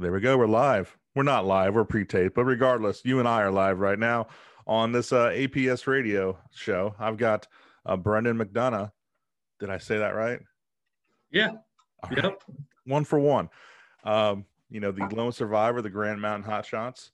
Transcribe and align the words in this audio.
There 0.00 0.12
we 0.12 0.20
go. 0.20 0.38
We're 0.38 0.46
live. 0.46 0.96
We're 1.14 1.24
not 1.24 1.44
live. 1.44 1.74
We're 1.74 1.84
pre-taped, 1.84 2.34
but 2.34 2.46
regardless, 2.46 3.02
you 3.04 3.18
and 3.18 3.28
I 3.28 3.42
are 3.42 3.50
live 3.50 3.80
right 3.80 3.98
now 3.98 4.28
on 4.66 4.92
this 4.92 5.12
uh, 5.12 5.28
APS 5.28 5.86
radio 5.86 6.38
show. 6.52 6.94
I've 6.98 7.18
got 7.18 7.46
uh, 7.84 7.98
Brendan 7.98 8.38
McDonough. 8.38 8.92
Did 9.58 9.68
I 9.68 9.76
say 9.76 9.98
that 9.98 10.14
right? 10.14 10.40
Yeah. 11.30 11.50
All 12.02 12.10
yep. 12.16 12.24
Right. 12.24 12.34
One 12.86 13.04
for 13.04 13.18
one. 13.18 13.50
Um, 14.02 14.46
you 14.70 14.80
know, 14.80 14.90
the 14.90 15.04
lone 15.14 15.32
survivor, 15.32 15.82
the 15.82 15.90
Granite 15.90 16.20
Mountain 16.20 16.50
Hot 16.50 16.64
Shots. 16.64 17.10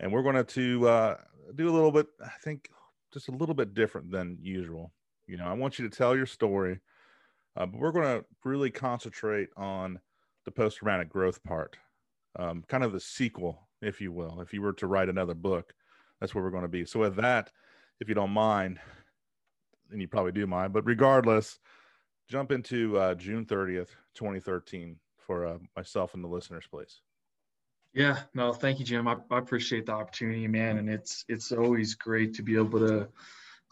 And 0.00 0.10
we're 0.10 0.24
going 0.24 0.44
to 0.44 0.88
uh, 0.88 1.16
do 1.54 1.68
a 1.68 1.70
little 1.70 1.92
bit, 1.92 2.08
I 2.20 2.32
think, 2.42 2.68
just 3.12 3.28
a 3.28 3.32
little 3.32 3.54
bit 3.54 3.74
different 3.74 4.10
than 4.10 4.38
usual. 4.42 4.90
You 5.28 5.36
know, 5.36 5.44
I 5.44 5.52
want 5.52 5.78
you 5.78 5.88
to 5.88 5.96
tell 5.96 6.16
your 6.16 6.26
story, 6.26 6.80
uh, 7.56 7.66
but 7.66 7.78
we're 7.78 7.92
going 7.92 8.18
to 8.18 8.24
really 8.42 8.72
concentrate 8.72 9.50
on 9.56 10.00
the 10.44 10.50
post 10.50 10.78
traumatic 10.78 11.08
growth 11.08 11.40
part, 11.44 11.76
um, 12.36 12.64
kind 12.68 12.84
of 12.84 12.92
the 12.92 13.00
sequel, 13.00 13.68
if 13.80 14.00
you 14.00 14.12
will. 14.12 14.40
If 14.40 14.52
you 14.52 14.62
were 14.62 14.72
to 14.74 14.86
write 14.86 15.08
another 15.08 15.34
book, 15.34 15.72
that's 16.20 16.34
where 16.34 16.42
we're 16.42 16.50
going 16.50 16.62
to 16.62 16.68
be. 16.68 16.84
So, 16.84 17.00
with 17.00 17.16
that, 17.16 17.50
if 18.00 18.08
you 18.08 18.14
don't 18.14 18.30
mind, 18.30 18.78
and 19.90 20.00
you 20.00 20.08
probably 20.08 20.32
do 20.32 20.46
mind, 20.46 20.72
but 20.72 20.86
regardless, 20.86 21.58
jump 22.28 22.52
into 22.52 22.98
uh, 22.98 23.14
June 23.14 23.44
30th, 23.44 23.88
2013 24.14 24.96
for 25.18 25.46
uh, 25.46 25.58
myself 25.76 26.14
and 26.14 26.22
the 26.22 26.28
listeners, 26.28 26.64
please. 26.70 27.00
Yeah, 27.92 28.18
no, 28.34 28.52
thank 28.52 28.80
you, 28.80 28.84
Jim. 28.84 29.06
I, 29.06 29.16
I 29.30 29.38
appreciate 29.38 29.86
the 29.86 29.92
opportunity, 29.92 30.48
man. 30.48 30.78
And 30.78 30.90
it's 30.90 31.24
it's 31.28 31.52
always 31.52 31.94
great 31.94 32.34
to 32.34 32.42
be 32.42 32.56
able 32.56 32.80
to 32.80 33.08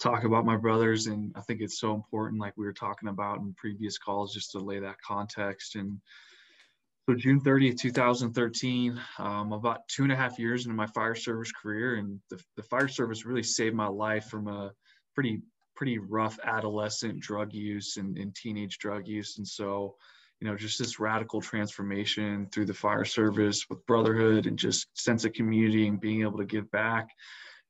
talk 0.00 0.24
about 0.24 0.44
my 0.44 0.56
brothers. 0.56 1.08
And 1.08 1.32
I 1.36 1.40
think 1.40 1.60
it's 1.60 1.80
so 1.80 1.94
important, 1.94 2.40
like 2.40 2.56
we 2.56 2.64
were 2.64 2.72
talking 2.72 3.08
about 3.08 3.40
in 3.40 3.52
previous 3.54 3.98
calls, 3.98 4.32
just 4.32 4.52
to 4.52 4.60
lay 4.60 4.78
that 4.78 5.00
context. 5.00 5.74
And 5.74 6.00
so 7.08 7.16
June 7.16 7.40
30th, 7.40 7.78
2013, 7.78 9.00
um, 9.18 9.52
about 9.52 9.88
two 9.88 10.04
and 10.04 10.12
a 10.12 10.16
half 10.16 10.38
years 10.38 10.64
into 10.64 10.76
my 10.76 10.86
fire 10.86 11.14
service 11.14 11.52
career, 11.52 11.96
and 11.96 12.20
the, 12.30 12.40
the 12.56 12.62
fire 12.62 12.88
service 12.88 13.26
really 13.26 13.42
saved 13.42 13.74
my 13.74 13.88
life 13.88 14.26
from 14.26 14.48
a 14.48 14.72
pretty 15.14 15.42
pretty 15.74 15.98
rough 15.98 16.38
adolescent 16.44 17.18
drug 17.18 17.52
use 17.54 17.96
and, 17.96 18.18
and 18.18 18.34
teenage 18.34 18.78
drug 18.78 19.08
use. 19.08 19.38
And 19.38 19.48
so 19.48 19.96
you 20.42 20.48
know, 20.48 20.56
just 20.56 20.76
this 20.76 20.98
radical 20.98 21.40
transformation 21.40 22.48
through 22.52 22.66
the 22.66 22.74
fire 22.74 23.04
service 23.04 23.64
with 23.70 23.86
brotherhood 23.86 24.46
and 24.46 24.58
just 24.58 24.88
sense 24.98 25.24
of 25.24 25.32
community 25.34 25.86
and 25.86 26.00
being 26.00 26.22
able 26.22 26.38
to 26.38 26.44
give 26.44 26.68
back. 26.72 27.10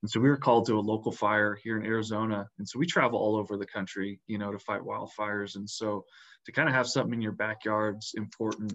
And 0.01 0.11
so 0.11 0.21
we 0.21 0.31
were 0.31 0.39
called 0.39 0.65
to 0.67 0.79
a 0.79 0.81
local 0.81 1.13
fire 1.13 1.55
here 1.63 1.79
in 1.79 1.85
Arizona. 1.85 2.49
And 2.59 2.67
so 2.67 2.79
we 2.79 2.87
travel 2.87 3.19
all 3.19 3.37
over 3.37 3.59
the 3.59 3.67
country, 3.67 4.21
you 4.27 4.39
know, 4.39 4.51
to 4.51 4.59
fight 4.59 4.81
wildfires. 4.81 5.57
And 5.57 5.69
so 5.69 6.07
to 6.47 6.53
kind 6.53 6.67
of 6.67 6.75
have 6.75 6.87
something 6.87 7.13
in 7.13 7.21
your 7.21 7.33
backyard's 7.33 8.15
important 8.17 8.73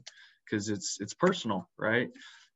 because 0.50 0.70
it's 0.70 0.98
it's 1.00 1.14
personal, 1.14 1.70
right? 1.78 2.10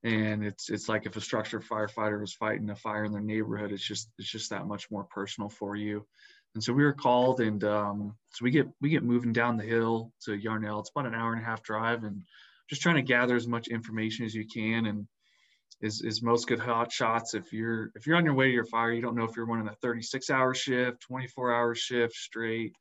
And 0.03 0.44
it's 0.44 0.69
it's 0.69 0.90
like 0.90 1.06
if 1.06 1.16
a 1.16 1.22
structure 1.22 1.59
firefighter 1.59 2.19
was 2.19 2.34
fighting 2.34 2.69
a 2.69 2.75
fire 2.75 3.06
in 3.06 3.12
their 3.12 3.22
neighborhood, 3.22 3.72
it's 3.72 3.85
just 3.85 4.09
it's 4.18 4.31
just 4.31 4.50
that 4.50 4.68
much 4.68 4.90
more 4.90 5.03
personal 5.06 5.50
for 5.50 5.75
you. 5.75 6.06
And 6.53 6.63
so 6.63 6.74
we 6.74 6.84
were 6.84 6.94
called, 6.94 7.40
and 7.40 7.63
um, 7.63 8.16
so 8.31 8.44
we 8.44 8.51
get 8.51 8.68
we 8.81 8.90
get 8.90 9.03
moving 9.03 9.34
down 9.34 9.57
the 9.57 9.63
hill 9.63 10.12
to 10.25 10.35
Yarnell. 10.35 10.80
It's 10.80 10.91
about 10.94 11.07
an 11.07 11.16
hour 11.16 11.34
and 11.34 11.41
a 11.41 11.46
half 11.46 11.63
drive, 11.63 12.03
and 12.03 12.24
just 12.69 12.81
trying 12.81 12.96
to 12.96 13.01
gather 13.01 13.35
as 13.35 13.47
much 13.47 13.68
information 13.68 14.25
as 14.25 14.34
you 14.34 14.46
can. 14.46 14.85
And 14.85 15.07
is 15.81 16.01
is 16.01 16.22
most 16.22 16.47
good 16.47 16.59
hot 16.59 16.91
shots. 16.91 17.34
If 17.34 17.51
you're 17.53 17.91
if 17.96 18.06
you're 18.06 18.18
on 18.18 18.25
your 18.25 18.34
way 18.34 18.47
to 18.47 18.53
your 18.53 18.66
fire, 18.66 18.91
you 18.91 19.01
don't 19.01 19.16
know 19.16 19.24
if 19.24 19.35
you're 19.35 19.46
running 19.46 19.68
a 19.68 19.75
36 19.81 20.30
hour 20.30 20.53
shift, 20.53 21.01
24 21.01 21.53
hour 21.53 21.75
shift 21.75 22.13
straight 22.13 22.74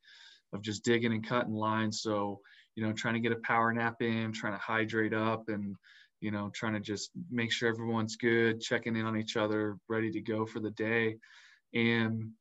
of 0.53 0.61
just 0.61 0.83
digging 0.83 1.13
and 1.13 1.25
cutting 1.27 1.53
lines. 1.53 2.01
So 2.01 2.41
you 2.81 2.87
know, 2.87 2.93
trying 2.93 3.13
to 3.13 3.19
get 3.19 3.31
a 3.31 3.39
power 3.43 3.71
nap 3.71 4.01
in, 4.01 4.33
trying 4.33 4.53
to 4.53 4.59
hydrate 4.59 5.13
up, 5.13 5.49
and 5.49 5.75
you 6.19 6.31
know, 6.31 6.49
trying 6.51 6.73
to 6.73 6.79
just 6.79 7.11
make 7.29 7.51
sure 7.51 7.69
everyone's 7.69 8.15
good, 8.15 8.59
checking 8.59 8.95
in 8.95 9.05
on 9.05 9.17
each 9.17 9.37
other, 9.37 9.77
ready 9.87 10.09
to 10.09 10.19
go 10.19 10.47
for 10.47 10.59
the 10.59 10.71
day. 10.71 11.17
And 11.75 12.31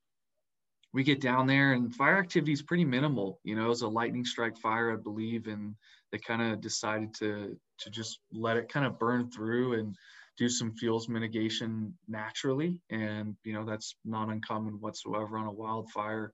we 0.94 1.04
get 1.04 1.20
down 1.20 1.46
there 1.46 1.74
and 1.74 1.94
fire 1.94 2.16
activity 2.18 2.52
is 2.52 2.62
pretty 2.62 2.86
minimal. 2.86 3.38
You 3.44 3.54
know, 3.54 3.66
it 3.66 3.68
was 3.68 3.82
a 3.82 3.88
lightning 3.88 4.24
strike 4.24 4.56
fire, 4.56 4.90
I 4.92 4.96
believe, 4.96 5.46
and 5.46 5.74
they 6.10 6.18
kind 6.18 6.40
of 6.40 6.62
decided 6.62 7.12
to 7.16 7.58
to 7.80 7.90
just 7.90 8.18
let 8.32 8.56
it 8.56 8.72
kind 8.72 8.86
of 8.86 8.98
burn 8.98 9.30
through 9.30 9.74
and 9.78 9.94
do 10.38 10.48
some 10.48 10.74
fuels 10.74 11.06
mitigation 11.06 11.98
naturally. 12.08 12.80
And 12.88 13.36
you 13.44 13.52
know, 13.52 13.66
that's 13.66 13.94
not 14.06 14.30
uncommon 14.30 14.80
whatsoever 14.80 15.36
on 15.36 15.46
a 15.46 15.52
wildfire. 15.52 16.32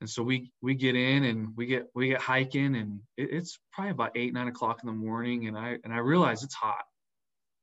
And 0.00 0.08
so 0.08 0.22
we 0.22 0.50
we 0.62 0.74
get 0.74 0.96
in 0.96 1.24
and 1.24 1.48
we 1.56 1.66
get 1.66 1.88
we 1.94 2.08
get 2.08 2.20
hiking 2.20 2.74
and 2.74 3.00
it, 3.16 3.30
it's 3.32 3.58
probably 3.72 3.90
about 3.90 4.12
eight 4.16 4.32
nine 4.32 4.48
o'clock 4.48 4.80
in 4.82 4.86
the 4.86 4.92
morning. 4.94 5.46
And 5.46 5.58
I 5.58 5.78
and 5.84 5.92
I 5.92 5.98
realize 5.98 6.42
it's 6.42 6.54
hot, 6.54 6.84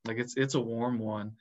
like 0.05 0.17
it's 0.17 0.37
it's 0.37 0.55
a 0.55 0.59
warm 0.59 0.99
one, 0.99 1.31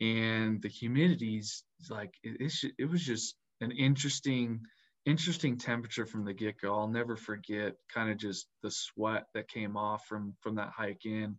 and 0.00 0.62
the 0.62 0.68
humidity's 0.68 1.64
like 1.90 2.14
it, 2.22 2.36
it's 2.40 2.64
it 2.78 2.84
was 2.88 3.04
just 3.04 3.34
an 3.60 3.72
interesting 3.72 4.60
interesting 5.04 5.56
temperature 5.56 6.06
from 6.06 6.24
the 6.24 6.32
get-go. 6.32 6.74
I'll 6.74 6.88
never 6.88 7.16
forget 7.16 7.74
kind 7.92 8.10
of 8.10 8.16
just 8.16 8.46
the 8.62 8.70
sweat 8.70 9.24
that 9.34 9.48
came 9.48 9.76
off 9.76 10.06
from 10.06 10.34
from 10.40 10.56
that 10.56 10.72
hike 10.76 11.06
in. 11.06 11.38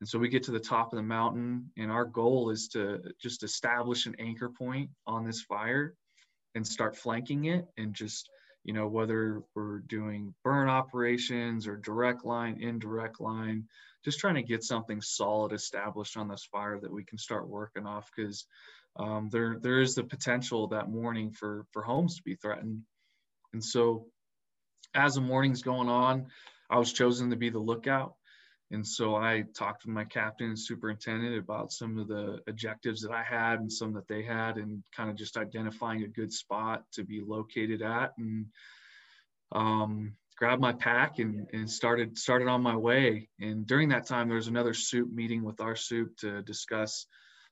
And 0.00 0.08
so 0.08 0.18
we 0.18 0.30
get 0.30 0.44
to 0.44 0.50
the 0.50 0.58
top 0.58 0.92
of 0.92 0.96
the 0.96 1.02
mountain 1.02 1.70
and 1.76 1.90
our 1.90 2.06
goal 2.06 2.48
is 2.48 2.68
to 2.68 3.02
just 3.20 3.42
establish 3.42 4.06
an 4.06 4.16
anchor 4.18 4.48
point 4.48 4.88
on 5.06 5.26
this 5.26 5.42
fire 5.42 5.94
and 6.54 6.66
start 6.66 6.96
flanking 6.96 7.46
it 7.46 7.66
and 7.76 7.94
just 7.94 8.28
you 8.64 8.74
know 8.74 8.86
whether 8.88 9.42
we're 9.54 9.78
doing 9.80 10.34
burn 10.44 10.68
operations 10.68 11.66
or 11.66 11.76
direct 11.76 12.24
line 12.24 12.58
indirect 12.60 13.20
line 13.20 13.64
just 14.04 14.18
trying 14.18 14.34
to 14.34 14.42
get 14.42 14.62
something 14.62 15.00
solid 15.00 15.52
established 15.52 16.16
on 16.16 16.28
this 16.28 16.46
fire 16.50 16.78
that 16.80 16.92
we 16.92 17.04
can 17.04 17.18
start 17.18 17.48
working 17.48 17.86
off 17.86 18.10
because 18.14 18.46
um, 18.96 19.28
there 19.30 19.58
there 19.60 19.80
is 19.80 19.94
the 19.94 20.04
potential 20.04 20.68
that 20.68 20.90
morning 20.90 21.30
for 21.30 21.66
for 21.72 21.82
homes 21.82 22.16
to 22.16 22.22
be 22.22 22.36
threatened. 22.36 22.82
And 23.52 23.64
so, 23.64 24.06
as 24.94 25.14
the 25.14 25.20
morning's 25.20 25.62
going 25.62 25.88
on, 25.88 26.26
I 26.68 26.78
was 26.78 26.92
chosen 26.92 27.30
to 27.30 27.36
be 27.36 27.50
the 27.50 27.58
lookout. 27.58 28.14
And 28.72 28.86
so 28.86 29.16
I 29.16 29.44
talked 29.54 29.84
with 29.84 29.94
my 29.94 30.04
captain 30.04 30.48
and 30.48 30.58
superintendent 30.58 31.36
about 31.36 31.72
some 31.72 31.98
of 31.98 32.06
the 32.06 32.38
objectives 32.46 33.02
that 33.02 33.10
I 33.10 33.22
had 33.22 33.58
and 33.58 33.72
some 33.72 33.94
that 33.94 34.06
they 34.06 34.22
had, 34.22 34.58
and 34.58 34.82
kind 34.96 35.10
of 35.10 35.16
just 35.16 35.36
identifying 35.36 36.04
a 36.04 36.08
good 36.08 36.32
spot 36.32 36.84
to 36.92 37.04
be 37.04 37.20
located 37.20 37.82
at. 37.82 38.12
And 38.16 38.46
um, 39.52 40.12
grabbed 40.40 40.62
my 40.62 40.72
pack 40.72 41.18
and, 41.18 41.46
and 41.52 41.70
started 41.70 42.16
started 42.16 42.48
on 42.48 42.62
my 42.62 42.74
way. 42.76 43.28
And 43.40 43.66
during 43.66 43.90
that 43.90 44.06
time, 44.06 44.28
there 44.28 44.36
was 44.36 44.48
another 44.48 44.72
soup 44.72 45.12
meeting 45.12 45.44
with 45.44 45.60
our 45.60 45.76
soup 45.76 46.16
to 46.18 46.42
discuss 46.42 47.06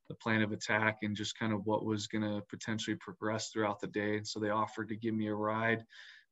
the 0.09 0.15
plan 0.15 0.41
of 0.41 0.53
attack 0.53 0.99
and 1.03 1.15
just 1.15 1.39
kind 1.39 1.53
of 1.53 1.67
what 1.67 1.85
was 1.85 2.07
going 2.07 2.23
to 2.23 2.43
potentially 2.49 2.97
progress 2.97 3.51
throughout 3.51 3.81
the 3.81 3.89
day. 3.89 4.17
And 4.17 4.27
so 4.27 4.41
they 4.41 4.49
offered 4.49 4.89
to 4.89 4.97
give 4.97 5.15
me 5.15 5.29
a 5.29 5.35
ride. 5.35 5.85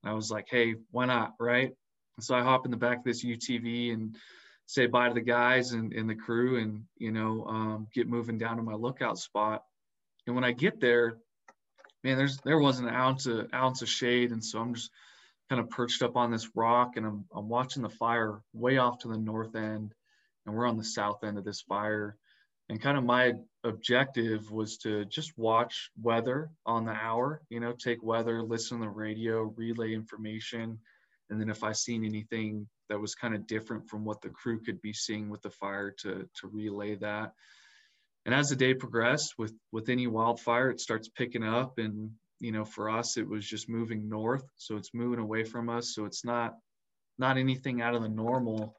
And 0.03 0.11
I 0.11 0.15
was 0.15 0.31
like, 0.31 0.47
hey, 0.51 0.77
why 0.91 1.05
not? 1.05 1.35
Right. 1.39 1.73
And 2.17 2.25
so 2.25 2.35
I 2.35 2.43
hop 2.43 2.65
in 2.65 2.71
the 2.71 2.79
back 2.79 2.99
of 2.99 3.05
this 3.05 3.25
UTV 3.25 3.93
and 3.93 4.17
say 4.67 4.87
bye 4.87 5.09
to 5.09 5.15
the 5.15 5.21
guys 5.21 5.73
and, 5.73 5.93
and 5.93 6.09
the 6.09 6.15
crew 6.15 6.61
and, 6.61 6.85
you 6.99 7.13
know, 7.13 7.45
um, 7.47 7.89
get 7.95 8.09
moving 8.09 8.39
down 8.39 8.57
to 8.57 8.63
my 8.63 8.75
lookout 8.75 9.19
spot. 9.19 9.63
And 10.27 10.35
when 10.35 10.45
I 10.45 10.53
get 10.53 10.81
there, 10.81 11.19
man, 12.03 12.17
there's, 12.17 12.39
there 12.39 12.59
wasn't 12.59 12.89
an 12.89 12.95
ounce 12.95 13.27
of 13.27 13.49
ounce 13.55 13.83
of 13.83 13.89
shade. 13.89 14.33
And 14.33 14.45
so 14.45 14.61
I'm 14.61 14.75
just 14.75 14.91
kind 15.49 15.61
of 15.61 15.71
perched 15.71 16.03
up 16.03 16.17
on 16.17 16.31
this 16.31 16.51
rock 16.55 16.97
and 16.97 17.07
I'm, 17.07 17.25
I'm 17.35 17.49
watching 17.49 17.83
the 17.83 17.89
fire 17.89 18.41
way 18.53 18.79
off 18.79 18.99
to 19.01 19.09
the 19.09 19.19
north 19.19 19.55
end 19.55 19.95
and 20.45 20.55
we're 20.55 20.67
on 20.67 20.77
the 20.77 20.85
south 20.85 21.23
end 21.25 21.39
of 21.39 21.45
this 21.45 21.61
fire 21.61 22.17
and 22.69 22.83
kind 22.83 22.99
of 22.99 23.05
my 23.05 23.35
objective 23.65 24.51
was 24.51 24.79
to 24.79 25.05
just 25.05 25.37
watch 25.37 25.91
weather 26.01 26.51
on 26.65 26.85
the 26.85 26.93
hour 26.93 27.43
you 27.49 27.61
know 27.61 27.73
take 27.73 28.03
weather 28.03 28.43
listen 28.43 28.79
to 28.79 28.85
the 28.85 28.91
radio 28.91 29.43
relay 29.57 29.93
information 29.93 30.79
and 31.31 31.41
then 31.41 31.49
if 31.49 31.63
i 31.63 31.73
seen 31.73 32.05
anything 32.05 32.67
that 32.89 33.01
was 33.01 33.15
kind 33.15 33.35
of 33.35 33.47
different 33.47 33.89
from 33.89 34.05
what 34.05 34.21
the 34.21 34.29
crew 34.29 34.61
could 34.61 34.81
be 34.81 34.93
seeing 34.93 35.29
with 35.29 35.43
the 35.43 35.51
fire 35.51 35.91
to 36.03 36.29
to 36.41 36.49
relay 36.49 36.97
that. 36.97 37.33
And 38.25 38.35
as 38.35 38.49
the 38.49 38.57
day 38.57 38.75
progressed 38.75 39.35
with 39.39 39.55
with 39.73 39.89
any 39.89 40.07
wildfire 40.07 40.71
it 40.71 40.81
starts 40.81 41.09
picking 41.09 41.45
up 41.45 41.79
and 41.79 42.11
you 42.41 42.53
know 42.53 42.65
for 42.65 42.91
us 42.91 43.17
it 43.17 43.29
was 43.29 43.47
just 43.47 43.69
moving 43.69 44.09
north. 44.09 44.45
So 44.57 44.77
it's 44.77 44.95
moving 44.95 45.21
away 45.21 45.45
from 45.45 45.69
us. 45.69 45.95
So 45.95 46.05
it's 46.05 46.25
not 46.25 46.57
not 47.19 47.39
anything 47.39 47.81
out 47.81 47.95
of 47.95 48.03
the 48.03 48.09
normal 48.09 48.77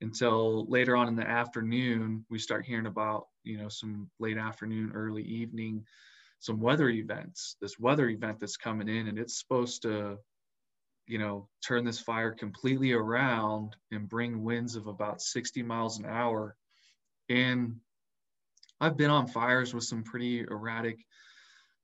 until 0.00 0.66
later 0.66 0.96
on 0.96 1.08
in 1.08 1.16
the 1.16 1.28
afternoon 1.28 2.24
we 2.28 2.38
start 2.38 2.66
hearing 2.66 2.86
about 2.86 3.26
you 3.44 3.58
know 3.58 3.68
some 3.68 4.10
late 4.18 4.36
afternoon 4.36 4.92
early 4.94 5.22
evening 5.22 5.84
some 6.38 6.60
weather 6.60 6.90
events 6.90 7.56
this 7.60 7.78
weather 7.78 8.08
event 8.08 8.38
that's 8.38 8.56
coming 8.56 8.88
in. 8.88 9.08
And 9.08 9.18
it's 9.18 9.38
supposed 9.38 9.82
to 9.82 10.18
you 11.06 11.18
know 11.18 11.48
turn 11.66 11.84
this 11.84 12.00
fire 12.00 12.32
completely 12.32 12.92
around 12.92 13.76
and 13.92 14.08
bring 14.08 14.42
winds 14.42 14.76
of 14.76 14.86
about 14.86 15.22
60 15.22 15.62
miles 15.62 15.98
an 15.98 16.06
hour. 16.06 16.56
And 17.28 17.80
i've 18.80 18.96
been 18.96 19.10
on 19.10 19.26
fires 19.26 19.74
with 19.74 19.84
some 19.84 20.02
pretty 20.02 20.40
erratic 20.40 20.98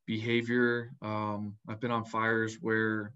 behavior. 0.07 0.93
Um, 1.03 1.57
i've 1.69 1.81
been 1.81 1.91
on 1.91 2.05
fires 2.05 2.57
where 2.61 3.15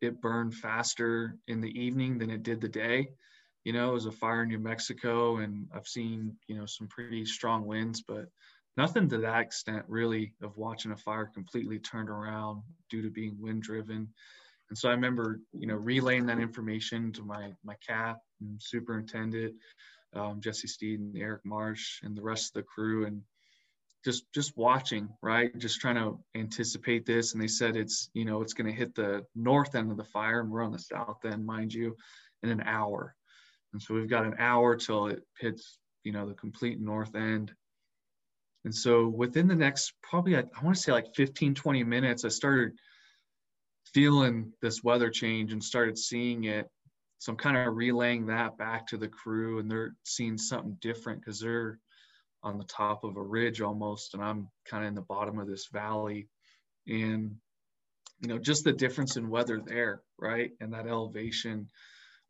it 0.00 0.20
burned 0.20 0.54
faster 0.54 1.36
in 1.48 1.60
the 1.60 1.80
evening 1.80 2.18
than 2.18 2.30
it 2.30 2.42
did 2.42 2.60
the 2.60 2.68
day. 2.68 3.08
You 3.64 3.72
know, 3.72 3.90
it 3.90 3.94
was 3.94 4.06
a 4.06 4.12
fire 4.12 4.42
in 4.42 4.48
New 4.48 4.58
Mexico, 4.58 5.38
and 5.38 5.68
I've 5.74 5.88
seen, 5.88 6.36
you 6.46 6.56
know, 6.56 6.66
some 6.66 6.86
pretty 6.88 7.24
strong 7.26 7.66
winds, 7.66 8.02
but 8.02 8.26
nothing 8.76 9.08
to 9.08 9.18
that 9.18 9.40
extent 9.40 9.84
really 9.88 10.34
of 10.40 10.56
watching 10.56 10.92
a 10.92 10.96
fire 10.96 11.26
completely 11.26 11.78
turned 11.78 12.08
around 12.08 12.62
due 12.88 13.02
to 13.02 13.10
being 13.10 13.40
wind 13.40 13.62
driven. 13.62 14.14
And 14.70 14.76
so 14.76 14.88
I 14.88 14.92
remember, 14.92 15.40
you 15.52 15.66
know, 15.66 15.76
relaying 15.76 16.26
that 16.26 16.38
information 16.38 17.12
to 17.12 17.22
my 17.22 17.52
my 17.64 17.74
cap 17.86 18.18
and 18.40 18.60
superintendent, 18.60 19.54
um, 20.14 20.40
Jesse 20.40 20.68
Steed 20.68 21.00
and 21.00 21.16
Eric 21.16 21.42
Marsh 21.44 22.00
and 22.02 22.16
the 22.16 22.22
rest 22.22 22.48
of 22.48 22.62
the 22.62 22.68
crew, 22.68 23.06
and 23.06 23.22
just 24.04 24.30
just 24.32 24.56
watching, 24.56 25.08
right? 25.22 25.56
Just 25.58 25.80
trying 25.80 25.96
to 25.96 26.18
anticipate 26.34 27.06
this. 27.06 27.32
And 27.32 27.42
they 27.42 27.48
said 27.48 27.76
it's, 27.76 28.10
you 28.12 28.24
know, 28.24 28.42
it's 28.42 28.54
going 28.54 28.70
to 28.70 28.76
hit 28.76 28.94
the 28.94 29.24
north 29.34 29.74
end 29.74 29.90
of 29.90 29.96
the 29.96 30.04
fire, 30.04 30.40
and 30.40 30.50
we're 30.50 30.62
on 30.62 30.72
the 30.72 30.78
south 30.78 31.24
end, 31.24 31.46
mind 31.46 31.72
you, 31.72 31.96
in 32.42 32.50
an 32.50 32.62
hour. 32.64 33.14
And 33.72 33.82
so 33.82 33.94
we've 33.94 34.08
got 34.08 34.26
an 34.26 34.36
hour 34.38 34.76
till 34.76 35.08
it 35.08 35.22
hits, 35.38 35.78
you 36.04 36.12
know, 36.12 36.26
the 36.26 36.34
complete 36.34 36.80
north 36.80 37.14
end. 37.14 37.52
And 38.64 38.74
so 38.74 39.08
within 39.08 39.46
the 39.46 39.54
next 39.54 39.92
probably, 40.02 40.36
I, 40.36 40.40
I 40.40 40.64
want 40.64 40.76
to 40.76 40.82
say 40.82 40.92
like 40.92 41.14
15, 41.14 41.54
20 41.54 41.84
minutes, 41.84 42.24
I 42.24 42.28
started 42.28 42.72
feeling 43.94 44.52
this 44.60 44.82
weather 44.82 45.10
change 45.10 45.52
and 45.52 45.62
started 45.62 45.98
seeing 45.98 46.44
it. 46.44 46.68
So 47.18 47.32
I'm 47.32 47.38
kind 47.38 47.56
of 47.56 47.74
relaying 47.74 48.26
that 48.26 48.56
back 48.58 48.86
to 48.88 48.96
the 48.96 49.08
crew 49.08 49.58
and 49.58 49.70
they're 49.70 49.94
seeing 50.04 50.38
something 50.38 50.76
different 50.80 51.20
because 51.20 51.40
they're 51.40 51.78
on 52.42 52.58
the 52.58 52.64
top 52.64 53.02
of 53.02 53.16
a 53.16 53.22
ridge 53.22 53.60
almost 53.60 54.14
and 54.14 54.22
I'm 54.22 54.48
kind 54.64 54.84
of 54.84 54.88
in 54.88 54.94
the 54.94 55.02
bottom 55.02 55.38
of 55.38 55.48
this 55.48 55.66
valley. 55.72 56.28
And, 56.86 57.36
you 58.20 58.28
know, 58.28 58.38
just 58.38 58.64
the 58.64 58.72
difference 58.72 59.16
in 59.16 59.30
weather 59.30 59.60
there, 59.64 60.02
right? 60.18 60.52
And 60.60 60.72
that 60.72 60.86
elevation 60.86 61.68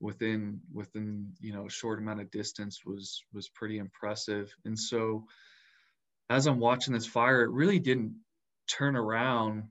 within 0.01 0.61
within 0.73 1.33
you 1.41 1.53
know 1.53 1.67
a 1.67 1.71
short 1.71 1.99
amount 1.99 2.21
of 2.21 2.31
distance 2.31 2.83
was 2.85 3.25
was 3.33 3.49
pretty 3.49 3.79
impressive 3.79 4.49
and 4.65 4.79
so 4.79 5.25
as 6.31 6.47
i'm 6.47 6.61
watching 6.61 6.95
this 6.95 7.07
fire 7.07 7.43
it 7.43 7.51
really 7.51 7.79
didn't 7.79 8.15
turn 8.69 8.95
around 8.95 9.65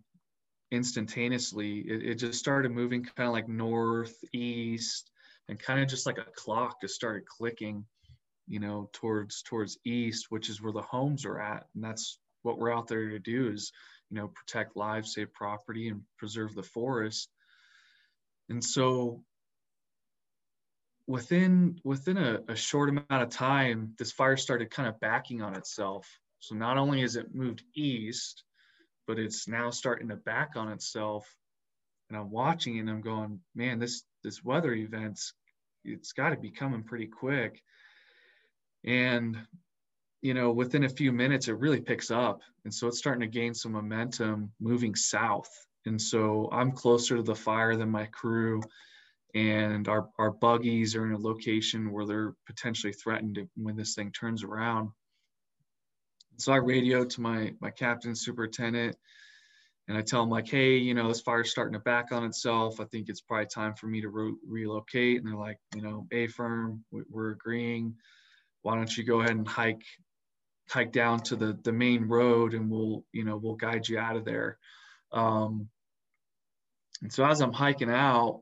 instantaneously 0.71 1.79
it, 1.79 2.03
it 2.03 2.15
just 2.15 2.39
started 2.39 2.71
moving 2.71 3.03
kind 3.03 3.27
of 3.27 3.33
like 3.33 3.47
north 3.47 4.15
east 4.33 5.11
and 5.47 5.59
kind 5.59 5.79
of 5.79 5.87
just 5.87 6.05
like 6.05 6.17
a 6.17 6.25
clock 6.35 6.81
just 6.81 6.95
started 6.95 7.25
clicking 7.25 7.85
you 8.47 8.59
know 8.59 8.89
towards 8.93 9.41
towards 9.43 9.77
east 9.85 10.27
which 10.29 10.49
is 10.49 10.61
where 10.61 10.73
the 10.73 10.81
homes 10.81 11.25
are 11.25 11.39
at 11.39 11.65
and 11.73 11.83
that's 11.83 12.19
what 12.47 12.57
we're 12.57 12.73
out 12.73 12.87
there 12.87 13.09
to 13.09 13.19
do 13.19 13.49
is 13.49 13.71
you 14.09 14.15
know 14.17 14.29
protect 14.29 14.77
lives 14.77 15.13
save 15.13 15.33
property 15.33 15.89
and 15.89 16.01
preserve 16.17 16.55
the 16.55 16.63
forest. 16.63 17.29
And 18.49 18.63
so 18.63 19.23
within 21.05 21.79
within 21.83 22.17
a, 22.17 22.39
a 22.47 22.55
short 22.55 22.89
amount 22.89 23.07
of 23.09 23.29
time 23.29 23.93
this 23.97 24.11
fire 24.11 24.37
started 24.37 24.71
kind 24.71 24.87
of 24.87 24.99
backing 24.99 25.41
on 25.41 25.55
itself. 25.55 26.07
So 26.39 26.55
not 26.55 26.77
only 26.77 27.01
has 27.01 27.15
it 27.15 27.35
moved 27.35 27.63
east 27.75 28.43
but 29.07 29.17
it's 29.17 29.47
now 29.47 29.71
starting 29.71 30.09
to 30.09 30.15
back 30.15 30.51
on 30.55 30.71
itself. 30.71 31.25
And 32.09 32.17
i'm 32.17 32.29
watching 32.29 32.79
and 32.79 32.89
i'm 32.89 33.01
going 33.01 33.39
man 33.55 33.79
this 33.79 34.03
this 34.23 34.43
weather 34.43 34.73
event's 34.73 35.33
it's 35.83 36.11
got 36.11 36.29
to 36.29 36.37
be 36.37 36.51
coming 36.51 36.83
pretty 36.83 37.07
quick. 37.07 37.61
And 38.85 39.37
you 40.21 40.33
know 40.33 40.51
within 40.51 40.83
a 40.83 40.89
few 40.89 41.11
minutes 41.11 41.47
it 41.47 41.53
really 41.53 41.81
picks 41.81 42.11
up. 42.11 42.41
And 42.65 42.73
so 42.73 42.87
it's 42.87 42.97
starting 42.97 43.21
to 43.21 43.27
gain 43.27 43.53
some 43.53 43.71
momentum 43.71 44.51
moving 44.59 44.95
south. 44.95 45.49
And 45.85 46.01
so 46.01 46.49
i'm 46.51 46.71
closer 46.71 47.17
to 47.17 47.23
the 47.23 47.35
fire 47.35 47.75
than 47.75 47.89
my 47.89 48.05
crew. 48.05 48.61
And 49.35 49.87
our, 49.87 50.09
our 50.17 50.31
buggies 50.31 50.95
are 50.95 51.05
in 51.05 51.13
a 51.13 51.17
location 51.19 51.91
where 51.91 52.05
they're 52.05 52.33
potentially 52.47 52.93
threatened 52.93 53.39
when 53.55 53.75
this 53.75 53.93
thing 53.93 54.11
turns 54.11 54.43
around. 54.43 54.89
So 56.37 56.53
I 56.53 56.57
radio 56.57 57.03
to 57.05 57.21
my 57.21 57.53
my 57.59 57.71
captain 57.71 58.15
superintendent 58.15 58.95
and 59.87 59.97
I 59.97 60.01
tell 60.01 60.21
him 60.21 60.29
like, 60.29 60.49
hey, 60.49 60.77
you 60.77 60.93
know, 60.93 61.07
this 61.07 61.21
fire's 61.21 61.49
starting 61.49 61.73
to 61.73 61.79
back 61.79 62.11
on 62.11 62.25
itself. 62.25 62.79
I 62.81 62.85
think 62.85 63.07
it's 63.07 63.21
probably 63.21 63.45
time 63.45 63.73
for 63.73 63.87
me 63.87 64.01
to 64.01 64.09
re- 64.09 64.35
relocate. 64.45 65.17
And 65.17 65.27
they're 65.27 65.39
like, 65.39 65.59
you 65.75 65.81
know, 65.81 66.05
a 66.11 66.27
firm, 66.27 66.83
we're 66.91 67.31
agreeing. 67.31 67.95
Why 68.63 68.75
don't 68.75 68.95
you 68.95 69.05
go 69.05 69.21
ahead 69.21 69.31
and 69.31 69.47
hike 69.47 69.83
hike 70.69 70.91
down 70.91 71.21
to 71.21 71.35
the 71.37 71.57
the 71.63 71.71
main 71.71 72.07
road 72.09 72.53
and 72.53 72.69
we'll 72.69 73.05
you 73.13 73.23
know 73.23 73.37
we'll 73.37 73.55
guide 73.55 73.87
you 73.87 73.97
out 73.97 74.17
of 74.17 74.25
there. 74.25 74.57
Um, 75.11 75.69
and 77.01 77.13
so 77.13 77.25
as 77.25 77.41
I'm 77.41 77.53
hiking 77.53 77.91
out, 77.91 78.41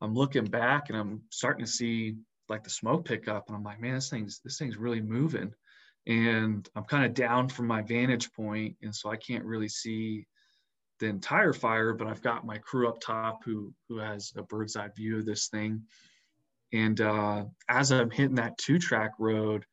I'm 0.00 0.14
looking 0.14 0.46
back 0.46 0.88
and 0.88 0.96
I'm 0.96 1.22
starting 1.30 1.64
to 1.64 1.70
see 1.70 2.16
like 2.48 2.64
the 2.64 2.70
smoke 2.70 3.04
pick 3.04 3.28
up 3.28 3.48
and 3.48 3.56
I'm 3.56 3.62
like, 3.64 3.80
man, 3.80 3.94
this 3.94 4.08
thing's 4.08 4.40
this 4.44 4.58
thing's 4.58 4.76
really 4.76 5.00
moving. 5.00 5.52
And 6.06 6.68
I'm 6.74 6.84
kind 6.84 7.04
of 7.04 7.14
down 7.14 7.48
from 7.48 7.66
my 7.66 7.82
vantage 7.82 8.32
point, 8.32 8.76
and 8.82 8.94
so 8.94 9.10
I 9.10 9.16
can't 9.16 9.44
really 9.44 9.68
see 9.68 10.26
the 10.98 11.06
entire 11.06 11.52
fire, 11.52 11.92
but 11.92 12.06
I've 12.06 12.22
got 12.22 12.46
my 12.46 12.58
crew 12.58 12.88
up 12.88 13.00
top 13.00 13.44
who 13.44 13.72
who 13.88 13.98
has 13.98 14.32
a 14.36 14.42
bird's 14.42 14.76
eye 14.76 14.88
view 14.96 15.18
of 15.18 15.26
this 15.26 15.48
thing. 15.48 15.82
And 16.72 17.00
uh, 17.00 17.44
as 17.68 17.92
I'm 17.92 18.10
hitting 18.10 18.36
that 18.36 18.58
two 18.58 18.78
track 18.78 19.12
road, 19.18 19.64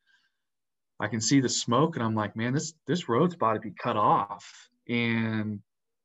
I 1.00 1.08
can 1.08 1.20
see 1.20 1.40
the 1.40 1.48
smoke, 1.48 1.96
and 1.96 2.04
I'm 2.04 2.14
like, 2.14 2.36
man, 2.36 2.52
this 2.52 2.74
this 2.86 3.08
road's 3.08 3.34
about 3.34 3.54
to 3.54 3.60
be 3.60 3.72
cut 3.72 3.96
off. 3.96 4.68
And 4.88 5.60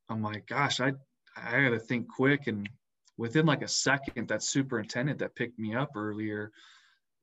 I'm 0.09 0.21
like, 0.21 0.47
gosh, 0.47 0.79
I 0.79 0.93
I 1.37 1.61
got 1.63 1.69
to 1.69 1.79
think 1.79 2.07
quick 2.07 2.47
and 2.47 2.69
within 3.17 3.45
like 3.45 3.61
a 3.61 3.67
second, 3.67 4.27
that 4.27 4.43
superintendent 4.43 5.19
that 5.19 5.35
picked 5.35 5.59
me 5.59 5.75
up 5.75 5.91
earlier 5.95 6.51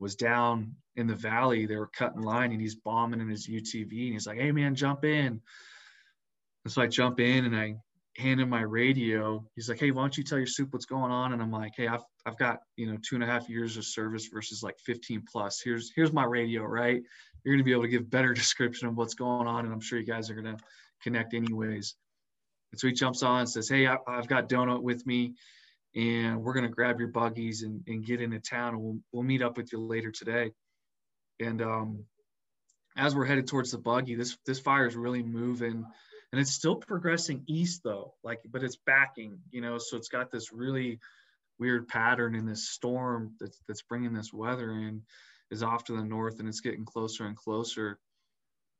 was 0.02 0.16
down 0.16 0.75
in 0.97 1.06
the 1.06 1.14
valley. 1.14 1.64
They 1.64 1.76
were 1.76 1.87
cutting 1.87 2.23
line 2.23 2.50
and 2.50 2.61
he's 2.61 2.75
bombing 2.75 3.21
in 3.21 3.28
his 3.28 3.47
UTV 3.47 4.06
and 4.06 4.12
he's 4.12 4.26
like, 4.26 4.37
Hey 4.37 4.50
man, 4.50 4.75
jump 4.75 5.04
in. 5.04 5.40
And 6.64 6.73
so 6.73 6.82
I 6.82 6.88
jump 6.88 7.21
in 7.21 7.44
and 7.44 7.56
I 7.56 7.76
hand 8.18 8.40
him 8.40 8.49
my 8.50 8.62
radio. 8.62 9.47
He's 9.54 9.68
like, 9.68 9.78
Hey, 9.78 9.92
why 9.92 10.02
don't 10.02 10.18
you 10.18 10.25
tell 10.25 10.38
your 10.38 10.49
soup 10.49 10.73
what's 10.73 10.87
going 10.87 11.12
on? 11.12 11.32
And 11.32 11.40
I'm 11.40 11.52
like, 11.52 11.75
Hey, 11.76 11.87
I've, 11.87 12.02
I've 12.26 12.37
got, 12.37 12.59
you 12.76 12.90
know, 12.90 12.99
two 13.00 13.14
and 13.14 13.23
a 13.23 13.28
half 13.28 13.49
years 13.49 13.76
of 13.76 13.85
service 13.85 14.26
versus 14.26 14.61
like 14.61 14.76
15 14.80 15.23
plus. 15.30 15.62
Here's, 15.64 15.92
here's 15.94 16.12
my 16.12 16.25
radio, 16.25 16.64
right? 16.64 17.00
You're 17.44 17.54
going 17.54 17.59
to 17.59 17.64
be 17.64 17.73
able 17.73 17.82
to 17.82 17.88
give 17.88 18.11
better 18.11 18.35
description 18.35 18.88
of 18.88 18.97
what's 18.97 19.14
going 19.14 19.47
on. 19.47 19.64
And 19.64 19.73
I'm 19.73 19.80
sure 19.80 20.00
you 20.00 20.04
guys 20.04 20.30
are 20.30 20.35
going 20.35 20.56
to 20.56 20.62
connect 21.00 21.32
anyways. 21.32 21.94
And 22.73 22.80
so 22.80 22.88
he 22.88 22.92
jumps 22.92 23.23
on 23.23 23.40
and 23.40 23.49
says, 23.49 23.68
Hey, 23.68 23.87
I, 23.87 23.99
I've 24.09 24.26
got 24.26 24.49
donut 24.49 24.82
with 24.82 25.06
me 25.06 25.35
and 25.94 26.42
we're 26.42 26.54
going 26.54 26.64
to 26.64 26.70
grab 26.70 26.99
your 26.99 27.08
buggies 27.08 27.62
and, 27.62 27.82
and 27.87 28.04
get 28.04 28.20
into 28.20 28.40
town 28.40 28.75
and 28.75 28.82
we'll, 28.82 28.99
we'll 29.12 29.22
meet 29.22 29.42
up 29.42 29.56
with 29.56 29.72
you 29.72 29.78
later 29.78 30.11
today. 30.11 30.50
And 31.40 31.61
um, 31.61 32.04
as 32.96 33.14
we're 33.14 33.25
headed 33.25 33.46
towards 33.46 33.70
the 33.70 33.78
buggy 33.78 34.14
this 34.14 34.37
this 34.46 34.61
fire 34.61 34.87
is 34.87 34.96
really 34.96 35.22
moving 35.22 35.84
and 36.32 36.40
it's 36.40 36.52
still 36.52 36.76
progressing 36.76 37.42
east 37.46 37.80
though 37.82 38.12
like 38.22 38.40
but 38.50 38.62
it's 38.62 38.76
backing 38.84 39.38
you 39.50 39.61
know 39.61 39.78
so 39.78 39.96
it's 39.96 40.08
got 40.08 40.30
this 40.30 40.52
really 40.52 40.99
weird 41.58 41.87
pattern 41.88 42.34
in 42.34 42.46
this 42.46 42.68
storm 42.68 43.34
that's, 43.38 43.61
that's 43.68 43.82
bringing 43.82 44.12
this 44.12 44.32
weather 44.32 44.72
in 44.72 45.02
is 45.50 45.62
off 45.62 45.84
to 45.84 45.96
the 45.96 46.04
north 46.04 46.40
and 46.40 46.49
it's 46.49 46.61
getting 46.61 46.84
closer 46.84 47.26
and 47.26 47.37
closer. 47.37 47.99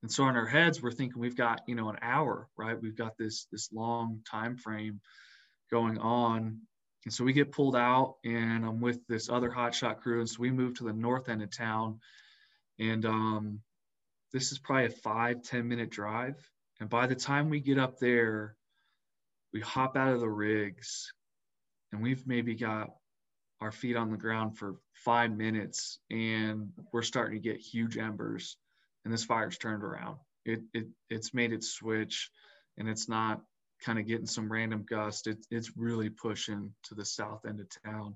And 0.03 0.11
so 0.11 0.27
in 0.29 0.37
our 0.37 0.47
heads 0.47 0.83
we're 0.83 0.91
thinking 0.91 1.21
we've 1.21 1.37
got 1.37 1.61
you 1.69 1.77
know 1.77 1.91
an 1.91 1.99
hour 2.03 2.49
right? 2.57 2.81
We've 2.81 2.97
got 2.97 3.17
this 3.17 3.47
this 3.53 3.71
long 3.73 4.21
time 4.29 4.57
frame 4.57 5.01
going 5.71 5.99
on 5.99 6.63
and 7.05 7.13
so 7.13 7.25
we 7.25 7.33
get 7.33 7.53
pulled 7.53 7.77
out, 7.77 8.17
and 8.25 8.65
I'm 8.65 8.81
with 8.81 9.07
this 9.09 9.29
other 9.29 9.51
hotshot 9.51 9.99
crew. 9.99 10.21
And 10.21 10.29
so 10.29 10.37
we 10.41 10.51
move 10.51 10.75
to 10.75 10.85
the 10.85 10.93
north 10.93 11.29
end 11.29 11.43
of 11.43 11.51
town. 11.51 12.01
And 12.79 13.05
um, 13.05 13.61
this 14.33 14.53
is 14.53 14.59
probably 14.59 14.87
a 14.87 14.91
five 14.91 15.43
ten 15.43 15.69
minute 15.69 15.91
drive. 15.91 16.37
And 16.81 16.89
by 16.89 17.07
the 17.07 17.15
time 17.15 17.49
we 17.49 17.61
get 17.61 17.79
up 17.79 17.99
there, 17.99 18.57
we 19.53 19.61
hop 19.61 19.97
out 19.97 20.13
of 20.13 20.21
the 20.21 20.29
rigs 20.29 21.13
and 21.93 22.03
we've 22.03 22.27
maybe 22.27 22.55
got 22.55 22.91
our 23.61 23.71
feet 23.71 23.97
on 23.97 24.11
the 24.11 24.17
ground 24.17 24.59
for 24.59 24.77
five 24.95 25.31
minutes 25.31 25.99
and 26.11 26.71
we're 26.93 27.03
starting 27.03 27.41
to 27.41 27.49
get 27.49 27.61
huge 27.61 27.99
embers 27.99 28.57
and 29.05 29.13
this 29.13 29.25
fire's 29.25 29.59
turned 29.59 29.85
around. 29.85 30.17
It, 30.45 30.63
it 30.73 30.89
it's 31.11 31.35
made 31.35 31.53
it 31.53 31.63
switch 31.63 32.31
and 32.79 32.89
it's 32.89 33.09
not 33.09 33.43
kind 33.85 33.99
of 33.99 34.07
getting 34.07 34.27
some 34.27 34.51
random 34.51 34.85
gust, 34.89 35.27
it, 35.27 35.39
it's 35.51 35.77
really 35.77 36.09
pushing 36.09 36.73
to 36.85 36.95
the 36.95 37.05
south 37.05 37.45
end 37.47 37.61
of 37.61 37.67
town. 37.85 38.15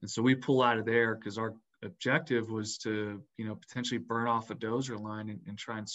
And 0.00 0.10
so 0.10 0.22
we 0.22 0.34
pull 0.34 0.62
out 0.62 0.78
of 0.78 0.86
there 0.86 1.14
because 1.14 1.38
our 1.38 1.54
objective 1.82 2.50
was 2.50 2.78
to, 2.78 3.22
you 3.36 3.44
know, 3.44 3.56
potentially 3.56 3.98
burn 3.98 4.28
off 4.28 4.50
a 4.50 4.54
dozer 4.54 5.00
line 5.00 5.28
and, 5.28 5.40
and 5.46 5.58
try 5.58 5.78
and 5.78 5.88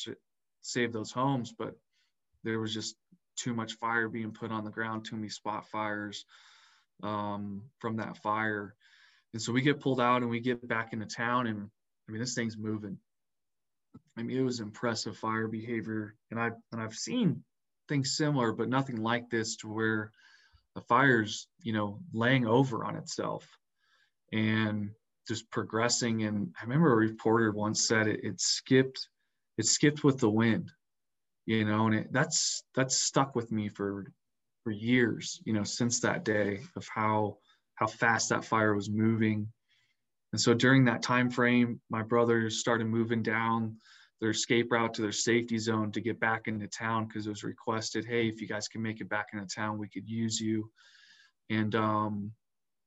save 0.61 0.93
those 0.93 1.11
homes. 1.11 1.53
But 1.57 1.73
there 2.43 2.59
was 2.59 2.73
just 2.73 2.95
too 3.35 3.53
much 3.53 3.73
fire 3.73 4.09
being 4.09 4.31
put 4.31 4.51
on 4.51 4.63
the 4.63 4.71
ground, 4.71 5.05
too 5.05 5.15
many 5.15 5.29
spot 5.29 5.67
fires 5.67 6.25
um, 7.03 7.63
from 7.79 7.97
that 7.97 8.17
fire. 8.17 8.75
And 9.33 9.41
so 9.41 9.51
we 9.51 9.61
get 9.61 9.79
pulled 9.79 10.01
out 10.01 10.21
and 10.21 10.29
we 10.29 10.39
get 10.39 10.67
back 10.67 10.93
into 10.93 11.05
town. 11.05 11.47
And 11.47 11.69
I 12.07 12.11
mean, 12.11 12.21
this 12.21 12.33
thing's 12.33 12.57
moving. 12.57 12.97
I 14.17 14.23
mean, 14.23 14.37
it 14.37 14.43
was 14.43 14.59
impressive 14.59 15.17
fire 15.17 15.47
behavior. 15.47 16.15
And 16.31 16.39
I've, 16.39 16.55
and 16.71 16.81
I've 16.81 16.95
seen 16.95 17.43
things 17.87 18.17
similar, 18.17 18.51
but 18.51 18.69
nothing 18.69 18.97
like 18.97 19.29
this 19.29 19.55
to 19.57 19.67
where 19.67 20.11
the 20.75 20.81
fire's, 20.81 21.47
you 21.61 21.73
know, 21.73 21.99
laying 22.13 22.45
over 22.45 22.85
on 22.85 22.95
itself. 22.95 23.47
And 24.31 24.91
just 25.27 25.49
progressing. 25.51 26.23
And 26.23 26.53
I 26.59 26.63
remember 26.63 26.93
a 26.93 26.95
reporter 26.95 27.51
once 27.51 27.87
said 27.87 28.07
it, 28.07 28.21
it 28.23 28.39
skipped, 28.39 29.09
it 29.57 29.65
skipped 29.65 30.03
with 30.03 30.19
the 30.19 30.29
wind, 30.29 30.71
you 31.45 31.65
know, 31.65 31.87
and 31.87 31.95
it, 31.95 32.07
that's 32.11 32.63
that's 32.75 32.95
stuck 32.95 33.35
with 33.35 33.51
me 33.51 33.67
for 33.67 34.11
for 34.63 34.71
years, 34.71 35.41
you 35.45 35.53
know, 35.53 35.63
since 35.63 35.99
that 36.01 36.23
day 36.23 36.61
of 36.75 36.87
how 36.93 37.37
how 37.75 37.87
fast 37.87 38.29
that 38.29 38.45
fire 38.45 38.73
was 38.73 38.89
moving. 38.89 39.47
And 40.33 40.41
so 40.41 40.53
during 40.53 40.85
that 40.85 41.03
time 41.03 41.29
frame, 41.29 41.79
my 41.89 42.03
brothers 42.03 42.59
started 42.59 42.87
moving 42.87 43.23
down 43.23 43.77
their 44.19 44.31
escape 44.31 44.71
route 44.71 44.93
to 44.95 45.01
their 45.01 45.11
safety 45.11 45.57
zone 45.57 45.91
to 45.91 46.01
get 46.01 46.19
back 46.19 46.47
into 46.47 46.67
town 46.67 47.05
because 47.05 47.27
it 47.27 47.29
was 47.29 47.43
requested, 47.43 48.05
hey, 48.05 48.27
if 48.27 48.41
you 48.41 48.47
guys 48.47 48.67
can 48.67 48.81
make 48.81 48.99
it 49.01 49.09
back 49.09 49.27
into 49.33 49.45
town, 49.45 49.77
we 49.77 49.87
could 49.87 50.07
use 50.07 50.39
you. 50.39 50.69
And 51.49 51.73
um, 51.75 52.31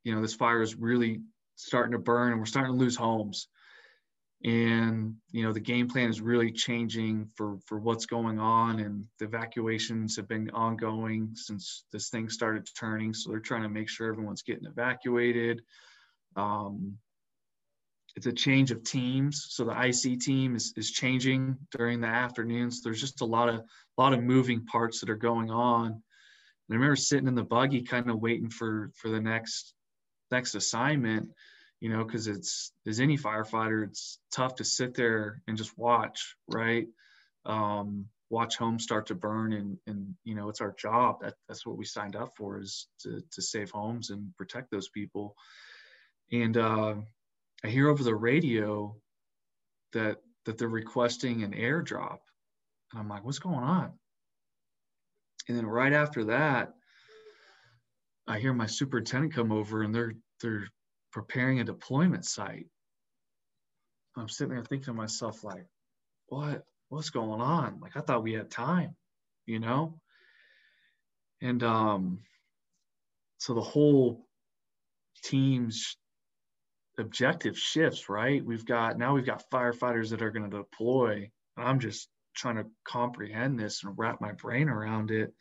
you 0.05 0.15
know, 0.15 0.23
this 0.23 0.35
fire 0.35 0.63
is 0.63 0.75
really 0.75 1.21
starting 1.57 1.93
to 1.93 1.99
burn 1.99 2.33
and 2.33 2.41
we're 2.41 2.47
starting 2.47 2.73
to 2.73 2.79
lose 2.79 2.97
homes. 2.97 3.49
And 4.43 5.17
you 5.33 5.43
know, 5.43 5.53
the 5.53 5.61
game 5.61 5.87
plan 5.87 6.09
is 6.09 6.23
really 6.23 6.51
changing 6.51 7.29
for 7.37 7.59
for 7.67 7.79
what's 7.79 8.07
going 8.07 8.39
on, 8.39 8.81
and 8.81 9.05
the 9.19 9.27
evacuations 9.27 10.17
have 10.17 10.29
been 10.29 10.49
ongoing 10.51 11.33
since 11.35 11.85
this 11.93 12.09
thing 12.09 12.31
started 12.31 12.67
turning. 12.75 13.13
So 13.13 13.31
they're 13.31 13.41
trying 13.41 13.65
to 13.65 13.69
make 13.69 13.91
sure 13.91 14.09
everyone's 14.09 14.41
getting 14.41 14.65
evacuated. 14.65 15.61
Um, 16.37 16.97
it's 18.17 18.27
a 18.27 18.33
change 18.33 18.71
of 18.71 18.83
teams. 18.83 19.47
So 19.51 19.65
the 19.65 19.73
IC 19.73 20.21
team 20.21 20.57
is, 20.57 20.73
is 20.77 20.91
changing 20.91 21.57
during 21.77 22.01
the 22.01 22.09
afternoons. 22.09 22.83
There's 22.83 23.01
just 23.01 23.21
a 23.21 23.27
lot 23.27 23.49
of 23.49 23.57
a 23.57 24.01
lot 24.01 24.13
of 24.13 24.23
moving 24.23 24.65
parts 24.67 25.01
that 25.01 25.11
are 25.11 25.17
going 25.17 25.51
on. 25.51 25.87
And 25.87 26.03
I 26.71 26.75
remember 26.75 26.97
sitting 26.97 27.29
in 27.29 27.35
the 27.35 27.45
buggy, 27.45 27.83
kind 27.83 28.11
of 28.11 28.21
waiting 28.21 28.51
for 28.51 28.91
for 28.97 29.11
the 29.11 29.21
next 29.21 29.75
next 30.31 30.55
assignment. 30.55 31.31
You 31.81 31.89
know, 31.89 32.05
because 32.05 32.27
it's 32.27 32.73
as 32.87 33.01
any 33.01 33.17
firefighter, 33.17 33.85
it's 33.85 34.19
tough 34.33 34.57
to 34.57 34.65
sit 34.65 34.95
there 34.95 35.43
and 35.49 35.57
just 35.57 35.79
watch, 35.79 36.37
right? 36.47 36.87
Um, 37.47 38.07
watch 38.29 38.59
homes 38.59 38.83
start 38.83 39.07
to 39.07 39.15
burn, 39.15 39.53
and 39.53 39.79
and 39.87 40.15
you 40.25 40.35
know, 40.35 40.49
it's 40.49 40.61
our 40.61 40.75
job. 40.79 41.21
That 41.23 41.35
that's 41.49 41.65
what 41.65 41.79
we 41.79 41.85
signed 41.85 42.17
up 42.17 42.37
for 42.37 42.61
is 42.61 42.89
to 43.01 43.23
to 43.33 43.43
save 43.43 43.71
homes 43.71 44.11
and 44.11 44.37
protect 44.37 44.71
those 44.71 44.89
people. 44.89 45.37
And 46.33 46.57
uh, 46.57 46.95
I 47.65 47.69
hear 47.69 47.89
over 47.89 48.03
the 48.03 48.15
radio 48.15 48.97
that 49.93 50.19
that 50.47 50.59
they're 50.59 50.69
requesting 50.69 51.43
an 51.43 51.53
airdrop. 51.53 52.19
And 52.93 53.01
I'm 53.01 53.09
like, 53.09 53.25
what's 53.25 53.39
going 53.39 53.57
on? 53.57 53.93
And 55.49 55.57
then 55.57 55.67
right 55.67 55.93
after 55.93 56.25
that, 56.25 56.75
I 58.27 58.39
hear 58.39 58.53
my 58.53 58.67
superintendent 58.67 59.35
come 59.35 59.53
over 59.53 59.83
and 59.83 59.95
they're 59.95 60.15
they're 60.41 60.69
preparing 61.13 61.61
a 61.61 61.65
deployment 61.65 62.25
site. 62.25 62.67
I'm 64.17 64.29
sitting 64.29 64.55
there 64.55 64.65
thinking 64.65 64.87
to 64.87 64.95
myself, 64.95 65.45
like, 65.45 65.67
what 66.27 66.65
what's 66.89 67.11
going 67.11 67.41
on? 67.41 67.81
Like 67.81 67.97
I 67.97 68.01
thought 68.01 68.23
we 68.23 68.33
had 68.33 68.51
time, 68.51 68.97
you 69.47 69.61
know? 69.61 70.01
And 71.43 71.63
um 71.63 72.21
so 73.39 73.55
the 73.55 73.61
whole 73.61 74.27
team's 75.25 75.97
objective 77.01 77.59
shifts, 77.59 78.09
right? 78.09 78.45
We've 78.45 78.65
got 78.65 78.99
now 78.99 79.15
we've 79.15 79.27
got 79.27 79.51
firefighters 79.51 80.11
that 80.11 80.23
are 80.23 80.31
going 80.31 80.51
to 80.51 80.57
deploy. 80.59 81.31
I'm 81.57 81.81
just 81.81 82.09
trying 82.35 82.57
to 82.57 82.67
comprehend 82.85 83.59
this 83.59 83.83
and 83.85 83.95
wrap 83.97 84.21
my 84.21 84.33
brain 84.33 84.69
around 84.69 85.11
it. 85.11 85.33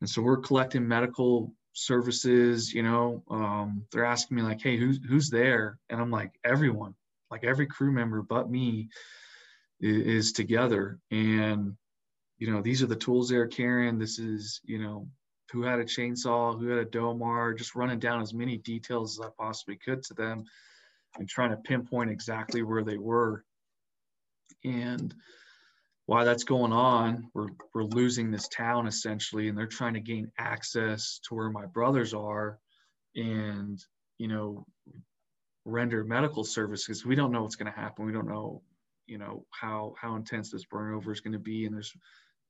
And 0.00 0.08
so 0.08 0.22
we're 0.22 0.38
collecting 0.38 0.86
medical 0.86 1.52
services, 1.72 2.72
you 2.72 2.82
know, 2.82 3.22
um, 3.30 3.84
they're 3.92 4.04
asking 4.04 4.36
me 4.36 4.42
like, 4.42 4.60
Hey, 4.62 4.76
who's, 4.76 4.98
who's 5.06 5.30
there? 5.30 5.78
And 5.90 6.00
I'm 6.00 6.10
like, 6.10 6.32
everyone, 6.44 6.94
like 7.30 7.44
every 7.44 7.66
crew 7.66 7.92
member, 7.92 8.22
but 8.22 8.50
me 8.50 8.88
is, 9.80 10.06
is 10.06 10.32
together. 10.32 10.98
And, 11.10 11.76
you 12.38 12.50
know, 12.50 12.62
these 12.62 12.82
are 12.82 12.86
the 12.86 12.96
tools 12.96 13.28
they're 13.28 13.46
carrying. 13.46 13.98
This 13.98 14.18
is, 14.18 14.60
you 14.64 14.78
know, 14.78 15.08
who 15.52 15.62
had 15.62 15.78
a 15.78 15.84
chainsaw, 15.84 16.58
who 16.58 16.68
had 16.68 16.78
a 16.78 16.84
Dolmar, 16.84 17.54
just 17.54 17.74
running 17.74 17.98
down 17.98 18.20
as 18.20 18.34
many 18.34 18.56
details 18.58 19.18
as 19.18 19.26
I 19.26 19.30
possibly 19.38 19.76
could 19.76 20.02
to 20.04 20.14
them 20.14 20.44
and 21.18 21.28
trying 21.28 21.50
to 21.50 21.56
pinpoint 21.56 22.10
exactly 22.10 22.62
where 22.62 22.84
they 22.84 22.98
were. 22.98 23.44
And 24.64 25.14
while 26.06 26.24
that's 26.24 26.44
going 26.44 26.72
on, 26.72 27.28
we're, 27.34 27.48
we're 27.74 27.84
losing 27.84 28.30
this 28.30 28.48
town 28.48 28.86
essentially, 28.86 29.48
and 29.48 29.58
they're 29.58 29.66
trying 29.66 29.94
to 29.94 30.00
gain 30.00 30.30
access 30.38 31.20
to 31.28 31.34
where 31.34 31.50
my 31.50 31.66
brothers 31.66 32.14
are 32.14 32.58
and, 33.14 33.82
you 34.18 34.28
know, 34.28 34.66
render 35.64 36.04
medical 36.04 36.44
services. 36.44 37.04
We 37.04 37.16
don't 37.16 37.32
know 37.32 37.42
what's 37.42 37.56
going 37.56 37.72
to 37.72 37.78
happen. 37.78 38.06
We 38.06 38.12
don't 38.12 38.28
know, 38.28 38.62
you 39.06 39.18
know, 39.18 39.44
how, 39.50 39.94
how 40.00 40.14
intense 40.14 40.50
this 40.50 40.64
burnover 40.64 41.12
is 41.12 41.20
going 41.20 41.32
to 41.32 41.40
be. 41.40 41.66
And 41.66 41.74
there's 41.74 41.92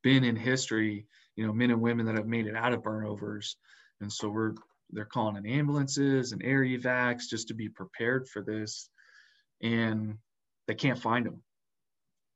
been 0.03 0.23
in 0.23 0.37
history, 0.37 1.07
you 1.35 1.47
know, 1.47 1.53
men 1.53 1.71
and 1.71 1.81
women 1.81 2.07
that 2.07 2.17
have 2.17 2.27
made 2.27 2.47
it 2.47 2.57
out 2.57 2.75
of 2.75 2.83
burnovers. 2.83 3.55
And 4.01 4.13
so 4.13 4.29
we're 4.29 4.53
they're 4.91 5.05
calling 5.05 5.37
in 5.37 5.47
ambulances 5.47 6.33
and 6.33 6.43
air 6.43 6.63
evacs 6.63 7.29
just 7.29 7.49
to 7.49 7.55
be 7.55 7.69
prepared 7.69 8.29
for 8.29 8.43
this. 8.43 8.89
And 9.63 10.19
they 10.69 10.75
can't 10.75 10.99
find 10.99 11.27
them. 11.27 11.43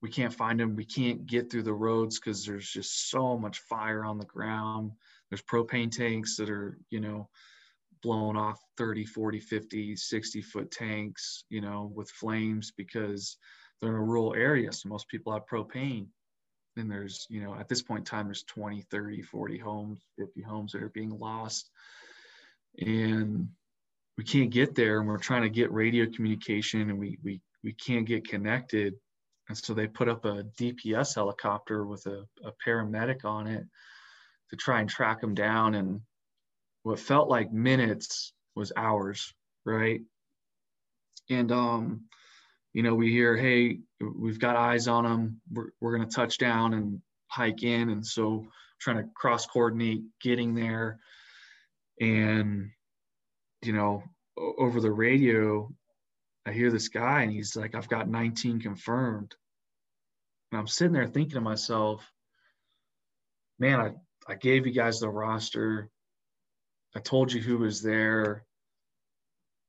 We 0.02 0.08
can't 0.08 0.32
find 0.32 0.58
them. 0.58 0.76
We 0.76 0.86
can't 0.86 1.26
get 1.26 1.50
through 1.50 1.64
the 1.64 1.74
roads 1.74 2.18
because 2.18 2.44
there's 2.44 2.68
just 2.68 3.10
so 3.10 3.36
much 3.36 3.58
fire 3.60 4.04
on 4.04 4.18
the 4.18 4.24
ground. 4.24 4.92
There's 5.28 5.42
propane 5.42 5.90
tanks 5.94 6.36
that 6.36 6.48
are 6.48 6.78
you 6.90 7.00
know 7.00 7.28
blown 8.02 8.36
off 8.36 8.58
30 8.78 9.04
40 9.04 9.40
50 9.40 9.94
60 9.94 10.40
foot 10.40 10.70
tanks 10.70 11.44
you 11.50 11.60
know 11.60 11.92
with 11.94 12.10
flames 12.10 12.72
because 12.74 13.36
they're 13.80 13.90
in 13.90 13.96
a 13.96 14.02
rural 14.02 14.34
area. 14.34 14.72
So 14.72 14.88
most 14.88 15.08
people 15.08 15.32
have 15.32 15.46
propane. 15.46 16.06
And 16.76 16.90
there's 16.90 17.26
you 17.28 17.42
know 17.42 17.54
at 17.54 17.68
this 17.68 17.82
point 17.82 18.00
in 18.00 18.04
time 18.04 18.26
there's 18.26 18.44
20 18.44 18.82
30 18.90 19.22
40 19.22 19.58
homes 19.58 20.00
50 20.18 20.40
homes 20.42 20.72
that 20.72 20.82
are 20.82 20.88
being 20.88 21.10
lost 21.10 21.70
and 22.78 23.48
we 24.16 24.24
can't 24.24 24.50
get 24.50 24.74
there 24.74 24.98
and 24.98 25.08
we're 25.08 25.18
trying 25.18 25.42
to 25.42 25.48
get 25.48 25.72
radio 25.72 26.06
communication 26.06 26.90
and 26.90 26.98
we 26.98 27.18
we 27.22 27.40
we 27.62 27.72
can't 27.72 28.06
get 28.06 28.28
connected. 28.28 28.94
And 29.48 29.58
so 29.58 29.74
they 29.74 29.86
put 29.86 30.08
up 30.08 30.24
a 30.24 30.44
dps 30.58 31.14
helicopter 31.14 31.84
with 31.84 32.06
a, 32.06 32.24
a 32.44 32.52
paramedic 32.66 33.24
on 33.24 33.46
it 33.46 33.64
to 34.50 34.56
try 34.56 34.80
and 34.80 34.88
track 34.88 35.20
them 35.20 35.34
down. 35.34 35.74
And 35.74 36.00
what 36.82 36.98
felt 36.98 37.28
like 37.28 37.52
minutes 37.52 38.32
was 38.54 38.72
hours 38.76 39.32
right? 39.64 40.00
And 41.28 41.52
um 41.52 42.02
you 42.72 42.82
know 42.82 42.94
we 42.94 43.10
hear 43.10 43.36
hey 43.36 43.80
we've 44.00 44.38
got 44.38 44.56
eyes 44.56 44.86
on 44.86 45.04
them 45.04 45.40
we're, 45.52 45.70
we're 45.80 45.96
going 45.96 46.08
to 46.08 46.14
touch 46.14 46.38
down 46.38 46.74
and 46.74 47.00
hike 47.28 47.62
in. 47.62 47.90
And 47.90 48.04
so 48.06 48.46
trying 48.80 48.98
to 48.98 49.08
cross 49.14 49.46
coordinate 49.46 50.02
getting 50.20 50.54
there 50.54 50.98
and 52.00 52.70
you 53.62 53.72
know 53.72 54.02
over 54.36 54.80
the 54.80 54.90
radio 54.90 55.70
i 56.46 56.52
hear 56.52 56.70
this 56.70 56.88
guy 56.88 57.22
and 57.22 57.32
he's 57.32 57.54
like 57.54 57.74
i've 57.74 57.88
got 57.88 58.08
19 58.08 58.60
confirmed. 58.60 59.34
And 60.50 60.58
i'm 60.58 60.66
sitting 60.66 60.94
there 60.94 61.06
thinking 61.06 61.34
to 61.34 61.40
myself 61.40 62.10
man 63.58 63.80
i, 63.80 63.92
I 64.26 64.34
gave 64.34 64.66
you 64.66 64.72
guys 64.72 65.00
the 65.00 65.08
roster. 65.08 65.90
I 66.94 67.00
told 67.00 67.32
you 67.32 67.40
who 67.40 67.58
was 67.58 67.82
there. 67.82 68.44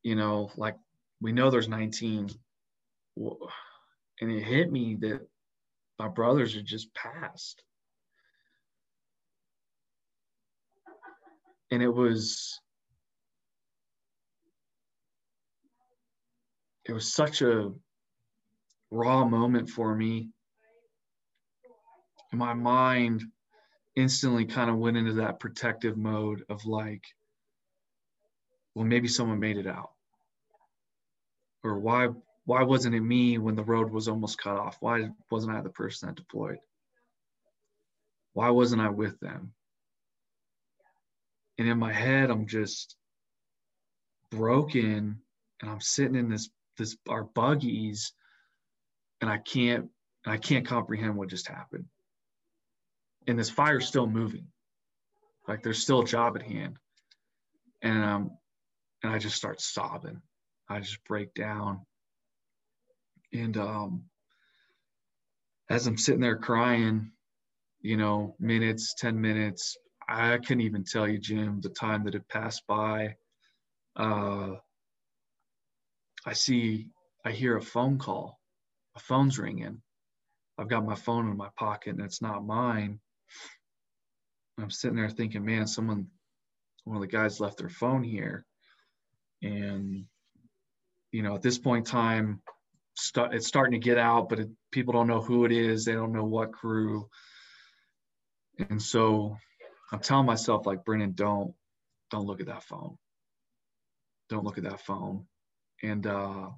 You 0.04 0.16
know 0.16 0.52
like 0.56 0.76
we 1.20 1.32
know 1.32 1.52
there's 1.52 1.68
19 1.68 2.30
and 3.18 4.32
it 4.32 4.44
hit 4.44 4.72
me 4.72 4.98
that 5.02 5.22
my 6.00 6.08
brothers 6.08 6.56
are 6.56 6.64
just 6.64 6.94
passed 6.96 7.62
and 11.72 11.82
it 11.82 11.90
was 11.90 12.60
it 16.86 16.92
was 16.92 17.14
such 17.14 17.42
a 17.42 17.72
raw 18.92 19.24
moment 19.26 19.70
for 19.70 19.96
me. 19.96 20.30
And 22.32 22.40
my 22.40 22.54
mind 22.54 23.24
instantly 23.96 24.46
kind 24.46 24.70
of 24.70 24.78
went 24.78 24.98
into 24.98 25.14
that 25.14 25.40
protective 25.40 25.98
mode 25.98 26.44
of 26.50 26.66
like 26.66 27.04
well 28.76 28.86
maybe 28.86 29.08
someone 29.08 29.40
made 29.40 29.58
it 29.58 29.68
out. 29.68 29.92
Or 31.64 31.80
why 31.80 32.10
why 32.46 32.64
wasn't 32.64 32.96
it 32.96 33.02
me 33.02 33.38
when 33.38 33.56
the 33.56 33.64
road 33.64 33.92
was 33.92 34.08
almost 34.10 34.38
cut 34.38 34.58
off? 34.58 34.78
Why 34.82 35.10
wasn't 35.30 35.56
i 35.56 35.62
the 35.62 35.70
person 35.70 36.08
that 36.10 36.16
deployed? 36.16 36.58
Why 38.34 38.50
wasn't 38.50 38.82
i 38.82 38.90
with 38.90 39.20
them 39.20 39.54
and 41.62 41.70
in 41.70 41.78
my 41.78 41.94
head 41.94 42.32
i'm 42.32 42.48
just 42.48 42.96
broken 44.32 45.22
and 45.62 45.70
i'm 45.70 45.80
sitting 45.80 46.16
in 46.16 46.28
this 46.28 46.50
this 46.78 46.98
our 47.08 47.24
buggies 47.24 48.14
and 49.22 49.30
i 49.30 49.38
can't 49.38 49.88
i 50.26 50.38
can't 50.38 50.66
comprehend 50.66 51.16
what 51.16 51.30
just 51.30 51.48
happened. 51.48 51.86
And 53.28 53.38
this 53.38 53.52
fire's 53.52 53.88
still 53.88 54.08
moving. 54.08 54.48
Like 55.48 55.62
there's 55.62 55.82
still 55.82 56.02
a 56.02 56.06
job 56.06 56.36
at 56.36 56.42
hand. 56.42 56.78
And 57.84 58.04
um 58.04 58.32
and 59.04 59.14
i 59.14 59.20
just 59.20 59.36
start 59.36 59.62
sobbing. 59.62 60.22
I 60.68 60.80
just 60.80 61.04
break 61.06 61.34
down. 61.36 61.86
And 63.34 63.56
um, 63.58 64.04
as 65.70 65.88
I'm 65.88 65.98
sitting 65.98 66.22
there 66.22 66.38
crying, 66.38 67.12
you 67.82 67.98
know, 67.98 68.36
minutes, 68.40 68.94
10 68.98 69.20
minutes, 69.20 69.78
I 70.12 70.38
couldn't 70.38 70.62
even 70.62 70.84
tell 70.84 71.08
you, 71.08 71.18
Jim, 71.18 71.62
the 71.62 71.70
time 71.70 72.04
that 72.04 72.14
had 72.14 72.28
passed 72.28 72.64
by. 72.68 73.16
Uh, 73.96 74.56
I 76.26 76.34
see, 76.34 76.90
I 77.26 77.32
hear 77.32 77.56
a 77.56 77.62
phone 77.62 77.98
call, 77.98 78.40
a 78.96 79.00
phone's 79.00 79.40
ringing. 79.40 79.82
I've 80.58 80.68
got 80.68 80.86
my 80.86 80.96
phone 80.96 81.30
in 81.30 81.38
my 81.38 81.50
pocket 81.58 81.96
and 81.96 82.02
it's 82.02 82.22
not 82.22 82.46
mine. 82.46 83.00
I'm 84.60 84.70
sitting 84.70 84.98
there 84.98 85.10
thinking, 85.10 85.46
man, 85.46 85.66
someone, 85.66 86.08
one 86.84 86.98
of 86.98 87.02
the 87.02 87.08
guys 87.08 87.40
left 87.40 87.58
their 87.58 87.70
phone 87.70 88.04
here. 88.04 88.46
And, 89.42 90.06
you 91.12 91.24
know, 91.24 91.36
at 91.36 91.42
this 91.42 91.58
point 91.58 91.88
in 91.88 91.92
time, 91.92 92.42
it's 93.32 93.48
starting 93.48 93.80
to 93.80 93.84
get 93.84 93.98
out, 93.98 94.30
but 94.30 94.40
it, 94.40 94.50
people 94.72 94.94
don't 94.94 95.08
know 95.08 95.22
who 95.22 95.46
it 95.46 95.52
is. 95.52 95.86
They 95.86 95.94
don't 95.94 96.12
know 96.12 96.26
what 96.26 96.52
crew. 96.52 97.08
And 98.70 98.82
so 98.82 99.38
I'm 99.92 100.00
telling 100.00 100.26
myself, 100.26 100.66
like, 100.66 100.86
Brendan, 100.86 101.14
don't, 101.14 101.54
don't 102.12 102.26
look 102.26 102.40
at 102.40 102.48
that 102.48 102.64
phone. 102.64 102.98
Don't 104.30 104.46
look 104.46 104.58
at 104.58 104.64
that 104.64 104.82
phone. 104.82 105.26
And 105.84 106.06
uh, 106.08 106.50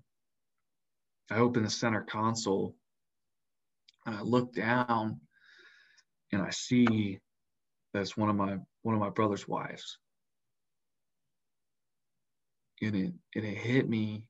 I 1.31 1.37
open 1.37 1.63
the 1.63 1.69
center 1.69 2.01
console 2.01 2.75
and 4.05 4.15
I 4.15 4.21
look 4.21 4.53
down 4.53 5.21
and 6.31 6.41
I 6.41 6.49
see 6.49 7.19
that's 7.93 8.17
one 8.17 8.29
of 8.29 8.35
my 8.35 8.57
one 8.81 8.95
of 8.95 9.01
my 9.01 9.09
brother's 9.09 9.47
wives. 9.47 9.97
And 12.81 12.95
it 12.95 13.13
and 13.35 13.45
it 13.45 13.57
hit 13.57 13.87
me 13.87 14.25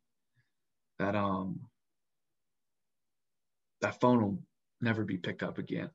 that 0.99 1.15
um 1.15 1.61
that 3.81 3.99
phone 3.99 4.21
will 4.21 4.39
never 4.81 5.03
be 5.03 5.17
picked 5.17 5.43
up 5.43 5.57
again. 5.57 5.89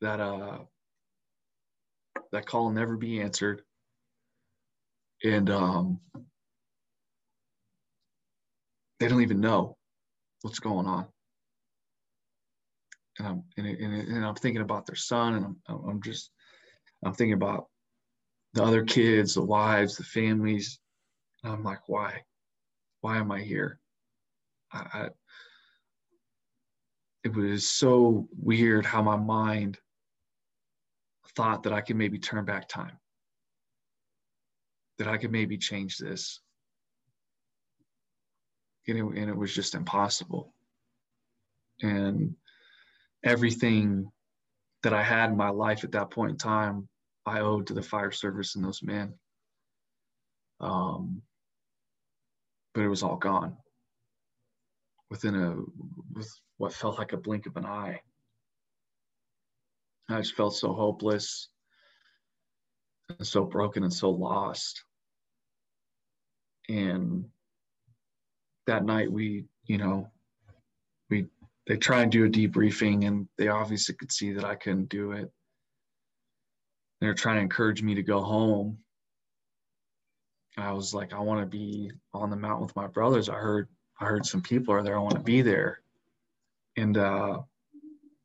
That 0.00 0.20
uh 0.20 0.58
that 2.34 2.46
call 2.46 2.64
will 2.64 2.72
never 2.72 2.96
be 2.96 3.20
answered. 3.20 3.62
And 5.22 5.48
um 5.50 6.00
they 8.98 9.08
don't 9.08 9.22
even 9.22 9.40
know 9.40 9.76
what's 10.42 10.58
going 10.58 10.86
on. 10.86 11.06
And 13.18 13.28
I'm 13.28 13.42
and, 13.56 13.66
and, 13.66 14.08
and 14.08 14.26
I'm 14.26 14.34
thinking 14.34 14.62
about 14.62 14.86
their 14.86 14.96
son, 14.96 15.34
and 15.34 15.56
I'm 15.68 15.88
I'm 15.88 16.02
just 16.02 16.30
I'm 17.04 17.14
thinking 17.14 17.34
about 17.34 17.66
the 18.54 18.64
other 18.64 18.84
kids, 18.84 19.34
the 19.34 19.44
wives, 19.44 19.96
the 19.96 20.04
families. 20.04 20.80
And 21.44 21.52
I'm 21.52 21.62
like, 21.62 21.88
why? 21.88 22.22
Why 23.00 23.18
am 23.18 23.30
I 23.30 23.40
here? 23.42 23.78
I, 24.72 24.86
I 24.92 25.08
it 27.22 27.34
was 27.34 27.70
so 27.70 28.28
weird 28.36 28.84
how 28.84 29.02
my 29.02 29.16
mind 29.16 29.78
thought 31.36 31.62
that 31.64 31.72
I 31.72 31.80
could 31.80 31.96
maybe 31.96 32.18
turn 32.18 32.44
back 32.44 32.68
time, 32.68 32.98
that 34.98 35.08
I 35.08 35.16
could 35.16 35.32
maybe 35.32 35.58
change 35.58 35.98
this. 35.98 36.40
And 38.86 38.98
it, 38.98 39.02
and 39.02 39.30
it 39.30 39.36
was 39.36 39.54
just 39.54 39.74
impossible. 39.74 40.52
And 41.82 42.36
everything 43.24 44.10
that 44.82 44.92
I 44.92 45.02
had 45.02 45.30
in 45.30 45.36
my 45.36 45.48
life 45.48 45.84
at 45.84 45.92
that 45.92 46.10
point 46.10 46.32
in 46.32 46.36
time, 46.36 46.88
I 47.24 47.40
owed 47.40 47.66
to 47.68 47.74
the 47.74 47.82
fire 47.82 48.12
service 48.12 48.54
and 48.54 48.64
those 48.64 48.82
men. 48.82 49.14
Um, 50.60 51.22
but 52.74 52.82
it 52.82 52.88
was 52.88 53.02
all 53.02 53.16
gone 53.16 53.56
within 55.10 55.34
a 55.34 55.56
with 56.12 56.28
what 56.56 56.72
felt 56.72 56.98
like 56.98 57.12
a 57.12 57.16
blink 57.16 57.46
of 57.46 57.56
an 57.56 57.64
eye. 57.64 58.00
I 60.08 60.20
just 60.20 60.34
felt 60.34 60.54
so 60.54 60.72
hopeless 60.72 61.48
and 63.08 63.26
so 63.26 63.44
broken 63.44 63.82
and 63.82 63.92
so 63.92 64.10
lost. 64.10 64.84
And 66.68 67.26
that 68.66 68.84
night 68.84 69.10
we, 69.10 69.44
you 69.66 69.78
know, 69.78 70.08
we 71.10 71.26
they 71.66 71.76
try 71.76 72.02
and 72.02 72.12
do 72.12 72.26
a 72.26 72.28
debriefing 72.28 73.06
and 73.06 73.28
they 73.38 73.48
obviously 73.48 73.94
could 73.94 74.12
see 74.12 74.32
that 74.32 74.44
I 74.44 74.54
couldn't 74.54 74.88
do 74.88 75.12
it. 75.12 75.30
They're 77.00 77.14
trying 77.14 77.36
to 77.36 77.42
encourage 77.42 77.82
me 77.82 77.94
to 77.94 78.02
go 78.02 78.22
home. 78.22 78.78
I 80.56 80.72
was 80.72 80.94
like, 80.94 81.12
I 81.12 81.20
want 81.20 81.40
to 81.40 81.46
be 81.46 81.90
on 82.12 82.30
the 82.30 82.36
mountain 82.36 82.62
with 82.66 82.76
my 82.76 82.86
brothers. 82.86 83.28
I 83.28 83.36
heard 83.36 83.68
I 84.00 84.06
heard 84.06 84.26
some 84.26 84.42
people 84.42 84.74
are 84.74 84.82
there. 84.82 84.96
I 84.96 85.02
want 85.02 85.14
to 85.14 85.20
be 85.20 85.42
there. 85.42 85.80
And 86.76 86.96
uh, 86.96 87.40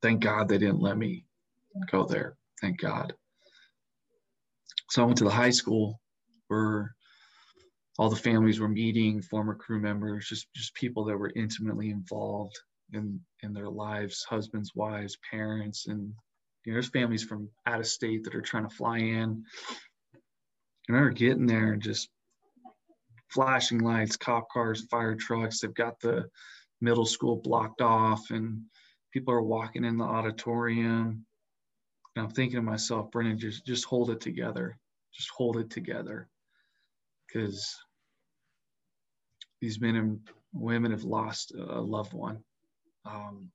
thank 0.02 0.22
God 0.22 0.48
they 0.48 0.58
didn't 0.58 0.82
let 0.82 0.98
me 0.98 1.26
go 1.92 2.06
there. 2.06 2.36
Thank 2.62 2.80
God. 2.80 3.14
So 4.90 5.04
I 5.04 5.06
went 5.06 5.18
to 5.20 5.24
the 5.24 5.30
high 5.30 5.52
school 5.52 6.00
where 6.48 6.96
all 7.98 8.10
the 8.10 8.16
families 8.16 8.60
were 8.60 8.70
meeting, 8.70 9.22
former 9.22 9.54
crew 9.54 9.80
members, 9.80 10.28
just 10.28 10.48
just 10.56 10.74
people 10.74 11.04
that 11.06 11.18
were 11.18 11.32
intimately 11.36 11.90
involved 11.90 12.58
in 12.94 13.20
in 13.44 13.54
their 13.54 13.70
lives, 13.70 14.26
husbands, 14.28 14.72
wives, 14.74 15.18
parents, 15.30 15.88
and 15.88 16.14
you 16.66 16.72
know, 16.72 16.76
there's 16.76 16.90
families 16.90 17.24
from 17.24 17.50
out 17.66 17.80
of 17.80 17.88
state 17.88 18.24
that 18.24 18.36
are 18.36 18.42
trying 18.42 18.68
to 18.68 18.76
fly 18.76 18.98
in. 18.98 19.44
I 20.16 20.92
remember 20.92 21.12
getting 21.12 21.46
there 21.46 21.74
and 21.74 21.82
just 21.82 22.10
flashing 23.30 23.80
lights, 23.80 24.18
cop 24.18 24.50
cars, 24.50 24.86
fire 24.90 25.16
trucks. 25.16 25.60
They've 25.60 25.74
got 25.74 26.00
the 26.00 26.30
middle 26.82 27.06
school 27.06 27.36
blocked 27.36 27.82
off, 27.82 28.32
and 28.32 28.62
people 29.14 29.34
are 29.34 29.42
walking 29.42 29.86
in 29.86 29.98
the 29.98 30.06
auditorium. 30.06 31.26
And 32.16 32.26
I'm 32.26 32.32
thinking 32.32 32.58
to 32.58 32.64
myself, 32.64 33.12
Brendan, 33.12 33.40
just 33.40 33.66
just 33.66 33.86
hold 33.86 34.10
it 34.12 34.22
together. 34.22 34.78
Just 35.14 35.30
hold 35.36 35.58
it 35.58 35.70
together, 35.72 36.30
because 37.28 37.76
these 39.62 39.82
men 39.82 39.96
and 39.96 40.20
women 40.54 40.92
have 40.92 41.04
lost 41.04 41.54
a 41.56 41.82
loved 41.82 42.14
one. 42.14 42.44
Um, 43.06 43.52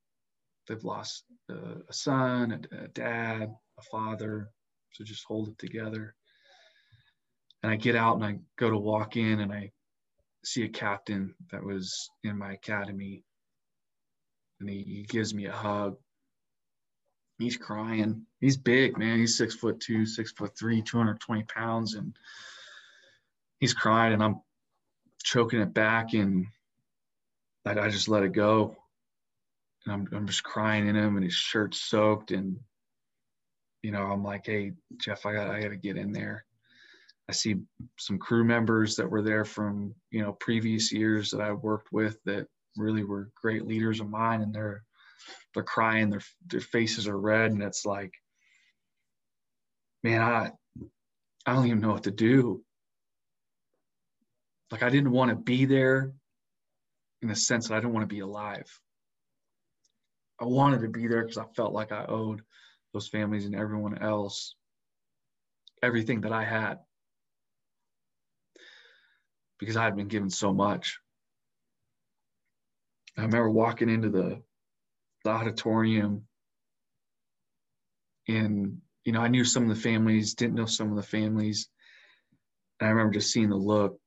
they've 0.68 0.84
lost 0.84 1.24
a, 1.50 1.54
a 1.88 1.92
son, 1.92 2.66
a, 2.72 2.84
a 2.84 2.88
dad, 2.88 3.54
a 3.78 3.82
father. 3.90 4.50
So 4.92 5.04
just 5.04 5.24
hold 5.26 5.48
it 5.48 5.58
together 5.58 6.14
and 7.64 7.72
I 7.72 7.76
get 7.76 7.96
out 7.96 8.16
and 8.16 8.24
I 8.26 8.38
go 8.58 8.70
to 8.70 8.78
walk 8.78 9.18
in 9.18 9.40
and 9.40 9.52
I 9.52 9.72
see 10.44 10.64
a 10.64 10.70
captain 10.70 11.34
that 11.52 11.64
was 11.64 12.10
in 12.24 12.38
my 12.38 12.52
academy 12.54 13.24
and 14.60 14.68
he, 14.70 14.82
he 14.82 15.02
gives 15.08 15.34
me 15.34 15.46
a 15.46 15.52
hug. 15.52 15.96
He's 17.38 17.56
crying. 17.56 18.26
He's 18.40 18.56
big, 18.56 18.96
man. 18.96 19.18
He's 19.18 19.36
six 19.36 19.54
foot 19.54 19.80
two, 19.80 20.06
six 20.06 20.32
foot 20.32 20.56
three, 20.56 20.82
220 20.82 21.42
pounds. 21.44 21.94
And 21.94 22.16
he's 23.58 23.74
crying 23.74 24.12
and 24.12 24.22
I'm 24.22 24.40
choking 25.22 25.60
it 25.60 25.74
back 25.74 26.12
and 26.14 26.46
I, 27.66 27.78
I 27.78 27.88
just 27.90 28.08
let 28.08 28.22
it 28.22 28.32
go. 28.32 28.76
And 29.84 29.94
I'm, 29.94 30.08
I'm 30.16 30.26
just 30.26 30.44
crying 30.44 30.86
in 30.86 30.96
him 30.96 31.16
and 31.16 31.24
his 31.24 31.34
shirt's 31.34 31.80
soaked. 31.80 32.30
And, 32.30 32.58
you 33.82 33.90
know, 33.90 34.04
I'm 34.04 34.22
like, 34.22 34.46
hey, 34.46 34.72
Jeff, 34.98 35.26
I 35.26 35.32
got, 35.32 35.50
I 35.50 35.60
got 35.60 35.70
to 35.70 35.76
get 35.76 35.96
in 35.96 36.12
there. 36.12 36.44
I 37.28 37.32
see 37.32 37.56
some 37.98 38.18
crew 38.18 38.44
members 38.44 38.96
that 38.96 39.10
were 39.10 39.22
there 39.22 39.44
from 39.44 39.94
you 40.10 40.22
know 40.22 40.32
previous 40.40 40.92
years 40.92 41.30
that 41.30 41.40
I 41.40 41.52
worked 41.52 41.92
with 41.92 42.18
that 42.24 42.46
really 42.76 43.04
were 43.04 43.30
great 43.40 43.66
leaders 43.66 44.00
of 44.00 44.10
mine, 44.10 44.42
and 44.42 44.54
they're 44.54 44.84
they're 45.52 45.62
crying, 45.62 46.10
their 46.10 46.22
their 46.46 46.60
faces 46.60 47.08
are 47.08 47.18
red, 47.18 47.52
and 47.52 47.62
it's 47.62 47.84
like, 47.84 48.12
man, 50.02 50.20
I 50.20 50.52
I 51.46 51.52
don't 51.52 51.66
even 51.66 51.80
know 51.80 51.92
what 51.92 52.04
to 52.04 52.10
do. 52.10 52.62
Like 54.70 54.82
I 54.82 54.90
didn't 54.90 55.12
want 55.12 55.30
to 55.30 55.36
be 55.36 55.66
there 55.66 56.12
in 57.22 57.28
the 57.28 57.36
sense 57.36 57.68
that 57.68 57.74
I 57.74 57.80
didn't 57.80 57.92
want 57.92 58.08
to 58.08 58.14
be 58.14 58.20
alive. 58.20 58.68
I 60.40 60.46
wanted 60.46 60.80
to 60.80 60.88
be 60.88 61.06
there 61.06 61.22
because 61.22 61.38
I 61.38 61.44
felt 61.54 61.72
like 61.72 61.92
I 61.92 62.06
owed 62.06 62.42
those 62.92 63.08
families 63.08 63.46
and 63.46 63.54
everyone 63.54 63.98
else 63.98 64.56
everything 65.84 66.22
that 66.22 66.32
I 66.32 66.44
had 66.44 66.78
because 69.58 69.76
I 69.76 69.84
had 69.84 69.96
been 69.96 70.08
given 70.08 70.30
so 70.30 70.52
much. 70.52 70.98
I 73.16 73.22
remember 73.22 73.50
walking 73.50 73.88
into 73.88 74.08
the, 74.08 74.42
the 75.24 75.30
auditorium 75.30 76.26
and, 78.28 78.78
you 79.04 79.12
know, 79.12 79.20
I 79.20 79.28
knew 79.28 79.44
some 79.44 79.64
of 79.64 79.68
the 79.68 79.82
families, 79.82 80.34
didn't 80.34 80.54
know 80.54 80.66
some 80.66 80.90
of 80.90 80.96
the 80.96 81.02
families. 81.02 81.68
And 82.80 82.88
I 82.88 82.90
remember 82.90 83.14
just 83.14 83.32
seeing 83.32 83.50
the 83.50 83.56
look 83.56 83.98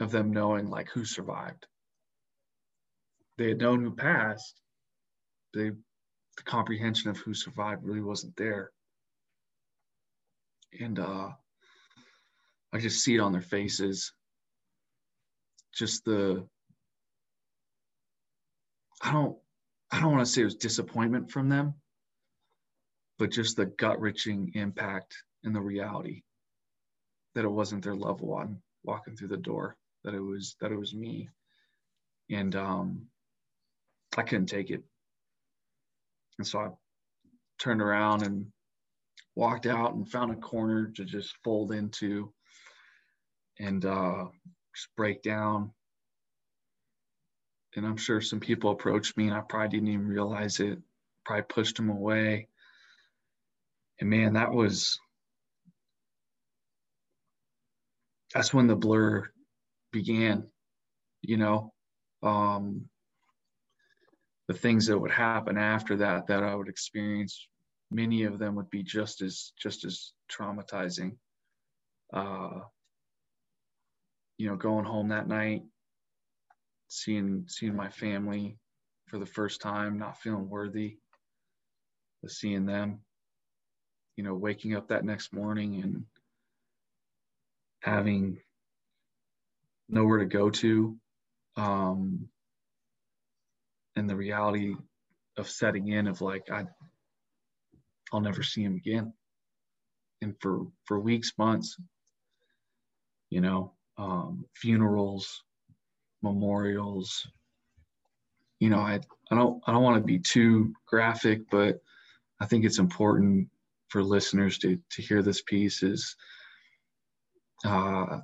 of 0.00 0.10
them 0.10 0.32
knowing 0.32 0.68
like 0.70 0.88
who 0.90 1.04
survived. 1.04 1.66
They 3.38 3.48
had 3.48 3.58
known 3.58 3.82
who 3.82 3.94
passed. 3.94 4.60
They, 5.54 5.70
the 5.70 6.42
comprehension 6.44 7.10
of 7.10 7.18
who 7.18 7.34
survived 7.34 7.84
really 7.84 8.00
wasn't 8.00 8.36
there. 8.36 8.70
And 10.78 10.98
uh, 10.98 11.30
I 12.72 12.78
just 12.78 13.02
see 13.02 13.16
it 13.16 13.20
on 13.20 13.32
their 13.32 13.40
faces. 13.40 14.12
just 15.74 16.04
the 16.04 16.46
I 19.00 19.12
don't 19.12 19.36
I 19.90 20.00
don't 20.00 20.12
want 20.12 20.24
to 20.24 20.30
say 20.30 20.42
it 20.42 20.44
was 20.44 20.54
disappointment 20.54 21.30
from 21.30 21.48
them, 21.48 21.74
but 23.18 23.30
just 23.30 23.56
the 23.56 23.66
gut 23.66 24.00
wrenching 24.00 24.52
impact 24.54 25.16
and 25.44 25.54
the 25.54 25.60
reality 25.60 26.22
that 27.34 27.44
it 27.44 27.50
wasn't 27.50 27.84
their 27.84 27.94
loved 27.94 28.20
one 28.20 28.60
walking 28.84 29.16
through 29.16 29.28
the 29.28 29.36
door, 29.36 29.76
that 30.04 30.14
it 30.14 30.20
was 30.20 30.56
that 30.60 30.72
it 30.72 30.78
was 30.78 30.94
me. 30.94 31.28
And 32.30 32.54
um 32.56 33.06
I 34.16 34.22
couldn't 34.22 34.46
take 34.46 34.70
it. 34.70 34.82
And 36.38 36.46
so 36.46 36.58
I 36.58 36.68
turned 37.58 37.82
around 37.82 38.22
and 38.22 38.46
walked 39.36 39.66
out 39.66 39.94
and 39.94 40.08
found 40.10 40.32
a 40.32 40.36
corner 40.36 40.88
to 40.96 41.04
just 41.04 41.36
fold 41.44 41.72
into 41.72 42.32
and 43.58 43.84
uh, 43.84 44.24
just 44.74 44.88
break 44.96 45.22
down. 45.22 45.70
And 47.76 47.86
I'm 47.86 47.96
sure 47.96 48.20
some 48.20 48.40
people 48.40 48.72
approached 48.72 49.16
me 49.16 49.26
and 49.26 49.34
I 49.34 49.40
probably 49.40 49.68
didn't 49.68 49.88
even 49.88 50.08
realize 50.08 50.58
it, 50.60 50.78
probably 51.24 51.44
pushed 51.44 51.76
them 51.76 51.90
away. 51.90 52.48
And 54.00 54.10
man, 54.10 54.34
that 54.34 54.52
was, 54.52 54.98
that's 58.34 58.52
when 58.52 58.66
the 58.66 58.76
blur 58.76 59.30
began, 59.92 60.48
you 61.22 61.36
know. 61.36 61.72
Um, 62.22 62.88
the 64.50 64.54
things 64.54 64.86
that 64.86 64.98
would 64.98 65.12
happen 65.12 65.56
after 65.56 65.98
that 65.98 66.26
that 66.26 66.42
I 66.42 66.56
would 66.56 66.66
experience, 66.68 67.46
many 67.88 68.24
of 68.24 68.40
them 68.40 68.56
would 68.56 68.68
be 68.68 68.82
just 68.82 69.22
as 69.22 69.52
just 69.56 69.84
as 69.84 70.12
traumatizing. 70.28 71.16
Uh, 72.12 72.60
you 74.38 74.48
know, 74.48 74.56
going 74.56 74.84
home 74.84 75.10
that 75.10 75.28
night, 75.28 75.62
seeing 76.90 77.44
seeing 77.46 77.74
my 77.74 77.88
family 77.88 78.58
for 79.06 79.18
the 79.18 79.26
first 79.26 79.60
time, 79.60 79.98
not 79.98 80.18
feeling 80.18 80.48
worthy 80.50 80.98
of 82.22 82.30
seeing 82.30 82.66
them. 82.66 83.00
You 84.16 84.24
know, 84.24 84.34
waking 84.34 84.76
up 84.76 84.88
that 84.88 85.04
next 85.04 85.32
morning 85.32 85.82
and 85.82 86.04
having 87.80 88.38
nowhere 89.88 90.18
to 90.18 90.26
go 90.26 90.50
to, 90.50 90.96
um, 91.56 92.28
and 93.96 94.10
the 94.10 94.16
reality 94.16 94.74
of 95.38 95.48
setting 95.48 95.88
in 95.88 96.06
of 96.06 96.20
like 96.20 96.50
I, 96.50 96.66
I'll 98.12 98.20
never 98.20 98.42
see 98.42 98.62
him 98.62 98.76
again. 98.76 99.12
And 100.20 100.34
for 100.40 100.66
for 100.84 101.00
weeks, 101.00 101.32
months, 101.38 101.76
you 103.30 103.40
know, 103.40 103.72
um, 103.96 104.44
funerals, 104.54 105.42
memorials. 106.22 107.26
You 108.58 108.70
know, 108.70 108.80
I, 108.80 109.00
I 109.30 109.34
don't 109.34 109.62
I 109.66 109.72
don't 109.72 109.82
want 109.82 109.96
to 109.96 110.06
be 110.06 110.18
too 110.18 110.72
graphic, 110.86 111.42
but 111.50 111.80
I 112.40 112.46
think 112.46 112.64
it's 112.64 112.78
important 112.78 113.48
for 113.88 114.02
listeners 114.02 114.58
to 114.58 114.78
to 114.90 115.02
hear 115.02 115.22
this 115.22 115.42
piece 115.42 115.82
is 115.82 116.16
uh, 117.64 118.18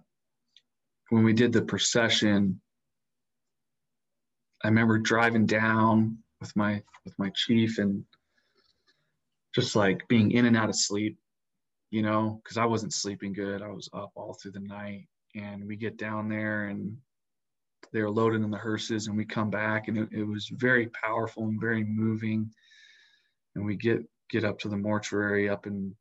when 1.11 1.25
we 1.25 1.33
did 1.33 1.53
the 1.53 1.63
procession. 1.63 2.61
I 4.65 4.69
remember 4.69 4.99
driving 4.99 5.47
down 5.47 6.19
with 6.41 6.55
my 6.57 6.83
with 7.05 7.19
my 7.19 7.31
chief 7.35 7.79
and 7.79 8.05
just 9.55 9.75
like 9.75 10.07
being 10.09 10.33
in 10.33 10.45
and 10.45 10.57
out 10.57 10.69
of 10.69 10.77
sleep, 10.77 11.19
you 11.91 12.03
know, 12.03 12.41
because 12.43 12.59
I 12.59 12.67
wasn't 12.67 12.93
sleeping 12.93 13.33
good. 13.33 13.63
I 13.63 13.69
was 13.69 13.89
up 13.95 14.13
all 14.15 14.35
through 14.35 14.53
the 14.53 14.61
night 14.61 15.07
and 15.35 15.67
we 15.67 15.77
get 15.77 15.97
down 15.97 16.29
there 16.29 16.67
and 16.67 16.97
they're 17.97 18.11
loaded 18.11 18.43
in 18.43 18.51
the 18.51 18.59
hearses 18.59 19.07
and 19.07 19.17
we 19.17 19.25
come 19.25 19.49
back 19.49 19.89
and 19.89 19.97
it, 19.97 20.09
it, 20.13 20.23
was 20.23 20.49
very 20.49 20.89
powerful 20.89 21.45
and 21.45 21.59
very 21.59 21.83
moving 21.83 22.51
and 23.55 23.65
we 23.65 23.75
get 23.75 24.03
get 24.29 24.45
up 24.45 24.59
to 24.59 24.69
the 24.69 24.77
mortuary 24.77 25.49
up 25.49 25.67
in 25.67 25.97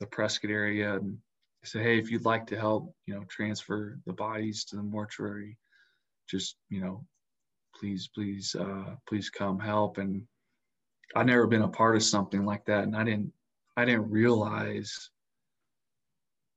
the 0.00 0.06
prescott 0.06 0.50
area 0.50 0.96
and 0.96 1.16
say 1.64 1.82
hey 1.82 1.98
if 1.98 2.10
you'd 2.10 2.26
like 2.26 2.46
to 2.46 2.58
help 2.58 2.94
you 3.06 3.14
know 3.14 3.24
transfer 3.30 3.98
the 4.04 4.12
bodies 4.12 4.66
to 4.66 4.76
the 4.76 4.82
mortuary 4.82 5.56
just 6.28 6.56
you 6.68 6.82
know 6.82 7.02
please 7.74 8.10
please 8.14 8.54
uh, 8.60 8.94
please 9.08 9.30
come 9.30 9.58
help 9.58 9.96
and 9.96 10.22
i've 11.16 11.24
never 11.24 11.46
been 11.46 11.62
a 11.62 11.68
part 11.68 11.96
of 11.96 12.02
something 12.02 12.44
like 12.44 12.66
that 12.66 12.84
and 12.84 12.94
i 12.94 13.02
didn't 13.02 13.32
i 13.78 13.84
didn't 13.86 14.10
realize 14.10 15.08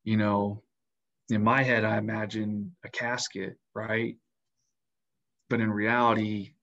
you 0.04 0.18
know 0.18 0.62
in 1.30 1.44
my 1.44 1.64
head, 1.64 1.84
I 1.84 1.98
imagine 1.98 2.76
a 2.84 2.90
casket, 2.90 3.58
right? 3.74 4.16
But 5.54 5.62
in 5.62 5.70
reality, 5.70 6.54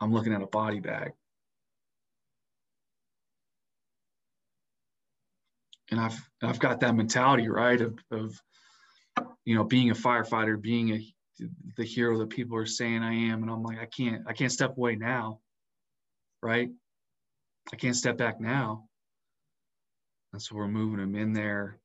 I'm 0.00 0.12
looking 0.12 0.34
at 0.34 0.42
a 0.42 0.46
body 0.46 0.80
bag. 0.80 1.12
And 5.90 5.98
I've 5.98 6.20
I've 6.42 6.58
got 6.58 6.80
that 6.80 6.94
mentality, 6.94 7.48
right? 7.48 7.80
Of, 7.80 7.98
of 8.10 8.38
you 9.46 9.54
know, 9.54 9.64
being 9.64 9.88
a 9.88 9.94
firefighter, 9.94 10.60
being 10.60 10.90
a 10.90 11.46
the 11.78 11.84
hero 11.84 12.18
that 12.18 12.28
people 12.28 12.58
are 12.58 12.66
saying 12.66 13.02
I 13.02 13.14
am, 13.14 13.42
and 13.42 13.50
I'm 13.50 13.62
like, 13.62 13.78
I 13.78 13.86
can't, 13.86 14.24
I 14.26 14.34
can't 14.34 14.52
step 14.52 14.76
away 14.76 14.96
now, 14.96 15.40
right? 16.42 16.68
I 17.72 17.76
can't 17.76 17.96
step 17.96 18.18
back 18.18 18.42
now. 18.42 18.88
And 20.34 20.42
so 20.42 20.54
we're 20.54 20.68
moving 20.68 20.98
them 20.98 21.14
in 21.14 21.32
there 21.32 21.80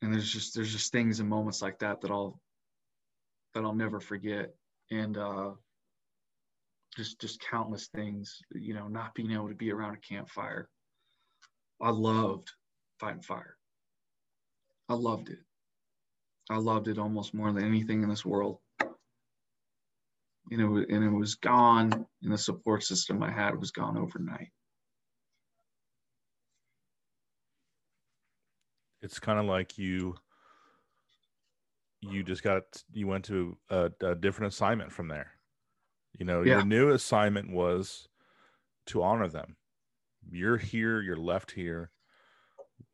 and 0.00 0.14
there's 0.14 0.32
just 0.32 0.54
there's 0.54 0.70
just 0.70 0.92
things 0.92 1.18
and 1.18 1.28
moments 1.28 1.60
like 1.60 1.80
that 1.80 2.02
that 2.02 2.12
I'll 2.12 2.40
that 3.54 3.64
I'll 3.64 3.74
never 3.74 3.98
forget 3.98 4.54
and 4.90 5.16
uh 5.16 5.50
just 6.96 7.20
just 7.20 7.40
countless 7.40 7.88
things 7.94 8.42
you 8.52 8.74
know 8.74 8.88
not 8.88 9.14
being 9.14 9.32
able 9.32 9.48
to 9.48 9.54
be 9.54 9.72
around 9.72 9.94
a 9.94 9.98
campfire. 9.98 10.68
I 11.80 11.90
loved 11.90 12.50
fighting 12.98 13.22
fire. 13.22 13.56
I 14.88 14.94
loved 14.94 15.30
it. 15.30 15.38
I 16.50 16.56
loved 16.56 16.88
it 16.88 16.98
almost 16.98 17.32
more 17.32 17.52
than 17.52 17.64
anything 17.64 18.02
in 18.02 18.08
this 18.08 18.24
world. 18.24 18.58
You 20.50 20.56
know 20.56 20.76
and 20.76 21.04
it 21.04 21.12
was 21.12 21.36
gone 21.36 22.06
and 22.22 22.32
the 22.32 22.38
support 22.38 22.82
system 22.82 23.22
I 23.22 23.30
had 23.30 23.58
was 23.58 23.70
gone 23.70 23.96
overnight. 23.96 24.48
It's 29.02 29.18
kind 29.20 29.38
of 29.38 29.46
like 29.46 29.78
you 29.78 30.16
you 32.00 32.22
just 32.22 32.42
got 32.42 32.62
you 32.92 33.06
went 33.06 33.24
to 33.26 33.56
a, 33.68 33.90
a 34.02 34.14
different 34.14 34.52
assignment 34.52 34.92
from 34.92 35.08
there. 35.08 35.32
You 36.18 36.26
know 36.26 36.42
yeah. 36.42 36.54
your 36.54 36.64
new 36.64 36.90
assignment 36.90 37.52
was 37.52 38.08
to 38.86 39.02
honor 39.02 39.28
them. 39.28 39.56
You're 40.30 40.58
here 40.58 41.00
you're 41.00 41.16
left 41.16 41.52
here. 41.52 41.90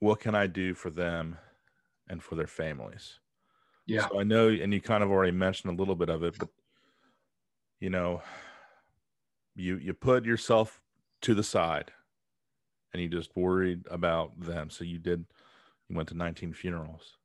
What 0.01 0.21
can 0.21 0.35
i 0.35 0.47
do 0.47 0.75
for 0.75 0.91
them 0.91 1.39
and 2.09 2.23
for 2.23 2.35
their 2.35 2.47
families? 2.47 3.21
Yeah. 3.87 4.09
So 4.09 4.21
i 4.21 4.25
know 4.25 4.49
and 4.49 4.73
you 4.73 4.81
kind 4.81 5.03
of 5.03 5.11
already 5.11 5.33
mentioned 5.33 5.73
a 5.73 5.77
little 5.77 5.95
bit 5.95 6.09
of 6.09 6.25
it 6.25 6.37
but 6.39 6.49
you 7.79 7.89
know 7.89 8.21
you 9.55 9.77
you 9.77 9.95
put 9.95 10.25
yourself 10.25 10.81
to 11.23 11.35
the 11.35 11.43
side 11.43 11.93
and 12.93 13.03
you 13.03 13.09
just 13.09 13.37
worried 13.37 13.85
about 13.91 14.39
them. 14.41 14.71
So 14.71 14.85
you 14.85 14.99
did 14.99 15.25
you 15.89 15.97
went 15.97 16.09
to 16.09 16.17
19 16.17 16.53
funerals, 16.53 17.19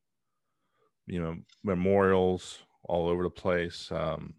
you 1.11 1.21
know, 1.21 1.35
memorials 1.61 2.59
all 2.85 3.09
over 3.09 3.23
the 3.23 3.29
place, 3.29 3.91
um, 3.91 4.33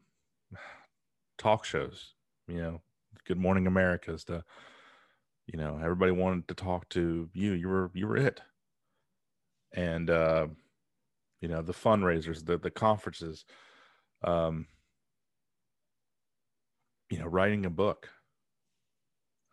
talk 1.36 1.66
shows, 1.66 2.14
you 2.48 2.56
know, 2.56 2.80
Good 3.26 3.36
Morning 3.36 3.66
America's 3.66 4.24
the, 4.24 4.42
you 5.46 5.58
know, 5.58 5.78
everybody 5.82 6.12
wanted 6.12 6.48
to 6.48 6.54
talk 6.54 6.88
to 6.90 7.28
you. 7.34 7.52
You 7.52 7.68
were, 7.68 7.90
you 7.92 8.06
were 8.06 8.16
it. 8.16 8.40
And, 9.74 10.08
uh, 10.08 10.46
you 11.42 11.48
know, 11.48 11.60
the 11.60 11.74
fundraisers, 11.74 12.46
the, 12.46 12.56
the 12.56 12.70
conferences, 12.70 13.44
um, 14.24 14.66
you 17.10 17.18
know, 17.18 17.26
writing 17.26 17.66
a 17.66 17.70
book, 17.70 18.08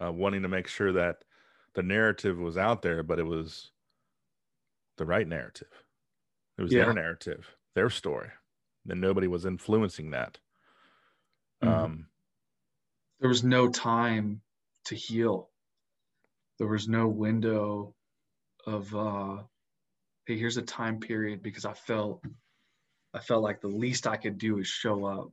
uh, 0.01 0.13
wanting 0.13 0.43
to 0.43 0.47
make 0.47 0.67
sure 0.67 0.93
that 0.93 1.17
the 1.75 1.83
narrative 1.83 2.37
was 2.39 2.55
out 2.55 2.81
there, 2.81 3.03
but 3.03 3.19
it 3.19 3.25
was 3.25 3.71
the 4.97 5.05
right 5.05 5.27
narrative. 5.27 5.83
It 6.59 6.63
was 6.63 6.73
yeah. 6.73 6.85
their 6.85 6.93
narrative, 6.93 7.47
their 7.73 7.89
story. 7.89 8.29
And 8.89 8.99
nobody 8.99 9.27
was 9.27 9.45
influencing 9.45 10.11
that. 10.11 10.37
Mm-hmm. 11.63 11.73
Um, 11.73 12.07
there 13.19 13.29
was 13.29 13.43
no 13.43 13.69
time 13.69 14.41
to 14.85 14.95
heal. 14.95 15.49
There 16.57 16.67
was 16.67 16.87
no 16.87 17.07
window 17.07 17.95
of 18.67 18.93
uh, 18.93 19.37
hey, 20.25 20.37
here's 20.37 20.57
a 20.57 20.61
time 20.61 20.99
period 20.99 21.41
because 21.41 21.65
I 21.65 21.73
felt 21.73 22.23
I 23.13 23.19
felt 23.19 23.43
like 23.43 23.61
the 23.61 23.67
least 23.67 24.07
I 24.07 24.17
could 24.17 24.37
do 24.37 24.59
is 24.59 24.67
show 24.67 25.05
up 25.05 25.31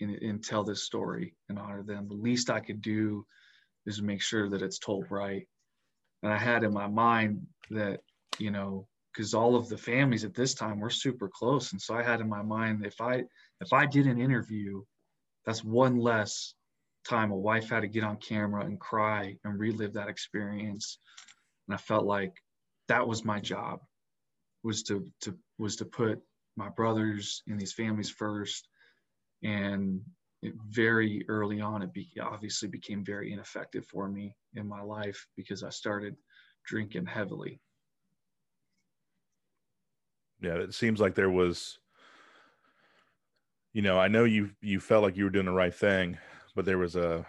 and, 0.00 0.14
and 0.16 0.44
tell 0.44 0.64
this 0.64 0.84
story 0.84 1.34
and 1.48 1.58
honor 1.58 1.82
them. 1.82 2.08
The 2.08 2.14
least 2.14 2.50
I 2.50 2.60
could 2.60 2.82
do 2.82 3.24
is 3.86 4.02
make 4.02 4.22
sure 4.22 4.48
that 4.50 4.62
it's 4.62 4.78
told 4.78 5.06
right 5.10 5.46
and 6.22 6.32
I 6.32 6.38
had 6.38 6.62
in 6.62 6.72
my 6.72 6.86
mind 6.86 7.46
that, 7.70 8.00
you 8.38 8.50
know, 8.50 8.86
because 9.12 9.34
all 9.34 9.56
of 9.56 9.68
the 9.68 9.76
families 9.76 10.24
at 10.24 10.34
this 10.34 10.54
time 10.54 10.80
were 10.80 10.90
super 10.90 11.28
close. 11.28 11.72
And 11.72 11.80
so 11.80 11.94
I 11.94 12.02
had 12.02 12.20
in 12.20 12.28
my 12.28 12.42
mind 12.42 12.84
if 12.86 13.00
I 13.00 13.24
if 13.60 13.72
I 13.72 13.86
did 13.86 14.06
an 14.06 14.20
interview, 14.20 14.82
that's 15.44 15.64
one 15.64 15.98
less 15.98 16.54
time 17.06 17.30
a 17.32 17.36
wife 17.36 17.68
had 17.68 17.80
to 17.80 17.88
get 17.88 18.04
on 18.04 18.16
camera 18.16 18.64
and 18.64 18.78
cry 18.80 19.36
and 19.44 19.58
relive 19.58 19.92
that 19.94 20.08
experience. 20.08 20.98
And 21.66 21.74
I 21.74 21.78
felt 21.78 22.04
like 22.04 22.32
that 22.88 23.06
was 23.06 23.24
my 23.24 23.40
job 23.40 23.80
was 24.62 24.82
to 24.84 25.06
to 25.20 25.36
was 25.58 25.76
to 25.76 25.84
put 25.84 26.20
my 26.56 26.68
brothers 26.68 27.42
and 27.48 27.58
these 27.58 27.72
families 27.72 28.10
first 28.10 28.68
and 29.42 30.00
it 30.42 30.54
very 30.68 31.24
early 31.28 31.60
on 31.60 31.82
it 31.82 31.92
be, 31.92 32.08
obviously 32.20 32.68
became 32.68 33.04
very 33.04 33.32
ineffective 33.32 33.86
for 33.86 34.08
me 34.08 34.34
in 34.54 34.68
my 34.68 34.82
life 34.82 35.26
because 35.36 35.62
i 35.62 35.70
started 35.70 36.14
drinking 36.66 37.06
heavily 37.06 37.60
yeah 40.42 40.54
it 40.54 40.74
seems 40.74 41.00
like 41.00 41.14
there 41.14 41.30
was 41.30 41.78
you 43.72 43.80
know 43.82 43.98
i 43.98 44.08
know 44.08 44.24
you 44.24 44.50
you 44.60 44.80
felt 44.80 45.02
like 45.02 45.16
you 45.16 45.24
were 45.24 45.30
doing 45.30 45.46
the 45.46 45.52
right 45.52 45.74
thing 45.74 46.18
but 46.54 46.64
there 46.64 46.78
was 46.78 46.96
a 46.96 47.24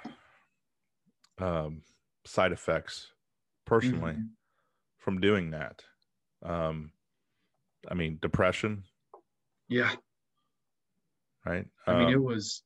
um 1.39 1.81
side 2.25 2.51
effects 2.51 3.07
personally 3.65 4.13
mm-hmm. 4.13 4.25
from 4.97 5.19
doing 5.19 5.51
that. 5.51 5.83
Um 6.43 6.91
i 7.89 7.93
mean 7.93 8.19
depression. 8.21 8.83
Yeah. 9.69 9.91
Right? 11.45 11.65
I 11.87 11.97
mean 11.97 12.09
it 12.09 12.15
um, 12.15 12.23
was 12.23 12.63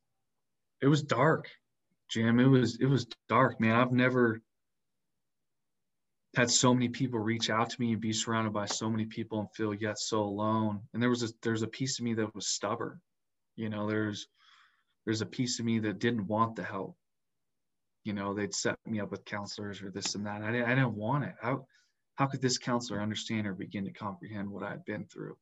it 0.81 0.88
was 0.88 1.01
dark 1.01 1.47
jim. 2.10 2.39
It 2.39 2.47
was 2.47 2.77
it 2.79 2.86
was 2.86 3.07
dark 3.29 3.60
man. 3.60 3.75
I've 3.75 3.91
never 3.91 4.41
had 6.38 6.50
so 6.50 6.73
many 6.73 6.88
people 6.88 7.19
reach 7.19 7.50
out 7.50 7.69
to 7.69 7.82
me 7.82 7.91
and 7.91 8.02
be 8.02 8.13
surrounded 8.13 8.54
by 8.54 8.65
so 8.65 8.89
many 8.89 9.06
people 9.06 9.39
and 9.39 9.52
feel 9.54 9.73
yet 9.73 10.00
so 10.00 10.21
alone. 10.21 10.80
And 10.93 11.02
there 11.02 11.10
was 11.10 11.23
a 11.23 11.30
there's 11.41 11.63
a 11.63 11.67
piece 11.67 12.00
of 12.00 12.06
me 12.06 12.13
that 12.13 12.34
was 12.34 12.47
stubborn 12.47 13.02
you 13.58 13.69
know 13.69 13.88
there's 13.88 14.28
there's 15.06 15.21
a 15.21 15.26
piece 15.26 15.60
of 15.60 15.65
me 15.65 15.80
that 15.80 16.00
didn't 16.00 16.28
want 16.28 16.56
the 16.56 16.63
help. 16.63 16.95
You 18.06 18.13
know 18.13 18.34
they'd 18.34 18.56
set 18.56 18.78
me 18.86 19.02
up 19.02 19.12
with 19.12 19.26
counselors 19.26 19.82
or 19.82 19.91
this 19.91 20.15
and 20.15 20.26
that. 20.26 20.43
I 20.43 20.52
didn't, 20.52 20.69
I 20.69 20.76
didn't 20.76 20.95
want 20.95 21.26
it. 21.26 21.34
How 21.41 21.65
how 22.15 22.28
could 22.28 22.41
this 22.41 22.58
counselor 22.58 23.02
understand 23.02 23.45
or 23.45 23.54
begin 23.54 23.84
to 23.86 23.91
comprehend 23.91 24.50
what 24.50 24.63
i'd 24.63 24.86
been 24.86 25.06
through? 25.06 25.36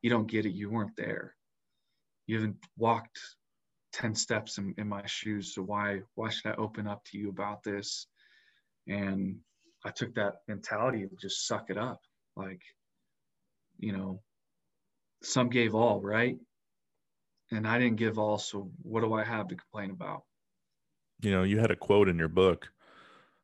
You 0.00 0.08
don't 0.10 0.30
get 0.30 0.46
it. 0.46 0.54
You 0.54 0.70
weren't 0.70 0.96
there. 0.96 1.34
You 2.26 2.36
haven't 2.36 2.56
walked 2.76 3.18
10 3.92 4.14
steps 4.14 4.58
in, 4.58 4.74
in 4.78 4.88
my 4.88 5.04
shoes. 5.06 5.54
So 5.54 5.62
why 5.62 6.00
why 6.14 6.30
should 6.30 6.50
i 6.50 6.54
open 6.54 6.86
up 6.86 7.04
to 7.06 7.18
you 7.18 7.28
about 7.28 7.62
this? 7.64 8.06
And 8.86 9.36
I 9.86 9.90
took 9.90 10.16
that 10.16 10.42
mentality 10.48 11.06
to 11.06 11.16
just 11.16 11.46
suck 11.46 11.70
it 11.70 11.78
up. 11.78 12.00
Like, 12.34 12.60
you 13.78 13.92
know, 13.92 14.20
some 15.22 15.48
gave 15.48 15.76
all, 15.76 16.00
right? 16.00 16.36
And 17.52 17.68
I 17.68 17.78
didn't 17.78 17.96
give 17.96 18.18
all. 18.18 18.36
So 18.38 18.68
what 18.82 19.02
do 19.02 19.14
I 19.14 19.22
have 19.22 19.46
to 19.48 19.54
complain 19.54 19.92
about? 19.92 20.24
You 21.20 21.30
know, 21.30 21.44
you 21.44 21.60
had 21.60 21.70
a 21.70 21.76
quote 21.76 22.08
in 22.08 22.18
your 22.18 22.26
book 22.26 22.68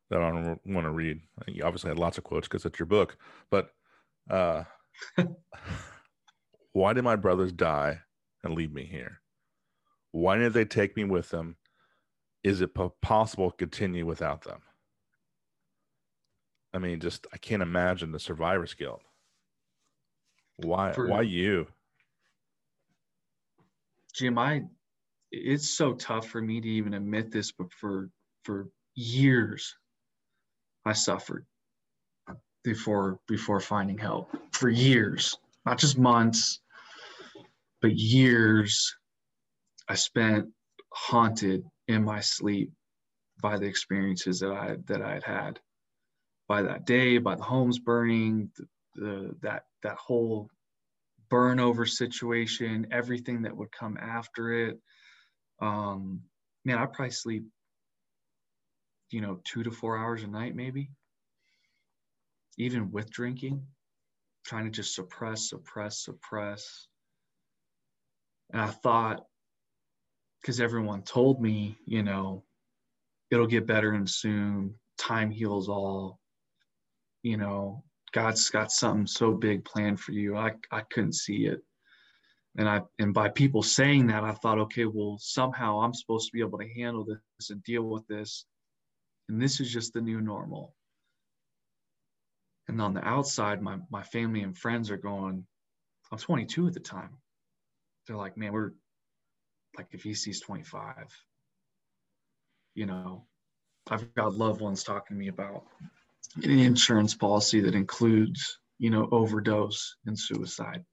that 0.09 0.21
I 0.21 0.31
don't 0.31 0.59
want 0.65 0.85
to 0.85 0.91
read. 0.91 1.21
You 1.47 1.63
obviously 1.63 1.87
had 1.87 1.97
lots 1.97 2.17
of 2.17 2.25
quotes 2.25 2.49
because 2.49 2.65
it's 2.65 2.77
your 2.77 2.87
book, 2.87 3.17
but 3.49 3.69
uh, 4.29 4.63
why 6.73 6.91
did 6.91 7.05
my 7.05 7.15
brothers 7.15 7.53
die 7.53 7.99
and 8.43 8.53
leave 8.53 8.73
me 8.73 8.83
here? 8.83 9.21
Why 10.11 10.37
did 10.37 10.51
they 10.51 10.65
take 10.65 10.97
me 10.97 11.05
with 11.05 11.29
them? 11.29 11.55
Is 12.43 12.59
it 12.59 12.71
possible 13.01 13.49
to 13.49 13.55
continue 13.55 14.05
without 14.05 14.41
them? 14.41 14.59
I 16.73 16.79
mean, 16.79 16.99
just 16.99 17.27
I 17.31 17.37
can't 17.37 17.61
imagine 17.61 18.11
the 18.11 18.19
survivor's 18.19 18.73
guilt. 18.73 19.01
Why? 20.57 20.91
For, 20.91 21.07
why 21.07 21.21
you? 21.21 21.67
Jim, 24.13 24.37
I 24.37 24.63
it's 25.31 25.69
so 25.69 25.93
tough 25.93 26.27
for 26.27 26.41
me 26.41 26.61
to 26.61 26.67
even 26.67 26.93
admit 26.93 27.31
this, 27.31 27.51
but 27.51 27.71
for 27.73 28.09
for 28.43 28.69
years, 28.95 29.75
I 30.85 30.93
suffered 30.93 31.45
before 32.63 33.19
before 33.27 33.59
finding 33.59 33.97
help. 33.97 34.29
For 34.51 34.69
years, 34.69 35.37
not 35.65 35.77
just 35.77 35.97
months, 35.97 36.59
but 37.81 37.95
years, 37.95 38.95
I 39.87 39.95
spent 39.95 40.47
haunted 40.91 41.65
in 41.87 42.03
my 42.03 42.19
sleep 42.19 42.71
by 43.41 43.57
the 43.57 43.65
experiences 43.65 44.39
that 44.39 44.51
I 44.51 44.77
that 44.87 45.01
I 45.01 45.13
had 45.13 45.23
had 45.23 45.59
by 46.47 46.61
that 46.63 46.85
day, 46.85 47.17
by 47.17 47.35
the 47.35 47.43
homes 47.43 47.79
burning, 47.79 48.49
the, 48.57 48.65
the, 48.95 49.35
that 49.41 49.63
that 49.83 49.95
whole 49.95 50.49
burnover 51.31 51.89
situation, 51.89 52.87
everything 52.91 53.41
that 53.43 53.55
would 53.55 53.71
come 53.71 53.97
after 53.97 54.67
it. 54.67 54.79
Um, 55.61 56.21
man, 56.65 56.77
I 56.77 56.85
probably 56.85 57.11
sleep, 57.11 57.45
you 59.09 59.21
know, 59.21 59.39
two 59.43 59.63
to 59.63 59.71
four 59.71 59.97
hours 59.97 60.23
a 60.23 60.27
night, 60.27 60.55
maybe. 60.55 60.91
Even 62.57 62.91
with 62.91 63.09
drinking, 63.09 63.65
trying 64.45 64.65
to 64.65 64.71
just 64.71 64.93
suppress, 64.93 65.49
suppress, 65.49 66.03
suppress. 66.03 66.87
And 68.51 68.61
I 68.61 68.67
thought, 68.67 69.25
because 70.41 70.59
everyone 70.59 71.01
told 71.01 71.41
me, 71.41 71.77
you 71.87 72.03
know, 72.03 72.43
it'll 73.31 73.47
get 73.47 73.65
better 73.65 73.93
and 73.93 74.07
soon, 74.07 74.75
time 74.99 75.31
heals 75.31 75.67
all 75.67 76.19
you 77.23 77.37
know, 77.37 77.83
God's 78.11 78.49
got 78.49 78.71
something 78.71 79.07
so 79.07 79.31
big 79.31 79.65
planned 79.65 79.99
for 79.99 80.11
you. 80.11 80.37
I, 80.37 80.51
I 80.71 80.81
couldn't 80.91 81.15
see 81.15 81.47
it. 81.47 81.61
And 82.57 82.69
I 82.69 82.81
and 82.99 83.13
by 83.13 83.29
people 83.29 83.63
saying 83.63 84.07
that, 84.07 84.23
I 84.23 84.33
thought, 84.33 84.59
okay, 84.59 84.85
well, 84.85 85.17
somehow 85.19 85.81
I'm 85.81 85.93
supposed 85.93 86.27
to 86.27 86.33
be 86.33 86.41
able 86.41 86.59
to 86.59 86.73
handle 86.75 87.03
this 87.03 87.49
and 87.49 87.63
deal 87.63 87.83
with 87.83 88.05
this. 88.07 88.45
And 89.27 89.41
this 89.41 89.59
is 89.59 89.73
just 89.73 89.93
the 89.93 90.01
new 90.01 90.21
normal. 90.21 90.75
And 92.67 92.79
on 92.79 92.93
the 92.93 93.05
outside, 93.07 93.61
my 93.61 93.77
my 93.89 94.03
family 94.03 94.41
and 94.41 94.55
friends 94.55 94.91
are 94.91 94.97
going, 94.97 95.43
I'm 96.11 96.17
22 96.19 96.67
at 96.67 96.73
the 96.73 96.79
time. 96.79 97.17
They're 98.05 98.17
like, 98.17 98.37
man, 98.37 98.53
we're 98.53 98.73
like 99.75 99.87
if 99.91 100.03
he 100.03 100.13
sees 100.13 100.39
25. 100.41 101.07
You 102.75 102.85
know, 102.85 103.25
I've 103.89 104.13
got 104.13 104.35
loved 104.35 104.61
ones 104.61 104.83
talking 104.83 105.15
to 105.15 105.19
me 105.19 105.29
about 105.29 105.63
an 106.35 106.59
insurance 106.59 107.15
policy 107.15 107.61
that 107.61 107.75
includes, 107.75 108.59
you 108.79 108.89
know, 108.89 109.07
overdose 109.11 109.95
and 110.05 110.17
suicide 110.17 110.83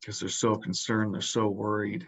because 0.00 0.20
they're 0.20 0.28
so 0.28 0.56
concerned, 0.56 1.14
they're 1.14 1.20
so 1.20 1.48
worried. 1.48 2.06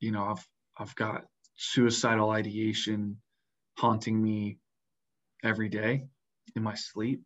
You 0.00 0.12
know, 0.12 0.24
I've 0.24 0.46
I've 0.76 0.94
got 0.94 1.24
suicidal 1.56 2.30
ideation 2.30 3.18
haunting 3.78 4.20
me 4.20 4.58
every 5.44 5.68
day 5.68 6.04
in 6.56 6.62
my 6.62 6.74
sleep. 6.74 7.22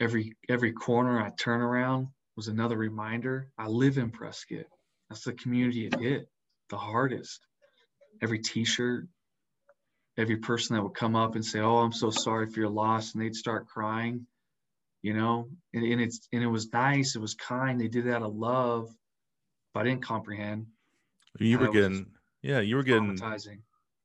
Every 0.00 0.36
every 0.48 0.72
corner 0.72 1.20
I 1.20 1.30
turn 1.38 1.60
around 1.60 2.08
was 2.36 2.48
another 2.48 2.76
reminder. 2.76 3.50
I 3.58 3.68
live 3.68 3.98
in 3.98 4.10
Prescott. 4.10 4.66
That's 5.08 5.24
the 5.24 5.34
community 5.34 5.86
it 5.86 6.00
hit 6.00 6.28
the 6.70 6.76
hardest. 6.78 7.40
Every 8.22 8.38
T-shirt, 8.38 9.06
every 10.16 10.36
person 10.36 10.76
that 10.76 10.82
would 10.82 10.94
come 10.94 11.16
up 11.16 11.34
and 11.34 11.44
say, 11.44 11.60
"Oh, 11.60 11.78
I'm 11.78 11.92
so 11.92 12.10
sorry 12.10 12.48
for 12.48 12.60
your 12.60 12.68
loss," 12.68 13.14
and 13.14 13.22
they'd 13.22 13.34
start 13.34 13.66
crying, 13.66 14.26
you 15.02 15.14
know. 15.14 15.48
And, 15.72 15.84
and 15.84 16.00
it's 16.00 16.28
and 16.32 16.42
it 16.42 16.46
was 16.46 16.72
nice, 16.72 17.16
it 17.16 17.20
was 17.20 17.34
kind. 17.34 17.80
They 17.80 17.88
did 17.88 18.06
that 18.06 18.16
out 18.16 18.22
of 18.22 18.34
love, 18.34 18.94
but 19.72 19.80
I 19.80 19.84
didn't 19.84 20.02
comprehend. 20.02 20.66
You 21.38 21.58
were 21.58 21.70
getting, 21.70 22.06
yeah, 22.42 22.60
you 22.60 22.76
were 22.76 22.84
getting, 22.84 23.18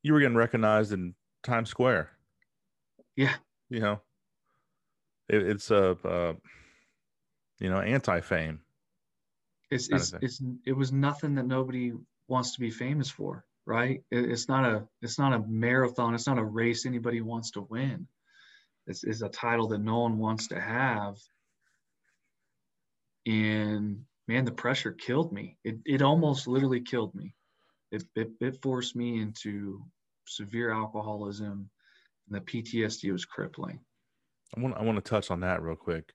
you 0.02 0.14
were 0.14 0.20
getting 0.20 0.36
recognized 0.36 0.94
in 0.94 1.14
Times 1.44 1.70
Square. 1.70 2.10
Yeah, 3.16 3.36
you 3.70 3.80
know, 3.82 4.02
it, 5.28 5.44
it's 5.44 5.70
a, 5.70 5.92
uh, 6.04 6.34
you 7.60 7.70
know, 7.70 7.80
anti-fame. 7.80 8.62
It's 9.70 9.90
it's, 9.90 10.14
it's 10.22 10.42
it 10.66 10.74
was 10.74 10.92
nothing 10.92 11.36
that 11.36 11.46
nobody 11.46 11.94
wants 12.28 12.54
to 12.54 12.60
be 12.60 12.72
famous 12.72 13.10
for 13.10 13.46
right? 13.66 14.02
It's 14.12 14.48
not 14.48 14.66
a 14.66 14.88
it's 15.02 15.20
not 15.20 15.34
a 15.34 15.46
marathon. 15.48 16.16
It's 16.16 16.28
not 16.28 16.40
a 16.40 16.44
race 16.44 16.86
anybody 16.86 17.22
wants 17.22 17.52
to 17.52 17.62
win. 17.62 18.08
It's, 18.88 19.04
it's 19.04 19.22
a 19.22 19.30
title 19.30 19.68
that 19.68 19.82
no 19.82 20.00
one 20.00 20.18
wants 20.18 20.48
to 20.48 20.60
have. 20.60 21.16
And 23.26 24.04
man, 24.28 24.46
the 24.46 24.52
pressure 24.52 24.92
killed 24.92 25.32
me. 25.32 25.58
It 25.64 25.78
it 25.86 26.02
almost 26.02 26.48
literally 26.48 26.82
killed 26.82 27.14
me. 27.14 27.36
It 27.92 28.04
it, 28.16 28.32
it 28.42 28.62
forced 28.62 28.96
me 28.96 29.22
into 29.22 29.84
severe 30.26 30.72
alcoholism, 30.72 31.70
and 32.28 32.36
the 32.36 32.42
PTSD 32.42 33.12
was 33.12 33.26
crippling. 33.26 33.80
I 34.56 34.62
want 34.62 34.78
I 34.78 34.84
want 34.84 35.04
to 35.04 35.10
touch 35.10 35.32
on 35.32 35.42
that 35.42 35.62
real 35.62 35.76
quick. 35.76 36.14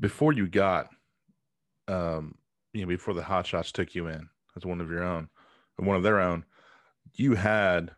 Before 0.00 0.32
you 0.32 0.48
got, 0.48 0.88
um, 1.88 2.34
you 2.72 2.82
know, 2.82 2.88
before 2.88 3.14
the 3.14 3.22
Hot 3.22 3.46
Shots 3.46 3.70
took 3.70 3.94
you 3.94 4.08
in 4.08 4.28
as 4.56 4.64
one 4.64 4.80
of 4.80 4.90
your 4.90 5.04
own, 5.04 5.28
one 5.76 5.96
of 5.96 6.02
their 6.02 6.20
own, 6.20 6.44
you 7.14 7.34
had 7.34 7.94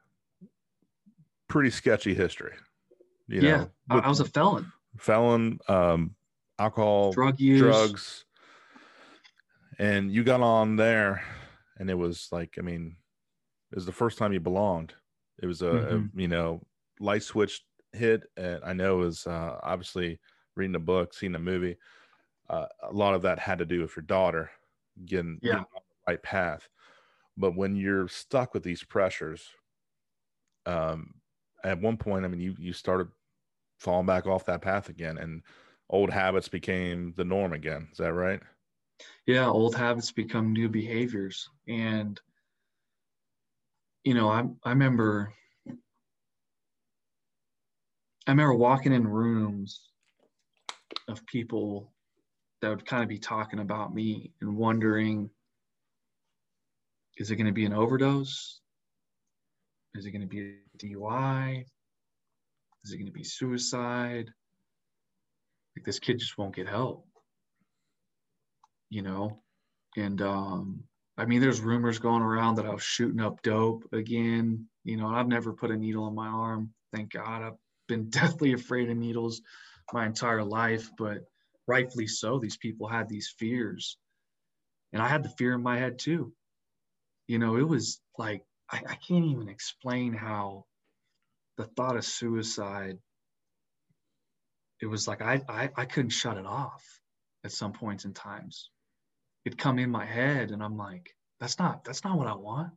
pretty 1.49 1.71
sketchy 1.71 2.15
history. 2.15 2.55
You 3.29 3.43
yeah, 3.43 3.65
know, 3.65 3.73
I 3.91 4.09
was 4.09 4.21
a 4.21 4.25
felon. 4.25 4.73
felon, 4.99 5.59
um, 5.69 6.17
alcohol, 6.59 7.13
drug 7.13 7.41
use, 7.41 7.61
drugs, 7.61 8.25
and 9.79 10.11
you 10.13 10.25
got 10.25 10.41
on 10.41 10.77
there, 10.77 11.25
and 11.79 11.91
it 11.91 11.95
was 11.95 12.29
like, 12.33 12.57
I 12.59 12.63
mean, 12.63 12.97
it 13.73 13.77
was 13.77 13.87
the 13.87 13.93
first 13.93 14.19
time 14.19 14.33
you 14.33 14.41
belonged. 14.41 14.95
It 15.43 15.47
was 15.47 15.63
a, 15.63 15.69
Mhm. 15.71 16.11
a 16.17 16.21
you 16.21 16.29
know 16.29 16.63
light 17.01 17.23
switch 17.25 17.65
hit, 17.93 18.25
and 18.37 18.65
I 18.65 18.75
know 18.75 19.03
it 19.03 19.07
was 19.07 19.27
uh, 19.27 19.61
obviously 19.63 20.21
reading 20.57 20.77
a 20.77 20.81
book, 20.81 21.15
seeing 21.15 21.35
a 21.35 21.39
movie. 21.41 21.79
Uh, 22.51 22.67
a 22.83 22.93
lot 22.93 23.15
of 23.15 23.23
that 23.23 23.39
had 23.41 23.59
to 23.59 23.67
do 23.67 23.83
with 23.83 23.97
your 23.97 24.05
daughter 24.05 24.51
getting, 25.07 25.41
Yeah. 25.41 25.53
getting 25.53 25.67
on 25.77 25.83
the 26.07 26.13
right 26.13 26.23
path. 26.23 26.69
But 27.37 27.57
when 27.57 27.77
you're 27.77 28.09
stuck 28.09 28.55
with 28.55 28.63
these 28.63 28.83
pressures, 28.85 29.51
um, 30.65 31.21
at 31.65 31.81
one 31.81 31.97
point, 31.97 32.25
I 32.25 32.29
mean, 32.29 32.41
you 32.41 32.55
you 32.59 32.73
started 32.73 33.09
falling 33.81 34.07
back 34.07 34.27
off 34.27 34.47
that 34.47 34.63
path 34.63 34.89
again, 34.89 35.19
and 35.19 35.43
old 35.91 36.11
habits 36.11 36.49
became 36.49 37.15
the 37.17 37.25
norm 37.25 37.53
again. 37.53 37.89
Is 37.93 37.99
that 37.99 38.15
right? 38.15 38.43
yeah, 39.27 39.47
old 39.47 39.75
habits 39.75 40.13
become 40.13 40.53
new 40.53 40.69
behaviors. 40.69 41.49
And, 41.69 42.21
you 44.05 44.15
know, 44.15 44.29
I, 44.29 44.45
I 44.65 44.71
remember, 44.71 45.33
I 48.27 48.31
remember 48.31 48.55
walking 48.55 48.93
in 48.93 49.07
rooms 49.07 49.91
of 51.09 51.27
people 51.27 51.93
that 52.61 52.71
would 52.71 52.87
kind 52.87 53.03
of 53.03 53.09
be 53.09 53.19
talking 53.19 53.61
about 53.61 53.95
me 53.95 54.33
and 54.41 54.57
wondering, 54.57 55.31
is 57.17 57.31
it 57.31 57.37
going 57.37 57.47
to 57.47 57.53
be 57.53 57.65
an 57.65 57.73
overdose? 57.73 58.61
Is 59.95 60.07
it 60.07 60.11
going 60.11 60.23
to 60.23 60.27
be 60.27 60.41
a 60.41 60.79
DUI? 60.79 61.65
Is 62.85 62.93
it 62.93 62.99
going 62.99 63.07
to 63.07 63.13
be 63.13 63.25
suicide? 63.25 64.31
Like 65.77 65.85
this 65.85 65.99
kid 65.99 66.19
just 66.19 66.39
won't 66.39 66.55
get 66.55 66.69
help 66.69 67.07
you 68.91 69.03
know 69.03 69.43
and 69.97 70.23
um 70.23 70.81
i 71.17 71.25
mean 71.25 71.41
there's 71.41 71.61
rumors 71.61 71.99
going 71.99 72.23
around 72.23 72.57
that 72.57 72.67
i 72.67 72.73
was 72.73 72.83
shooting 72.83 73.21
up 73.21 73.43
dope 73.43 73.85
again 73.93 74.67
you 74.85 74.97
know 74.97 75.09
i've 75.09 75.29
never 75.29 75.53
put 75.53 75.71
a 75.71 75.77
needle 75.77 76.07
in 76.07 76.15
my 76.15 76.29
arm 76.29 76.71
thank 76.95 77.13
god 77.13 77.43
i've 77.43 77.59
been 77.89 78.09
deathly 78.11 78.53
afraid 78.53 78.91
of 78.91 78.97
needles 78.97 79.43
my 79.93 80.07
entire 80.07 80.45
life 80.45 80.89
but 80.99 81.19
rightfully 81.67 82.07
so 82.07 82.39
these 82.39 82.57
people 82.57 82.87
had 82.87 83.09
these 83.09 83.35
fears 83.39 83.97
and 84.93 85.03
i 85.03 85.09
had 85.09 85.23
the 85.23 85.33
fear 85.39 85.55
in 85.55 85.63
my 85.63 85.79
head 85.79 85.99
too 85.99 86.33
you 87.27 87.39
know 87.39 87.57
it 87.57 87.69
was 87.69 88.01
like 88.19 88.45
i, 88.71 88.79
I 88.89 88.95
can't 88.97 89.25
even 89.27 89.49
explain 89.49 90.13
how 90.13 90.65
the 91.57 91.65
thought 91.65 91.97
of 91.97 92.05
suicide 92.05 92.99
it 94.81 94.87
was 94.87 95.09
like 95.09 95.23
I, 95.23 95.43
I 95.49 95.71
i 95.77 95.85
couldn't 95.85 96.11
shut 96.11 96.37
it 96.37 96.47
off 96.47 96.85
at 97.45 97.53
some 97.53 97.73
points 97.73 98.05
in 98.05 98.13
times. 98.13 98.71
It'd 99.45 99.59
come 99.59 99.79
in 99.79 99.91
my 99.91 100.05
head 100.05 100.51
and 100.51 100.63
i'm 100.63 100.77
like 100.77 101.15
that's 101.41 101.59
not 101.59 101.85
that's 101.85 102.05
not 102.05 102.19
what 102.19 102.27
i 102.27 102.35
want. 102.35 102.73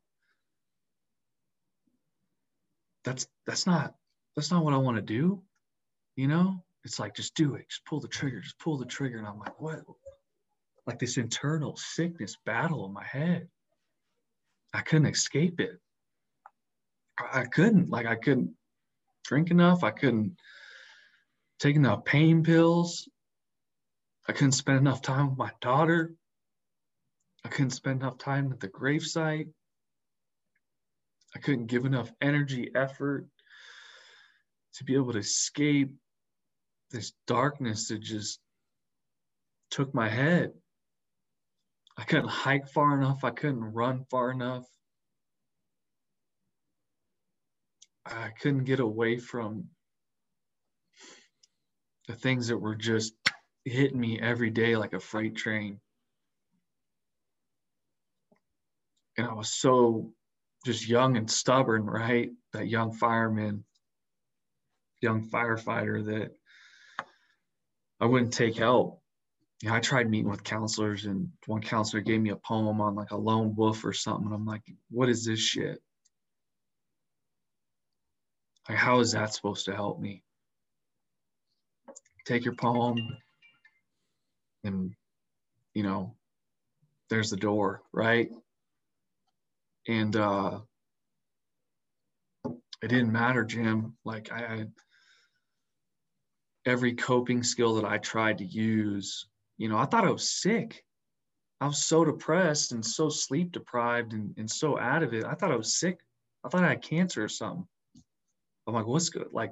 That's 3.04 3.28
that's 3.46 3.66
not 3.66 3.96
that's 4.36 4.52
not 4.52 4.64
what 4.64 4.74
i 4.74 4.78
want 4.78 4.98
to 4.98 5.02
do 5.02 5.42
you 6.16 6.28
know? 6.28 6.62
It's 6.84 7.00
like 7.00 7.16
just 7.16 7.36
do 7.36 7.56
it. 7.56 7.70
Just 7.70 7.86
pull 7.86 8.02
the 8.02 8.08
trigger 8.08 8.42
just 8.42 8.60
pull 8.60 8.78
the 8.78 8.86
trigger. 8.86 9.18
And 9.18 9.28
i'm 9.28 9.40
like 9.40 9.60
what? 9.60 9.80
Like 10.86 11.00
this 11.00 11.18
internal 11.18 11.76
sickness 11.78 12.38
battle 12.46 12.86
in 12.86 12.94
my 12.94 13.04
head 13.06 13.48
i 14.74 14.82
couldn't 14.82 15.08
escape 15.08 15.60
it 15.60 15.80
i, 17.20 17.44
couldn't 17.44 17.90
like 17.90 18.06
i 18.06 18.16
couldn't 18.16 18.52
drink 19.24 19.52
enough 19.52 19.84
i 19.84 19.92
couldn't 19.92 20.36
take 21.60 21.76
enough 21.76 22.06
pain 22.06 22.44
pills 22.44 23.10
i 24.28 24.32
couldn't 24.32 24.54
spend 24.54 24.78
enough 24.78 25.02
time 25.02 25.30
with 25.30 25.38
my 25.38 25.52
daughter 25.62 26.14
I 27.44 27.50
couldn't 27.50 27.72
spend 27.72 28.02
enough 28.02 28.18
time 28.18 28.52
at 28.52 28.60
the 28.60 28.68
gravesite. 28.68 29.50
I 31.36 31.40
couldn't 31.40 31.68
give 31.68 31.86
enough 31.86 32.12
energy, 32.22 32.72
effort 32.76 33.28
to 34.76 34.84
be 34.84 34.96
able 34.96 35.14
to 35.14 35.20
escape 35.20 35.96
this 36.92 37.14
darkness 37.28 37.88
that 37.90 38.02
just 38.02 38.40
took 39.72 39.94
my 39.94 40.10
head. 40.10 40.54
I 42.00 42.04
couldn't 42.06 42.30
hike 42.30 42.68
far 42.70 42.98
enough. 42.98 43.24
I 43.24 43.32
couldn't 43.32 43.74
run 43.74 44.06
far 44.10 44.32
enough. 44.32 44.66
I 48.06 48.30
couldn't 48.42 48.64
get 48.64 48.80
away 48.80 49.18
from 49.18 49.66
the 52.08 52.16
things 52.16 52.48
that 52.48 52.58
were 52.58 52.76
just 52.76 53.14
hitting 53.66 54.00
me 54.00 54.20
every 54.20 54.50
day 54.50 54.76
like 54.76 54.94
a 54.94 55.00
freight 55.00 55.36
train. 55.36 55.80
and 59.20 59.28
I 59.28 59.34
was 59.34 59.54
so 59.54 60.14
just 60.66 60.88
young 60.88 61.18
and 61.18 61.30
stubborn, 61.30 61.86
right? 61.86 62.30
That 62.54 62.70
young 62.70 62.94
fireman, 62.94 63.66
young 65.02 65.30
firefighter 65.30 66.06
that 66.06 66.32
I 68.00 68.06
wouldn't 68.06 68.32
take 68.32 68.56
help. 68.56 68.99
Know, 69.64 69.74
I 69.74 69.80
tried 69.80 70.10
meeting 70.10 70.30
with 70.30 70.44
counselors, 70.44 71.06
and 71.06 71.30
one 71.48 71.62
counselor 71.62 72.02
gave 72.02 72.22
me 72.22 72.30
a 72.30 72.38
poem 72.38 72.80
on 72.80 72.96
like 72.96 73.12
a 73.12 73.18
lone 73.18 73.56
wolf 73.56 73.84
or 73.84 73.92
something. 73.92 74.26
And 74.26 74.34
I'm 74.34 74.46
like, 74.46 74.64
what 74.90 75.10
is 75.10 75.26
this 75.26 75.40
shit? 75.40 75.82
Like, 78.70 78.78
how 78.78 79.00
is 79.00 79.12
that 79.12 79.34
supposed 79.34 79.66
to 79.66 79.76
help 79.76 80.00
me? 80.00 80.24
Take 82.26 82.46
your 82.46 82.56
poem, 82.56 83.18
and 84.64 84.94
you 85.74 85.84
know, 85.84 86.16
there's 87.10 87.32
the 87.32 87.38
door, 87.38 87.82
right? 87.92 88.30
and 89.90 90.16
uh 90.16 90.60
it 92.82 92.88
didn't 92.88 93.12
matter 93.12 93.44
jim 93.44 93.96
like 94.06 94.32
I, 94.32 94.38
I 94.38 94.66
every 96.66 96.94
coping 96.94 97.44
skill 97.44 97.76
that 97.76 97.86
i 97.86 97.98
tried 97.98 98.38
to 98.40 98.46
use 98.46 99.28
you 99.60 99.70
know 99.70 99.78
i 99.78 99.86
thought 99.86 100.06
i 100.06 100.12
was 100.12 100.32
sick. 100.32 100.84
I 101.62 101.68
was 101.68 101.86
so 101.86 102.06
depressed 102.06 102.72
and 102.72 102.86
so 102.86 103.10
sleep 103.10 103.52
deprived 103.52 104.14
and, 104.14 104.34
and 104.38 104.50
so 104.50 104.80
out 104.80 105.04
of 105.04 105.14
it. 105.14 105.26
I 105.26 105.34
thought 105.34 105.52
i 105.52 105.58
was 105.58 105.78
sick. 105.78 106.00
I 106.44 106.50
thought 106.50 106.64
i 106.64 106.70
had 106.70 106.82
cancer 106.82 107.24
or 107.24 107.28
something. 107.28 107.68
I'm 108.66 108.74
like 108.74 108.88
what's 108.88 109.10
good 109.10 109.28
like 109.32 109.52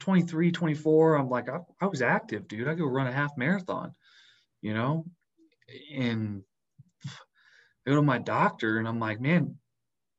23 0.00 0.52
24 0.52 1.14
i'm 1.14 1.30
like 1.30 1.48
I, 1.48 1.58
I 1.80 1.86
was 1.86 2.02
active 2.02 2.48
dude. 2.48 2.66
I 2.66 2.74
could 2.74 2.84
run 2.84 3.06
a 3.06 3.12
half 3.12 3.36
marathon 3.36 3.92
you 4.60 4.74
know? 4.74 5.04
And 5.94 6.42
I 7.86 7.90
go 7.90 7.96
to 7.96 8.02
my 8.02 8.18
doctor 8.18 8.78
and 8.78 8.88
I'm 8.88 9.00
like, 9.00 9.20
man, 9.20 9.56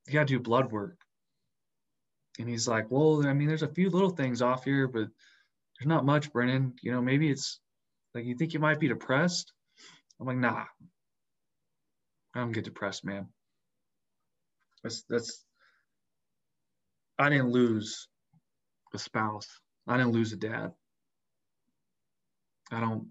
you 0.07 0.13
got 0.13 0.27
to 0.27 0.33
do 0.33 0.39
blood 0.39 0.71
work. 0.71 0.97
And 2.39 2.47
he's 2.47 2.67
like, 2.67 2.89
well, 2.89 3.25
I 3.27 3.33
mean, 3.33 3.47
there's 3.47 3.63
a 3.63 3.67
few 3.67 3.89
little 3.89 4.09
things 4.09 4.41
off 4.41 4.63
here, 4.63 4.87
but 4.87 5.07
there's 5.79 5.87
not 5.87 6.05
much, 6.05 6.31
Brendan. 6.31 6.73
You 6.81 6.91
know, 6.91 7.01
maybe 7.01 7.29
it's 7.29 7.59
like 8.13 8.25
you 8.25 8.35
think 8.35 8.53
you 8.53 8.59
might 8.59 8.79
be 8.79 8.87
depressed. 8.87 9.51
I'm 10.19 10.27
like, 10.27 10.37
nah, 10.37 10.65
I 12.35 12.39
don't 12.39 12.51
get 12.51 12.65
depressed, 12.65 13.05
man. 13.05 13.27
That's 14.83 15.03
that's. 15.09 15.43
I 17.17 17.29
didn't 17.29 17.51
lose 17.51 18.07
a 18.93 18.97
spouse. 18.97 19.47
I 19.87 19.97
didn't 19.97 20.13
lose 20.13 20.31
a 20.33 20.37
dad. 20.37 20.71
I 22.71 22.79
don't. 22.79 23.07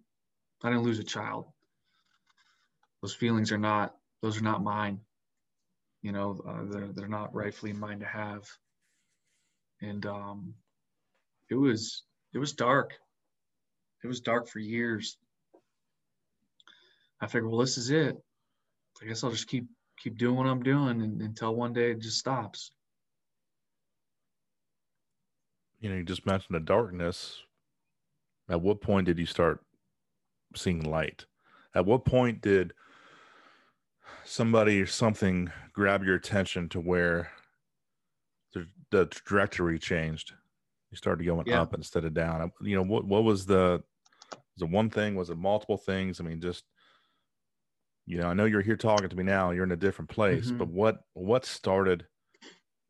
I 0.62 0.70
didn't 0.70 0.84
lose 0.84 0.98
a 0.98 1.04
child. 1.04 1.46
Those 3.02 3.14
feelings 3.14 3.52
are 3.52 3.58
not 3.58 3.94
those 4.22 4.38
are 4.38 4.44
not 4.44 4.62
mine 4.62 5.00
you 6.02 6.12
know 6.12 6.40
uh, 6.46 6.64
they're, 6.70 6.92
they're 6.94 7.08
not 7.08 7.34
rightfully 7.34 7.72
mine 7.72 8.00
to 8.00 8.06
have 8.06 8.44
and 9.80 10.06
um 10.06 10.54
it 11.50 11.54
was 11.54 12.02
it 12.34 12.38
was 12.38 12.52
dark 12.52 12.94
it 14.02 14.06
was 14.06 14.20
dark 14.20 14.48
for 14.48 14.58
years 14.58 15.16
i 17.20 17.26
figured 17.26 17.50
well 17.50 17.60
this 17.60 17.78
is 17.78 17.90
it 17.90 18.16
i 19.02 19.06
guess 19.06 19.24
i'll 19.24 19.30
just 19.30 19.48
keep 19.48 19.66
keep 19.98 20.16
doing 20.16 20.36
what 20.36 20.46
i'm 20.46 20.62
doing 20.62 21.02
and, 21.02 21.20
until 21.20 21.54
one 21.54 21.72
day 21.72 21.90
it 21.90 22.00
just 22.00 22.18
stops 22.18 22.72
You 25.80 25.90
know, 25.90 25.96
you 25.96 26.02
just 26.02 26.26
mentioned 26.26 26.56
the 26.56 26.60
darkness. 26.60 27.42
At 28.48 28.60
what 28.62 28.80
point 28.80 29.06
did 29.06 29.18
you 29.18 29.26
start 29.26 29.62
seeing 30.56 30.82
light? 30.82 31.26
At 31.74 31.86
what 31.86 32.04
point 32.04 32.40
did 32.40 32.72
somebody 34.24 34.80
or 34.80 34.86
something 34.86 35.52
grab 35.72 36.02
your 36.02 36.16
attention 36.16 36.68
to 36.70 36.80
where 36.80 37.30
the, 38.54 38.66
the 38.90 39.06
trajectory 39.06 39.78
changed? 39.78 40.32
You 40.90 40.96
started 40.96 41.24
going 41.24 41.46
Yeah. 41.46 41.62
up 41.62 41.74
instead 41.74 42.04
of 42.04 42.14
down. 42.14 42.50
You 42.62 42.76
know, 42.76 42.82
what 42.82 43.04
what 43.04 43.24
was 43.24 43.44
the 43.46 43.82
was 44.56 44.62
it 44.62 44.70
one 44.70 44.90
thing? 44.90 45.14
Was 45.14 45.30
it 45.30 45.36
multiple 45.36 45.76
things? 45.76 46.20
I 46.20 46.24
mean, 46.24 46.40
just 46.40 46.64
you 48.06 48.16
know, 48.16 48.28
I 48.28 48.32
know 48.34 48.46
you're 48.46 48.62
here 48.62 48.76
talking 48.76 49.10
to 49.10 49.16
me 49.16 49.22
now. 49.22 49.50
You're 49.50 49.64
in 49.64 49.72
a 49.72 49.76
different 49.76 50.10
place, 50.10 50.50
Mhm. 50.50 50.58
but 50.58 50.68
what 50.68 51.00
what 51.12 51.44
started 51.44 52.06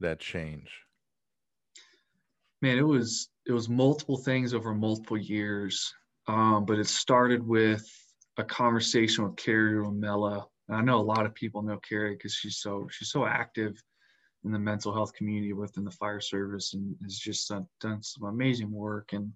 that 0.01 0.21
change? 0.21 0.85
man, 2.61 2.79
it 2.79 2.83
was 2.83 3.31
it 3.47 3.53
was 3.53 3.69
multiple 3.69 4.17
things 4.19 4.53
over 4.55 4.75
multiple 4.75 5.17
years. 5.17 5.93
Um, 6.27 6.65
but 6.67 6.79
it 6.79 6.87
started 6.87 7.43
with 7.43 7.85
a 8.37 8.45
conversation 8.45 9.25
with 9.25 9.37
Carrie 9.37 9.75
Romella. 9.75 10.45
And 10.69 10.77
I 10.77 10.81
know 10.83 11.01
a 11.01 11.03
lot 11.03 11.25
of 11.25 11.35
people 11.35 11.63
know 11.63 11.79
Carrie 11.89 12.15
because 12.15 12.35
she's 12.35 12.59
so 12.59 12.87
she's 12.91 13.11
so 13.11 13.25
active 13.27 13.73
in 14.45 14.53
the 14.53 14.59
mental 14.59 14.93
health 14.93 15.13
community 15.15 15.53
within 15.53 15.85
the 15.85 15.91
fire 15.91 16.21
service 16.21 16.75
and 16.75 16.97
has 17.03 17.19
just 17.19 17.53
done, 17.81 18.03
some 18.03 18.25
amazing 18.25 18.71
work. 18.71 19.13
And 19.13 19.33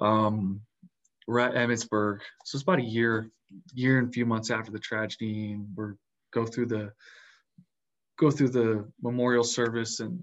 um, 0.00 0.60
we're 1.26 1.40
at 1.40 1.54
Emmitsburg, 1.54 2.20
so 2.44 2.56
it's 2.56 2.62
about 2.62 2.78
a 2.78 2.84
year, 2.84 3.30
year 3.72 3.98
and 3.98 4.08
a 4.08 4.12
few 4.12 4.26
months 4.26 4.50
after 4.50 4.70
the 4.70 4.78
tragedy, 4.78 5.52
and 5.52 5.66
we're 5.74 5.94
go 6.32 6.44
through 6.44 6.66
the 6.66 6.92
go 8.18 8.30
through 8.30 8.48
the 8.48 8.84
memorial 9.02 9.44
service 9.44 10.00
and 10.00 10.22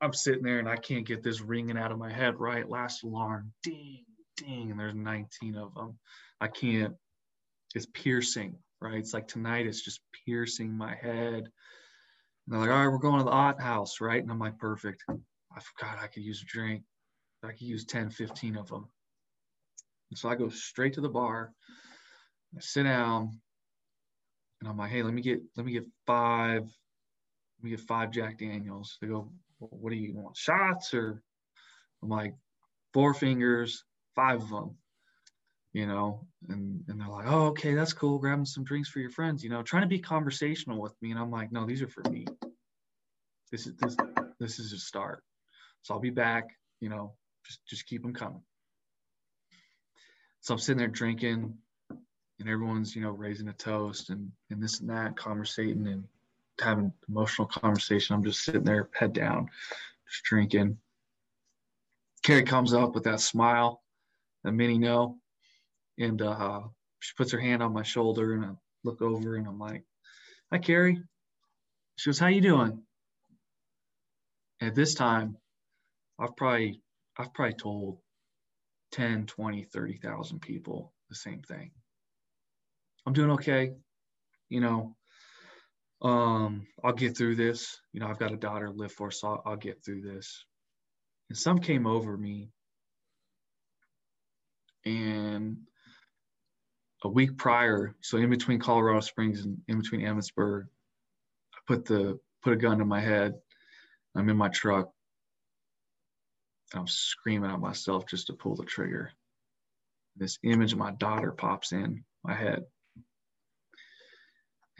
I'm 0.00 0.12
sitting 0.12 0.42
there 0.42 0.60
and 0.60 0.68
I 0.68 0.76
can't 0.76 1.06
get 1.06 1.22
this 1.22 1.40
ringing 1.40 1.76
out 1.76 1.90
of 1.90 1.98
my 1.98 2.12
head, 2.12 2.38
right? 2.38 2.68
Last 2.68 3.02
alarm, 3.02 3.52
ding, 3.62 4.04
ding, 4.36 4.70
and 4.70 4.78
there's 4.78 4.94
19 4.94 5.56
of 5.56 5.74
them. 5.74 5.98
I 6.40 6.46
can't, 6.46 6.94
it's 7.74 7.86
piercing, 7.86 8.56
right? 8.80 8.98
It's 8.98 9.12
like 9.12 9.26
tonight 9.26 9.66
it's 9.66 9.82
just 9.82 10.00
piercing 10.24 10.72
my 10.72 10.94
head. 10.94 11.48
And 12.48 12.54
they're 12.54 12.60
like, 12.66 12.70
all 12.70 12.86
right, 12.86 12.90
we're 12.90 12.98
going 12.98 13.18
to 13.18 13.24
the 13.24 13.30
Ott 13.30 13.60
house, 13.60 14.00
right? 14.00 14.22
And 14.22 14.32
I'm 14.32 14.38
like, 14.38 14.58
perfect. 14.58 15.04
I 15.10 15.60
forgot 15.60 15.98
I 16.02 16.06
could 16.06 16.22
use 16.22 16.40
a 16.42 16.46
drink. 16.46 16.82
I 17.44 17.48
could 17.48 17.60
use 17.60 17.84
10, 17.84 18.08
15 18.08 18.56
of 18.56 18.68
them. 18.68 18.88
And 20.10 20.18
so 20.18 20.30
I 20.30 20.34
go 20.34 20.48
straight 20.48 20.94
to 20.94 21.02
the 21.02 21.10
bar. 21.10 21.52
I 22.56 22.60
sit 22.60 22.84
down 22.84 23.38
and 24.60 24.70
I'm 24.70 24.78
like, 24.78 24.90
hey, 24.90 25.02
let 25.02 25.12
me 25.12 25.20
get 25.20 25.40
let 25.58 25.66
me 25.66 25.72
get 25.72 25.84
five, 26.06 26.62
let 26.62 27.64
me 27.64 27.70
get 27.70 27.80
five 27.80 28.10
Jack 28.10 28.38
Daniels. 28.38 28.96
They 29.02 29.08
go, 29.08 29.30
what 29.58 29.90
do 29.90 29.96
you 29.96 30.14
want? 30.14 30.34
Shots 30.34 30.94
or 30.94 31.22
I'm 32.02 32.08
like, 32.08 32.34
four 32.94 33.12
fingers, 33.12 33.84
five 34.16 34.40
of 34.40 34.48
them, 34.48 34.76
you 35.78 35.86
know, 35.86 36.26
and, 36.48 36.82
and 36.88 37.00
they're 37.00 37.08
like, 37.08 37.26
oh, 37.28 37.46
okay, 37.46 37.72
that's 37.72 37.92
cool. 37.92 38.18
Grabbing 38.18 38.44
some 38.44 38.64
drinks 38.64 38.88
for 38.88 38.98
your 38.98 39.10
friends, 39.10 39.44
you 39.44 39.48
know, 39.48 39.62
trying 39.62 39.82
to 39.82 39.88
be 39.88 40.00
conversational 40.00 40.80
with 40.80 40.92
me. 41.00 41.12
And 41.12 41.20
I'm 41.20 41.30
like, 41.30 41.52
no, 41.52 41.64
these 41.64 41.82
are 41.82 41.88
for 41.88 42.02
me. 42.10 42.26
This 43.52 43.68
is, 43.68 43.76
this, 43.76 43.96
this 44.40 44.58
is 44.58 44.72
a 44.72 44.78
start. 44.78 45.22
So 45.82 45.94
I'll 45.94 46.00
be 46.00 46.10
back, 46.10 46.48
you 46.80 46.88
know, 46.88 47.12
just, 47.46 47.64
just 47.64 47.86
keep 47.86 48.02
them 48.02 48.12
coming. 48.12 48.42
So 50.40 50.52
I'm 50.52 50.58
sitting 50.58 50.78
there 50.78 50.88
drinking 50.88 51.54
and 51.90 52.48
everyone's, 52.48 52.96
you 52.96 53.02
know, 53.02 53.10
raising 53.10 53.46
a 53.46 53.52
toast 53.52 54.10
and, 54.10 54.32
and 54.50 54.60
this 54.60 54.80
and 54.80 54.90
that, 54.90 55.16
conversating 55.16 55.86
and 55.86 56.02
having 56.60 56.92
emotional 57.08 57.46
conversation. 57.46 58.16
I'm 58.16 58.24
just 58.24 58.42
sitting 58.42 58.64
there, 58.64 58.88
head 58.94 59.12
down, 59.12 59.48
just 60.10 60.24
drinking. 60.24 60.76
Carrie 62.24 62.42
comes 62.42 62.74
up 62.74 62.96
with 62.96 63.04
that 63.04 63.20
smile 63.20 63.80
that 64.42 64.50
many 64.50 64.76
know, 64.76 65.18
and 65.98 66.20
uh, 66.22 66.60
she 67.00 67.12
puts 67.16 67.32
her 67.32 67.40
hand 67.40 67.62
on 67.62 67.72
my 67.72 67.82
shoulder, 67.82 68.34
and 68.34 68.44
I 68.44 68.50
look 68.84 69.02
over, 69.02 69.36
and 69.36 69.46
I'm 69.46 69.58
like, 69.58 69.84
"Hi, 70.52 70.58
Carrie." 70.58 71.02
She 71.96 72.10
goes, 72.10 72.18
"How 72.18 72.28
you 72.28 72.40
doing?" 72.40 72.82
At 74.60 74.74
this 74.74 74.94
time, 74.94 75.36
I've 76.18 76.36
probably 76.36 76.82
I've 77.16 77.32
probably 77.34 77.54
told 77.54 77.98
10, 78.92 79.26
20, 79.26 79.64
30,000 79.64 80.40
people 80.40 80.92
the 81.08 81.14
same 81.14 81.42
thing. 81.42 81.70
I'm 83.06 83.12
doing 83.12 83.30
okay. 83.32 83.74
You 84.48 84.60
know, 84.60 84.96
um, 86.02 86.66
I'll 86.82 86.92
get 86.92 87.16
through 87.16 87.36
this. 87.36 87.80
You 87.92 88.00
know, 88.00 88.06
I've 88.06 88.18
got 88.18 88.32
a 88.32 88.36
daughter 88.36 88.66
to 88.66 88.72
live 88.72 88.92
for, 88.92 89.10
so 89.10 89.28
I'll, 89.28 89.42
I'll 89.46 89.56
get 89.56 89.84
through 89.84 90.02
this. 90.02 90.44
And 91.28 91.36
some 91.36 91.58
came 91.58 91.86
over 91.86 92.16
me, 92.16 92.50
and 94.84 95.58
a 97.04 97.08
week 97.08 97.36
prior, 97.36 97.94
so 98.00 98.18
in 98.18 98.30
between 98.30 98.58
Colorado 98.58 99.00
Springs 99.00 99.44
and 99.44 99.58
in 99.68 99.78
between 99.78 100.00
Emmitsburg, 100.00 100.64
I 101.54 101.58
put 101.66 101.84
the 101.84 102.18
put 102.42 102.52
a 102.52 102.56
gun 102.56 102.78
to 102.78 102.84
my 102.84 103.00
head. 103.00 103.34
I'm 104.14 104.28
in 104.28 104.36
my 104.36 104.48
truck. 104.48 104.90
I'm 106.74 106.86
screaming 106.86 107.50
at 107.50 107.60
myself 107.60 108.06
just 108.06 108.26
to 108.26 108.32
pull 108.32 108.56
the 108.56 108.64
trigger. 108.64 109.12
This 110.16 110.38
image 110.42 110.72
of 110.72 110.78
my 110.78 110.90
daughter 110.92 111.30
pops 111.32 111.72
in 111.72 112.04
my 112.24 112.34
head 112.34 112.64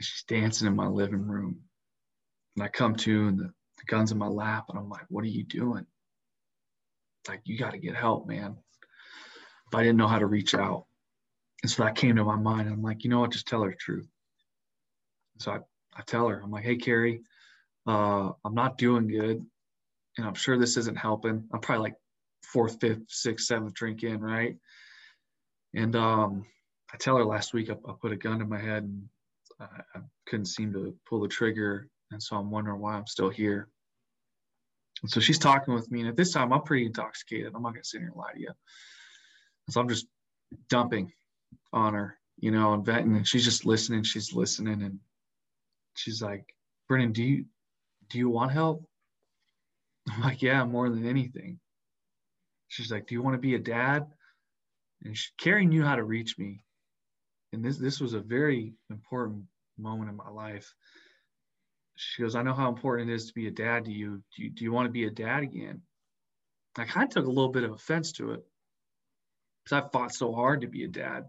she's 0.01 0.23
dancing 0.27 0.67
in 0.67 0.75
my 0.75 0.87
living 0.87 1.27
room. 1.27 1.61
And 2.55 2.63
I 2.63 2.67
come 2.67 2.95
to 2.95 3.27
and 3.27 3.39
the, 3.39 3.43
the 3.45 3.83
gun's 3.87 4.11
in 4.11 4.17
my 4.17 4.27
lap 4.27 4.65
and 4.69 4.77
I'm 4.77 4.89
like, 4.89 5.05
what 5.09 5.23
are 5.23 5.27
you 5.27 5.43
doing? 5.43 5.85
Like, 7.27 7.41
you 7.45 7.57
got 7.57 7.71
to 7.71 7.77
get 7.77 7.95
help, 7.95 8.27
man. 8.27 8.57
But 9.71 9.79
I 9.79 9.83
didn't 9.83 9.97
know 9.97 10.07
how 10.07 10.19
to 10.19 10.25
reach 10.25 10.55
out. 10.55 10.85
And 11.61 11.71
so 11.71 11.83
that 11.83 11.95
came 11.95 12.15
to 12.15 12.23
my 12.23 12.35
mind. 12.35 12.69
I'm 12.69 12.81
like, 12.81 13.03
you 13.03 13.09
know 13.09 13.19
what? 13.19 13.31
Just 13.31 13.47
tell 13.47 13.63
her 13.63 13.71
the 13.71 13.75
truth. 13.75 14.07
So 15.39 15.51
I, 15.51 15.57
I 15.95 16.01
tell 16.05 16.27
her, 16.27 16.41
I'm 16.41 16.51
like, 16.51 16.63
hey, 16.63 16.77
Carrie, 16.77 17.21
uh, 17.87 18.31
I'm 18.45 18.53
not 18.53 18.77
doing 18.77 19.07
good. 19.07 19.45
And 20.17 20.27
I'm 20.27 20.35
sure 20.35 20.57
this 20.57 20.77
isn't 20.77 20.97
helping. 20.97 21.43
I'm 21.53 21.59
probably 21.59 21.83
like 21.83 21.95
fourth, 22.43 22.79
fifth, 22.79 23.03
sixth, 23.07 23.45
seventh 23.45 23.73
drink 23.73 24.03
in, 24.03 24.21
right? 24.21 24.55
And 25.75 25.95
um, 25.95 26.45
I 26.93 26.97
tell 26.97 27.17
her 27.17 27.25
last 27.25 27.53
week 27.53 27.69
I, 27.69 27.73
I 27.73 27.93
put 28.01 28.11
a 28.11 28.17
gun 28.17 28.41
in 28.41 28.49
my 28.49 28.59
head 28.59 28.83
and 28.83 29.03
I, 29.59 29.65
I 29.95 29.99
couldn't 30.27 30.47
seem 30.47 30.73
to 30.73 30.95
pull 31.07 31.21
the 31.21 31.27
trigger. 31.27 31.87
And 32.11 32.21
so 32.21 32.35
I'm 32.37 32.51
wondering 32.51 32.79
why 32.79 32.95
I'm 32.95 33.07
still 33.07 33.29
here. 33.29 33.67
And 35.01 35.11
so 35.11 35.19
she's 35.19 35.39
talking 35.39 35.73
with 35.73 35.89
me. 35.91 36.01
And 36.01 36.09
at 36.09 36.17
this 36.17 36.33
time, 36.33 36.51
I'm 36.51 36.63
pretty 36.63 36.85
intoxicated. 36.85 37.53
I'm 37.55 37.61
not 37.61 37.73
going 37.73 37.83
to 37.83 37.87
sit 37.87 37.99
here 37.99 38.07
and 38.07 38.17
lie 38.17 38.33
to 38.33 38.39
you. 38.39 38.51
So 39.69 39.79
I'm 39.79 39.87
just 39.87 40.07
dumping 40.69 41.11
on 41.73 41.93
her, 41.93 42.17
you 42.37 42.51
know, 42.51 42.73
and 42.73 42.85
venting. 42.85 43.15
And 43.15 43.27
she's 43.27 43.45
just 43.45 43.65
listening. 43.65 44.03
She's 44.03 44.33
listening. 44.33 44.81
And 44.81 44.99
she's 45.95 46.21
like, 46.21 46.55
Brendan, 46.87 47.11
do 47.11 47.23
you, 47.23 47.45
do 48.09 48.17
you 48.17 48.29
want 48.29 48.51
help? 48.51 48.85
I'm 50.11 50.21
like, 50.21 50.41
yeah, 50.41 50.63
more 50.65 50.89
than 50.89 51.05
anything. 51.05 51.59
She's 52.67 52.91
like, 52.91 53.07
do 53.07 53.15
you 53.15 53.21
want 53.21 53.35
to 53.35 53.41
be 53.41 53.55
a 53.55 53.59
dad? 53.59 54.07
And 55.03 55.17
she, 55.17 55.29
Carrie 55.39 55.65
knew 55.65 55.83
how 55.83 55.95
to 55.95 56.03
reach 56.03 56.37
me 56.37 56.63
and 57.53 57.63
this 57.63 57.77
this 57.77 57.99
was 57.99 58.13
a 58.13 58.19
very 58.19 58.73
important 58.89 59.43
moment 59.77 60.09
in 60.09 60.15
my 60.15 60.29
life. 60.29 60.73
She 61.95 62.21
goes, 62.21 62.35
I 62.35 62.43
know 62.43 62.53
how 62.53 62.69
important 62.69 63.09
it 63.09 63.13
is 63.13 63.27
to 63.27 63.33
be 63.33 63.47
a 63.47 63.51
dad 63.51 63.85
to 63.85 63.91
you. 63.91 64.21
Do 64.35 64.43
you, 64.43 64.49
do 64.49 64.63
you 64.63 64.71
want 64.71 64.87
to 64.87 64.91
be 64.91 65.05
a 65.05 65.09
dad 65.09 65.43
again? 65.43 65.81
I 66.77 66.85
kind 66.85 67.07
of 67.07 67.13
took 67.13 67.25
a 67.25 67.29
little 67.31 67.51
bit 67.51 67.63
of 67.63 67.71
offense 67.71 68.13
to 68.13 68.31
it 68.31 68.45
because 69.63 69.83
I 69.83 69.89
fought 69.89 70.13
so 70.13 70.33
hard 70.33 70.61
to 70.61 70.67
be 70.67 70.85
a 70.85 70.87
dad. 70.87 71.25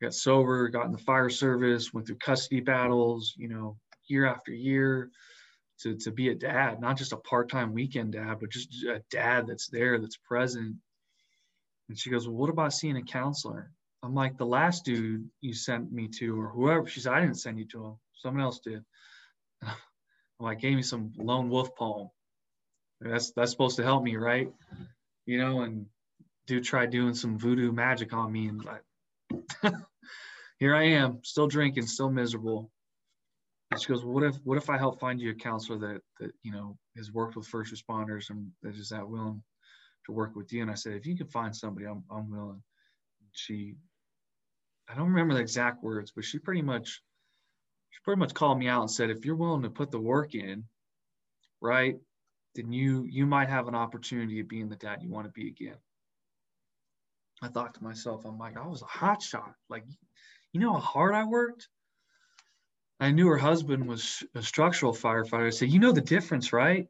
Got 0.00 0.14
sober, 0.14 0.68
got 0.68 0.86
in 0.86 0.92
the 0.92 0.98
fire 0.98 1.30
service, 1.30 1.92
went 1.92 2.06
through 2.06 2.16
custody 2.16 2.60
battles, 2.60 3.34
you 3.36 3.48
know, 3.48 3.78
year 4.08 4.26
after 4.26 4.52
year 4.52 5.10
to, 5.80 5.96
to 5.96 6.10
be 6.10 6.28
a 6.28 6.34
dad, 6.34 6.80
not 6.80 6.98
just 6.98 7.12
a 7.12 7.18
part-time 7.18 7.72
weekend 7.72 8.12
dad, 8.12 8.36
but 8.40 8.50
just 8.50 8.84
a 8.84 9.02
dad 9.10 9.46
that's 9.46 9.68
there, 9.68 9.98
that's 9.98 10.16
present. 10.18 10.76
And 11.88 11.98
she 11.98 12.10
goes, 12.10 12.26
well, 12.26 12.36
what 12.36 12.50
about 12.50 12.72
seeing 12.72 12.96
a 12.96 13.02
counselor? 13.02 13.70
I'm 14.02 14.14
like, 14.14 14.36
the 14.36 14.46
last 14.46 14.84
dude 14.84 15.28
you 15.40 15.54
sent 15.54 15.92
me 15.92 16.08
to, 16.18 16.40
or 16.40 16.48
whoever, 16.48 16.86
she 16.86 17.00
said, 17.00 17.12
I 17.12 17.20
didn't 17.20 17.38
send 17.38 17.58
you 17.58 17.66
to 17.68 17.84
him. 17.84 17.94
Someone 18.14 18.42
else 18.42 18.60
did. 18.60 18.82
I'm 19.62 19.74
like, 20.38 20.60
gave 20.60 20.76
me 20.76 20.82
some 20.82 21.12
lone 21.16 21.48
wolf 21.48 21.74
poem. 21.76 22.10
That's 23.00 23.32
that's 23.32 23.50
supposed 23.50 23.76
to 23.76 23.82
help 23.82 24.02
me, 24.02 24.16
right? 24.16 24.50
You 25.26 25.38
know, 25.38 25.62
and 25.62 25.86
dude 26.46 26.64
tried 26.64 26.90
doing 26.90 27.14
some 27.14 27.38
voodoo 27.38 27.72
magic 27.72 28.12
on 28.12 28.32
me, 28.32 28.48
and 28.48 28.64
like, 28.64 28.82
here 30.58 30.74
I 30.74 30.84
am, 30.84 31.20
still 31.22 31.46
drinking, 31.46 31.86
still 31.86 32.10
miserable. 32.10 32.70
And 33.70 33.80
she 33.80 33.88
goes, 33.88 34.04
well, 34.04 34.14
what 34.14 34.22
if 34.22 34.36
what 34.44 34.58
if 34.58 34.70
I 34.70 34.78
help 34.78 35.00
find 35.00 35.20
you 35.20 35.30
a 35.30 35.34
counselor 35.34 35.78
that 35.78 36.00
that 36.20 36.30
you 36.42 36.52
know 36.52 36.78
has 36.96 37.12
worked 37.12 37.36
with 37.36 37.46
first 37.46 37.74
responders 37.74 38.30
and 38.30 38.50
that 38.62 38.76
is 38.76 38.90
that 38.90 39.08
willing 39.08 39.42
to 40.06 40.12
work 40.12 40.36
with 40.36 40.52
you? 40.52 40.62
And 40.62 40.70
I 40.70 40.74
said, 40.74 40.92
if 40.92 41.06
you 41.06 41.16
can 41.16 41.26
find 41.26 41.54
somebody, 41.54 41.86
I'm 41.86 42.04
I'm 42.10 42.30
willing. 42.30 42.62
She 43.32 43.74
I 44.88 44.94
don't 44.94 45.08
remember 45.08 45.34
the 45.34 45.40
exact 45.40 45.82
words, 45.82 46.12
but 46.14 46.24
she 46.24 46.38
pretty 46.38 46.62
much 46.62 47.02
she 47.90 47.98
pretty 48.04 48.20
much 48.20 48.34
called 48.34 48.58
me 48.58 48.68
out 48.68 48.82
and 48.82 48.90
said, 48.90 49.10
if 49.10 49.24
you're 49.24 49.36
willing 49.36 49.62
to 49.62 49.70
put 49.70 49.90
the 49.90 49.98
work 49.98 50.34
in, 50.34 50.64
right, 51.60 51.96
then 52.54 52.72
you 52.72 53.04
you 53.08 53.26
might 53.26 53.48
have 53.48 53.66
an 53.66 53.74
opportunity 53.74 54.40
of 54.40 54.48
being 54.48 54.68
the 54.68 54.76
dad 54.76 55.02
you 55.02 55.10
want 55.10 55.26
to 55.26 55.32
be 55.32 55.48
again. 55.48 55.76
I 57.42 57.48
thought 57.48 57.74
to 57.74 57.84
myself, 57.84 58.24
I'm 58.24 58.38
like, 58.38 58.56
I 58.56 58.66
was 58.66 58.82
a 58.82 58.86
hot 58.86 59.22
shot. 59.22 59.54
Like, 59.68 59.84
you 60.52 60.60
know 60.60 60.72
how 60.72 60.80
hard 60.80 61.14
I 61.14 61.24
worked? 61.24 61.68
I 62.98 63.10
knew 63.10 63.28
her 63.28 63.36
husband 63.36 63.86
was 63.86 64.22
a 64.34 64.42
structural 64.42 64.94
firefighter. 64.94 65.46
I 65.46 65.50
said, 65.50 65.68
you 65.68 65.78
know 65.78 65.92
the 65.92 66.00
difference, 66.00 66.52
right? 66.52 66.88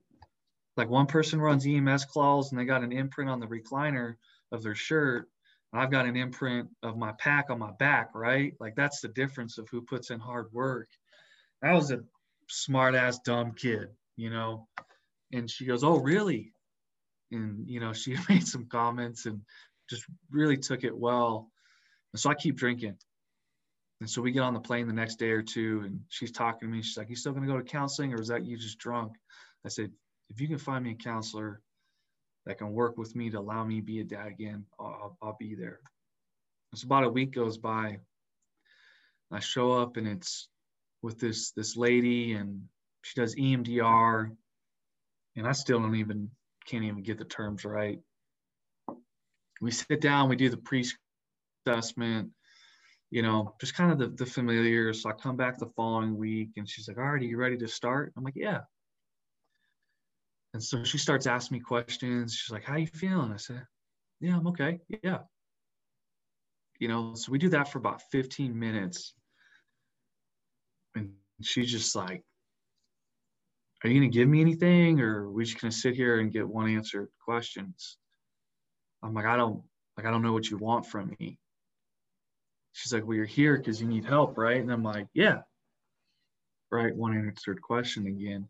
Like 0.76 0.88
one 0.88 1.06
person 1.06 1.40
runs 1.40 1.66
EMS 1.66 2.04
calls 2.04 2.52
and 2.52 2.60
they 2.60 2.64
got 2.64 2.84
an 2.84 2.92
imprint 2.92 3.30
on 3.30 3.40
the 3.40 3.46
recliner 3.46 4.14
of 4.52 4.62
their 4.62 4.74
shirt 4.74 5.28
I've 5.76 5.90
got 5.90 6.06
an 6.06 6.16
imprint 6.16 6.68
of 6.82 6.96
my 6.96 7.12
pack 7.12 7.50
on 7.50 7.58
my 7.58 7.72
back, 7.72 8.10
right? 8.14 8.54
Like 8.60 8.74
that's 8.76 9.00
the 9.00 9.08
difference 9.08 9.58
of 9.58 9.68
who 9.68 9.82
puts 9.82 10.10
in 10.10 10.18
hard 10.20 10.46
work. 10.52 10.88
I 11.62 11.74
was 11.74 11.90
a 11.90 12.00
smart 12.48 12.94
ass 12.94 13.18
dumb 13.20 13.52
kid, 13.52 13.88
you 14.16 14.30
know. 14.30 14.68
And 15.32 15.50
she 15.50 15.66
goes, 15.66 15.84
"Oh, 15.84 15.98
really?" 15.98 16.52
and 17.32 17.68
you 17.68 17.80
know 17.80 17.92
she 17.92 18.16
made 18.28 18.46
some 18.46 18.66
comments 18.66 19.26
and 19.26 19.40
just 19.88 20.04
really 20.30 20.56
took 20.56 20.84
it 20.84 20.96
well. 20.96 21.50
And 22.12 22.20
so 22.20 22.30
i 22.30 22.34
keep 22.34 22.56
drinking. 22.56 22.96
And 24.00 24.10
so 24.10 24.20
we 24.20 24.32
get 24.32 24.40
on 24.40 24.54
the 24.54 24.60
plane 24.60 24.86
the 24.86 24.92
next 24.92 25.18
day 25.18 25.30
or 25.30 25.42
two 25.42 25.82
and 25.84 26.00
she's 26.08 26.32
talking 26.32 26.68
to 26.68 26.74
me. 26.74 26.82
She's 26.82 26.96
like 26.96 27.08
you 27.08 27.16
still 27.16 27.32
going 27.32 27.46
to 27.46 27.52
go 27.52 27.58
to 27.58 27.64
counseling 27.64 28.12
or 28.12 28.20
is 28.20 28.28
that 28.28 28.44
you 28.44 28.56
just 28.56 28.78
drunk? 28.78 29.12
I 29.64 29.68
said 29.68 29.90
if 30.30 30.40
you 30.40 30.48
can 30.48 30.58
find 30.58 30.84
me 30.84 30.92
a 30.92 30.94
counselor 31.02 31.60
that 32.44 32.58
can 32.58 32.72
work 32.72 32.96
with 32.98 33.14
me 33.16 33.30
to 33.30 33.38
allow 33.38 33.64
me 33.64 33.80
to 33.80 33.86
be 33.86 34.00
a 34.00 34.04
dad 34.04 34.28
again 34.28 34.64
i'll, 34.78 35.16
I'll 35.22 35.36
be 35.38 35.54
there. 35.54 35.80
It's 36.72 36.82
about 36.82 37.04
a 37.04 37.08
week 37.08 37.34
goes 37.34 37.58
by. 37.58 37.98
I 39.32 39.40
show 39.40 39.72
up 39.72 39.96
and 39.96 40.06
it's 40.06 40.48
with 41.02 41.18
this 41.18 41.52
this 41.52 41.76
lady 41.76 42.34
and 42.34 42.62
she 43.02 43.20
does 43.20 43.34
emdr 43.36 44.30
and 45.36 45.46
i 45.46 45.52
still 45.52 45.80
don't 45.80 45.96
even 45.96 46.30
can't 46.66 46.84
even 46.84 47.02
get 47.02 47.18
the 47.18 47.24
terms 47.24 47.64
right. 47.64 48.00
We 49.60 49.70
sit 49.70 50.00
down, 50.00 50.28
we 50.28 50.36
do 50.36 50.50
the 50.50 50.56
pre-assessment, 50.56 52.30
you 53.10 53.22
know, 53.22 53.54
just 53.60 53.74
kind 53.74 53.92
of 53.92 53.98
the, 53.98 54.08
the 54.08 54.30
familiar. 54.30 54.92
So 54.92 55.08
I 55.08 55.12
come 55.12 55.36
back 55.36 55.58
the 55.58 55.70
following 55.76 56.16
week 56.16 56.50
and 56.56 56.68
she's 56.68 56.88
like, 56.88 56.98
all 56.98 57.04
right, 57.04 57.22
are 57.22 57.24
you 57.24 57.36
ready 57.36 57.56
to 57.58 57.68
start? 57.68 58.12
I'm 58.16 58.24
like, 58.24 58.36
yeah. 58.36 58.60
And 60.54 60.62
so 60.62 60.84
she 60.84 60.98
starts 60.98 61.26
asking 61.26 61.58
me 61.58 61.60
questions. 61.60 62.34
She's 62.34 62.52
like, 62.52 62.64
how 62.64 62.76
you 62.76 62.86
feeling? 62.86 63.32
I 63.32 63.36
said, 63.36 63.62
yeah, 64.20 64.36
I'm 64.36 64.46
okay. 64.48 64.80
Yeah. 65.02 65.18
You 66.78 66.88
know, 66.88 67.14
so 67.14 67.32
we 67.32 67.38
do 67.38 67.48
that 67.50 67.70
for 67.70 67.78
about 67.78 68.02
15 68.10 68.58
minutes. 68.58 69.14
And 70.94 71.12
she's 71.42 71.70
just 71.70 71.94
like, 71.94 72.22
are 73.84 73.88
you 73.88 74.00
going 74.00 74.10
to 74.10 74.18
give 74.18 74.28
me 74.28 74.40
anything 74.40 75.00
or 75.00 75.30
we 75.30 75.44
just 75.44 75.60
going 75.60 75.70
to 75.70 75.76
sit 75.76 75.94
here 75.94 76.20
and 76.20 76.32
get 76.32 76.48
one 76.48 76.68
answered 76.70 77.08
questions 77.22 77.98
i'm 79.06 79.14
like 79.14 79.26
i 79.26 79.36
don't 79.36 79.62
like 79.96 80.06
i 80.06 80.10
don't 80.10 80.22
know 80.22 80.32
what 80.32 80.50
you 80.50 80.58
want 80.58 80.86
from 80.86 81.14
me. 81.18 81.38
She's 82.72 82.92
like 82.92 83.06
well 83.06 83.16
you're 83.16 83.24
here 83.24 83.56
because 83.56 83.80
you 83.80 83.86
need 83.86 84.04
help 84.04 84.36
right? 84.36 84.60
And 84.60 84.70
i'm 84.72 84.82
like 84.82 85.06
yeah. 85.14 85.42
Right? 86.70 86.94
One 86.94 87.16
answered 87.16 87.62
question 87.62 88.06
again. 88.06 88.48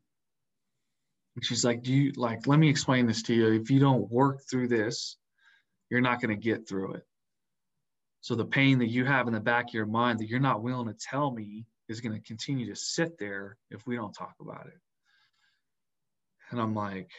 And 1.34 1.44
she's 1.44 1.64
like 1.64 1.82
do 1.82 1.92
you 1.92 2.12
like 2.16 2.46
let 2.46 2.58
me 2.58 2.68
explain 2.68 3.06
this 3.06 3.22
to 3.24 3.34
you. 3.34 3.52
If 3.52 3.70
you 3.70 3.78
don't 3.78 4.10
work 4.10 4.42
through 4.50 4.68
this 4.68 5.16
you're 5.90 6.00
not 6.00 6.20
going 6.20 6.34
to 6.34 6.42
get 6.42 6.68
through 6.68 6.94
it. 6.94 7.06
So 8.20 8.34
the 8.34 8.44
pain 8.44 8.80
that 8.80 8.88
you 8.88 9.04
have 9.04 9.28
in 9.28 9.34
the 9.34 9.40
back 9.40 9.68
of 9.68 9.74
your 9.74 9.86
mind 9.86 10.18
that 10.18 10.28
you're 10.28 10.40
not 10.40 10.62
willing 10.62 10.88
to 10.88 10.98
tell 10.98 11.30
me 11.30 11.64
is 11.88 12.00
going 12.00 12.14
to 12.14 12.26
continue 12.26 12.66
to 12.66 12.74
sit 12.74 13.18
there 13.18 13.56
if 13.70 13.86
we 13.86 13.94
don't 13.94 14.12
talk 14.12 14.34
about 14.40 14.66
it. 14.66 14.80
And 16.50 16.60
I'm 16.60 16.74
like, 16.74 17.10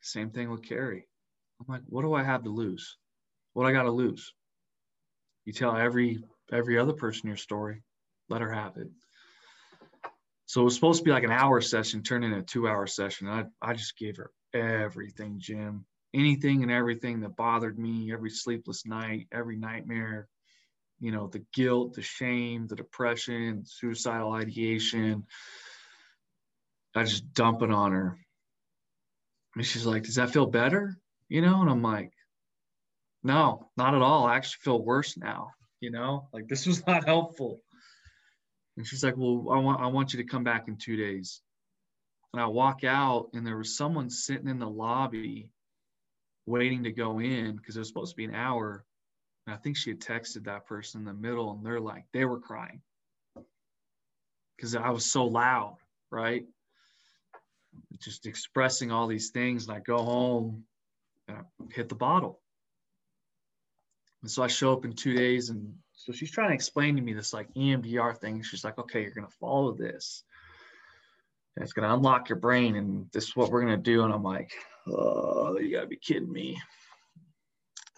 same 0.00 0.30
thing 0.30 0.50
with 0.50 0.62
Carrie. 0.62 1.06
I'm 1.60 1.66
like, 1.68 1.82
what 1.88 2.02
do 2.02 2.14
I 2.14 2.22
have 2.22 2.44
to 2.44 2.50
lose? 2.50 2.96
What 3.52 3.66
I 3.66 3.72
got 3.72 3.84
to 3.84 3.90
lose? 3.90 4.32
You 5.44 5.52
tell 5.52 5.76
every 5.76 6.22
every 6.52 6.78
other 6.78 6.92
person 6.92 7.28
your 7.28 7.36
story, 7.36 7.82
let 8.28 8.40
her 8.40 8.52
have 8.52 8.76
it. 8.76 8.88
So 10.46 10.62
it 10.62 10.64
was 10.64 10.74
supposed 10.74 11.00
to 11.00 11.04
be 11.04 11.10
like 11.10 11.24
an 11.24 11.30
hour 11.30 11.60
session, 11.60 12.02
turned 12.02 12.24
into 12.24 12.38
a 12.38 12.42
two 12.42 12.68
hour 12.68 12.86
session. 12.86 13.28
I, 13.28 13.44
I 13.60 13.74
just 13.74 13.98
gave 13.98 14.16
her 14.16 14.30
everything, 14.54 15.36
Jim. 15.38 15.84
Anything 16.14 16.62
and 16.62 16.72
everything 16.72 17.20
that 17.20 17.36
bothered 17.36 17.78
me, 17.78 18.12
every 18.12 18.30
sleepless 18.30 18.86
night, 18.86 19.26
every 19.30 19.56
nightmare, 19.58 20.26
you 21.00 21.12
know, 21.12 21.26
the 21.26 21.44
guilt, 21.52 21.94
the 21.94 22.02
shame, 22.02 22.66
the 22.66 22.76
depression, 22.76 23.64
suicidal 23.66 24.32
ideation, 24.32 25.26
I 26.94 27.04
just 27.04 27.32
dump 27.34 27.62
it 27.62 27.70
on 27.70 27.92
her. 27.92 28.18
And 29.54 29.66
she's 29.66 29.86
like, 29.86 30.04
Does 30.04 30.14
that 30.14 30.30
feel 30.30 30.46
better? 30.46 30.98
You 31.28 31.42
know? 31.42 31.60
And 31.60 31.70
I'm 31.70 31.82
like, 31.82 32.12
No, 33.22 33.70
not 33.76 33.94
at 33.94 34.02
all. 34.02 34.26
I 34.26 34.36
actually 34.36 34.60
feel 34.62 34.82
worse 34.82 35.16
now. 35.16 35.52
You 35.80 35.90
know, 35.90 36.28
like 36.32 36.48
this 36.48 36.66
was 36.66 36.86
not 36.86 37.06
helpful. 37.06 37.60
And 38.76 38.86
she's 38.86 39.04
like, 39.04 39.16
Well, 39.16 39.48
I 39.50 39.58
want 39.58 39.80
I 39.80 39.86
want 39.86 40.12
you 40.12 40.22
to 40.22 40.28
come 40.28 40.44
back 40.44 40.68
in 40.68 40.76
two 40.76 40.96
days. 40.96 41.40
And 42.32 42.42
I 42.42 42.46
walk 42.46 42.84
out 42.84 43.28
and 43.32 43.46
there 43.46 43.56
was 43.56 43.76
someone 43.76 44.10
sitting 44.10 44.48
in 44.48 44.58
the 44.58 44.68
lobby 44.68 45.50
waiting 46.46 46.84
to 46.84 46.92
go 46.92 47.20
in 47.20 47.56
because 47.56 47.76
it 47.76 47.80
was 47.80 47.88
supposed 47.88 48.12
to 48.12 48.16
be 48.16 48.24
an 48.24 48.34
hour. 48.34 48.84
And 49.46 49.54
I 49.54 49.58
think 49.58 49.76
she 49.76 49.90
had 49.90 50.00
texted 50.00 50.44
that 50.44 50.66
person 50.66 51.00
in 51.00 51.04
the 51.06 51.14
middle 51.14 51.52
and 51.52 51.64
they're 51.64 51.80
like, 51.80 52.04
they 52.12 52.26
were 52.26 52.40
crying 52.40 52.82
because 54.56 54.74
I 54.74 54.90
was 54.90 55.10
so 55.10 55.24
loud, 55.24 55.76
right? 56.10 56.44
just 58.00 58.26
expressing 58.26 58.90
all 58.90 59.06
these 59.06 59.30
things. 59.30 59.66
And 59.66 59.76
I 59.76 59.80
go 59.80 59.98
home 59.98 60.64
I 61.28 61.40
hit 61.72 61.88
the 61.88 61.94
bottle. 61.94 62.40
And 64.22 64.30
so 64.30 64.42
I 64.42 64.48
show 64.48 64.72
up 64.72 64.84
in 64.84 64.92
two 64.92 65.14
days. 65.14 65.50
And 65.50 65.74
so 65.92 66.12
she's 66.12 66.30
trying 66.30 66.48
to 66.48 66.54
explain 66.54 66.96
to 66.96 67.02
me 67.02 67.12
this 67.12 67.32
like 67.32 67.52
EMDR 67.54 68.16
thing. 68.18 68.42
She's 68.42 68.64
like, 68.64 68.78
okay, 68.78 69.02
you're 69.02 69.12
going 69.12 69.26
to 69.26 69.36
follow 69.40 69.72
this. 69.72 70.24
And 71.56 71.62
it's 71.62 71.72
going 71.72 71.88
to 71.88 71.94
unlock 71.94 72.28
your 72.28 72.38
brain. 72.38 72.76
And 72.76 73.06
this 73.12 73.28
is 73.28 73.36
what 73.36 73.50
we're 73.50 73.62
going 73.62 73.76
to 73.76 73.82
do. 73.82 74.04
And 74.04 74.12
I'm 74.12 74.22
like, 74.22 74.52
oh, 74.88 75.58
you 75.58 75.72
got 75.72 75.82
to 75.82 75.86
be 75.86 75.96
kidding 75.96 76.32
me. 76.32 76.60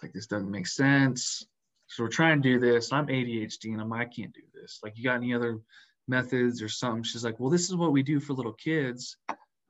Like, 0.01 0.13
this 0.13 0.27
doesn't 0.27 0.49
make 0.49 0.67
sense. 0.67 1.45
So 1.87 2.03
we're 2.03 2.09
trying 2.09 2.41
to 2.41 2.49
do 2.49 2.59
this. 2.59 2.93
I'm 2.93 3.07
ADHD 3.07 3.73
and 3.73 3.81
I'm, 3.81 3.91
I 3.93 4.05
can't 4.05 4.33
do 4.33 4.41
this. 4.53 4.79
Like, 4.83 4.97
you 4.97 5.03
got 5.03 5.17
any 5.17 5.33
other 5.33 5.59
methods 6.07 6.61
or 6.61 6.69
something? 6.69 7.03
She's 7.03 7.23
like, 7.23 7.39
well, 7.39 7.49
this 7.49 7.69
is 7.69 7.75
what 7.75 7.91
we 7.91 8.01
do 8.01 8.19
for 8.19 8.33
little 8.33 8.53
kids 8.53 9.17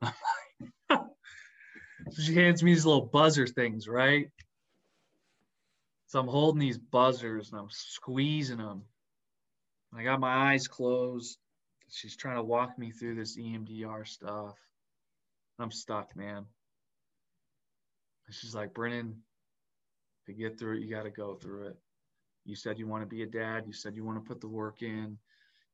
she 2.20 2.34
hands 2.34 2.62
me 2.62 2.72
these 2.72 2.86
little 2.86 3.06
buzzer 3.06 3.46
things, 3.46 3.88
right? 3.88 4.28
So 6.06 6.20
I'm 6.20 6.28
holding 6.28 6.60
these 6.60 6.78
buzzers 6.78 7.50
and 7.50 7.60
I'm 7.60 7.70
squeezing 7.70 8.58
them. 8.58 8.82
I 9.96 10.02
got 10.02 10.20
my 10.20 10.52
eyes 10.52 10.68
closed. 10.68 11.38
She's 11.90 12.16
trying 12.16 12.36
to 12.36 12.42
walk 12.42 12.78
me 12.78 12.90
through 12.90 13.16
this 13.16 13.38
EMDR 13.38 14.06
stuff. 14.06 14.56
I'm 15.58 15.70
stuck, 15.70 16.16
man. 16.16 16.44
And 18.26 18.34
she's 18.34 18.54
like, 18.54 18.74
Brendan, 18.74 19.22
to 20.26 20.32
get 20.32 20.58
through 20.58 20.76
it, 20.76 20.82
you 20.82 20.90
got 20.90 21.04
to 21.04 21.10
go 21.10 21.34
through 21.34 21.68
it. 21.68 21.76
You 22.44 22.56
said 22.56 22.78
you 22.78 22.86
want 22.86 23.02
to 23.02 23.06
be 23.06 23.22
a 23.22 23.26
dad. 23.26 23.64
You 23.66 23.72
said 23.72 23.94
you 23.94 24.04
want 24.04 24.22
to 24.22 24.28
put 24.28 24.40
the 24.40 24.48
work 24.48 24.82
in. 24.82 25.18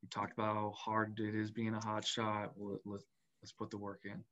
You 0.03 0.09
talked 0.11 0.33
about 0.33 0.55
how 0.55 0.73
hard 0.77 1.19
it 1.19 1.35
is 1.35 1.51
being 1.51 1.75
a 1.75 1.85
hot 1.85 2.07
shot. 2.07 2.53
Let's 2.57 3.05
let's 3.43 3.53
put 3.53 3.71
the 3.71 3.79
work 3.79 4.01
in. 4.05 4.23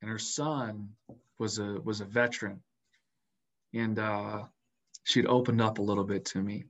And 0.00 0.10
her 0.10 0.18
son 0.18 0.90
was 1.38 1.58
a 1.58 1.80
was 1.84 2.00
a 2.00 2.04
veteran, 2.04 2.62
and 3.74 3.98
uh, 3.98 4.44
she'd 5.04 5.26
opened 5.26 5.60
up 5.60 5.78
a 5.78 5.82
little 5.82 6.04
bit 6.04 6.24
to 6.26 6.38
me, 6.42 6.64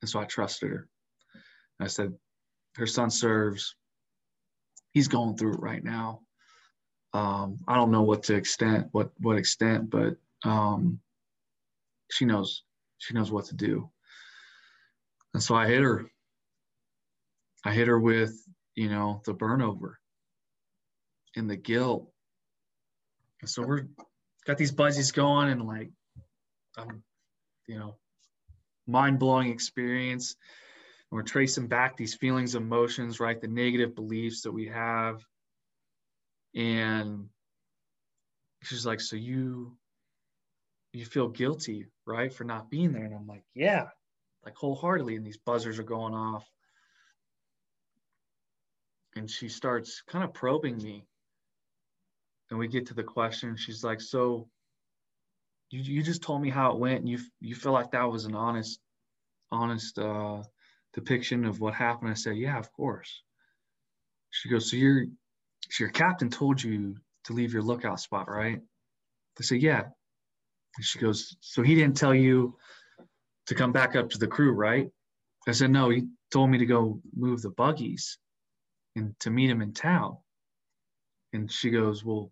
and 0.00 0.08
so 0.08 0.20
I 0.20 0.24
trusted 0.24 0.70
her. 0.70 0.88
And 1.78 1.84
I 1.84 1.88
said, 1.88 2.14
"Her 2.76 2.86
son 2.86 3.10
serves. 3.10 3.76
He's 4.92 5.08
going 5.08 5.36
through 5.36 5.54
it 5.54 5.60
right 5.60 5.84
now. 5.84 6.20
Um, 7.14 7.58
I 7.68 7.76
don't 7.76 7.90
know 7.90 8.02
what 8.02 8.22
to 8.24 8.34
extent, 8.34 8.88
what 8.92 9.10
what 9.18 9.36
extent, 9.36 9.90
but 9.90 10.16
um, 10.44 11.00
she 12.10 12.24
knows. 12.24 12.64
She 12.98 13.14
knows 13.14 13.30
what 13.30 13.46
to 13.46 13.54
do." 13.54 13.90
And 15.34 15.42
so 15.42 15.54
I 15.54 15.66
hit 15.66 15.82
her. 15.82 16.06
I 17.64 17.72
hit 17.72 17.88
her 17.88 17.98
with, 17.98 18.34
you 18.74 18.88
know, 18.88 19.22
the 19.24 19.34
burnover 19.34 19.94
and 21.36 21.48
the 21.48 21.56
guilt. 21.56 22.11
So 23.44 23.62
we're 23.62 23.86
got 24.46 24.58
these 24.58 24.72
buzzies 24.72 25.12
going 25.12 25.48
and 25.48 25.66
like, 25.66 25.90
um, 26.78 27.02
you 27.66 27.78
know, 27.78 27.96
mind 28.86 29.18
blowing 29.18 29.50
experience. 29.50 30.36
And 31.10 31.16
we're 31.16 31.22
tracing 31.22 31.66
back 31.66 31.96
these 31.96 32.14
feelings, 32.14 32.54
emotions, 32.54 33.20
right? 33.20 33.40
The 33.40 33.48
negative 33.48 33.94
beliefs 33.94 34.42
that 34.42 34.52
we 34.52 34.66
have. 34.66 35.24
And 36.54 37.28
she's 38.62 38.86
like, 38.86 39.00
so 39.00 39.16
you, 39.16 39.76
you 40.92 41.04
feel 41.04 41.28
guilty, 41.28 41.86
right? 42.06 42.32
For 42.32 42.44
not 42.44 42.70
being 42.70 42.92
there. 42.92 43.04
And 43.04 43.14
I'm 43.14 43.26
like, 43.26 43.44
yeah, 43.54 43.88
like 44.44 44.54
wholeheartedly. 44.56 45.16
And 45.16 45.26
these 45.26 45.38
buzzers 45.38 45.78
are 45.78 45.84
going 45.84 46.14
off. 46.14 46.48
And 49.16 49.28
she 49.28 49.48
starts 49.48 50.02
kind 50.06 50.24
of 50.24 50.32
probing 50.32 50.78
me 50.78 51.04
and 52.52 52.58
we 52.60 52.68
get 52.68 52.86
to 52.86 52.94
the 52.94 53.02
question 53.02 53.56
she's 53.56 53.82
like 53.82 54.00
so 54.00 54.46
you, 55.72 55.80
you 55.80 56.02
just 56.02 56.22
told 56.22 56.42
me 56.42 56.50
how 56.50 56.70
it 56.70 56.78
went 56.78 57.00
and 57.00 57.08
you 57.08 57.18
you 57.40 57.54
feel 57.54 57.72
like 57.72 57.90
that 57.90 58.04
was 58.04 58.26
an 58.26 58.36
honest 58.36 58.78
honest 59.50 59.98
uh, 59.98 60.42
depiction 60.94 61.44
of 61.44 61.60
what 61.60 61.74
happened? 61.74 62.10
I 62.10 62.14
said 62.14 62.36
yeah 62.36 62.58
of 62.58 62.70
course. 62.72 63.22
She 64.30 64.48
goes 64.48 64.70
so 64.70 64.76
your 64.76 65.06
so 65.70 65.84
your 65.84 65.90
captain 65.90 66.30
told 66.30 66.62
you 66.62 66.96
to 67.24 67.32
leave 67.32 67.52
your 67.52 67.62
lookout 67.62 68.00
spot 68.00 68.28
right? 68.30 68.60
I 69.38 69.42
said 69.42 69.62
yeah. 69.62 69.84
And 70.76 70.84
she 70.84 70.98
goes 70.98 71.36
so 71.40 71.62
he 71.62 71.74
didn't 71.74 71.96
tell 71.96 72.14
you 72.14 72.56
to 73.46 73.54
come 73.54 73.72
back 73.72 73.96
up 73.96 74.10
to 74.10 74.18
the 74.18 74.26
crew 74.26 74.52
right? 74.52 74.90
I 75.48 75.52
said 75.52 75.70
no 75.70 75.88
he 75.88 76.04
told 76.30 76.50
me 76.50 76.58
to 76.58 76.66
go 76.66 77.00
move 77.16 77.40
the 77.40 77.50
buggies 77.50 78.18
and 78.94 79.18
to 79.20 79.30
meet 79.30 79.48
him 79.48 79.62
in 79.62 79.72
town. 79.72 80.18
And 81.32 81.50
she 81.50 81.70
goes 81.70 82.04
well 82.04 82.30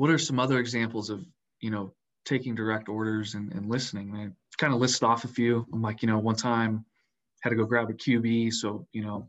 what 0.00 0.08
are 0.08 0.16
some 0.16 0.40
other 0.40 0.58
examples 0.58 1.10
of, 1.10 1.22
you 1.60 1.70
know, 1.70 1.92
taking 2.24 2.54
direct 2.54 2.88
orders 2.88 3.34
and, 3.34 3.52
and 3.52 3.68
listening? 3.68 4.08
And 4.14 4.18
I 4.18 4.32
kind 4.56 4.72
of 4.72 4.80
listed 4.80 5.02
off 5.02 5.24
a 5.24 5.28
few. 5.28 5.66
I'm 5.74 5.82
like, 5.82 6.00
you 6.00 6.08
know, 6.08 6.18
one 6.18 6.36
time 6.36 6.86
had 7.42 7.50
to 7.50 7.56
go 7.56 7.66
grab 7.66 7.90
a 7.90 7.92
cubie. 7.92 8.50
So, 8.50 8.86
you 8.92 9.02
know, 9.02 9.28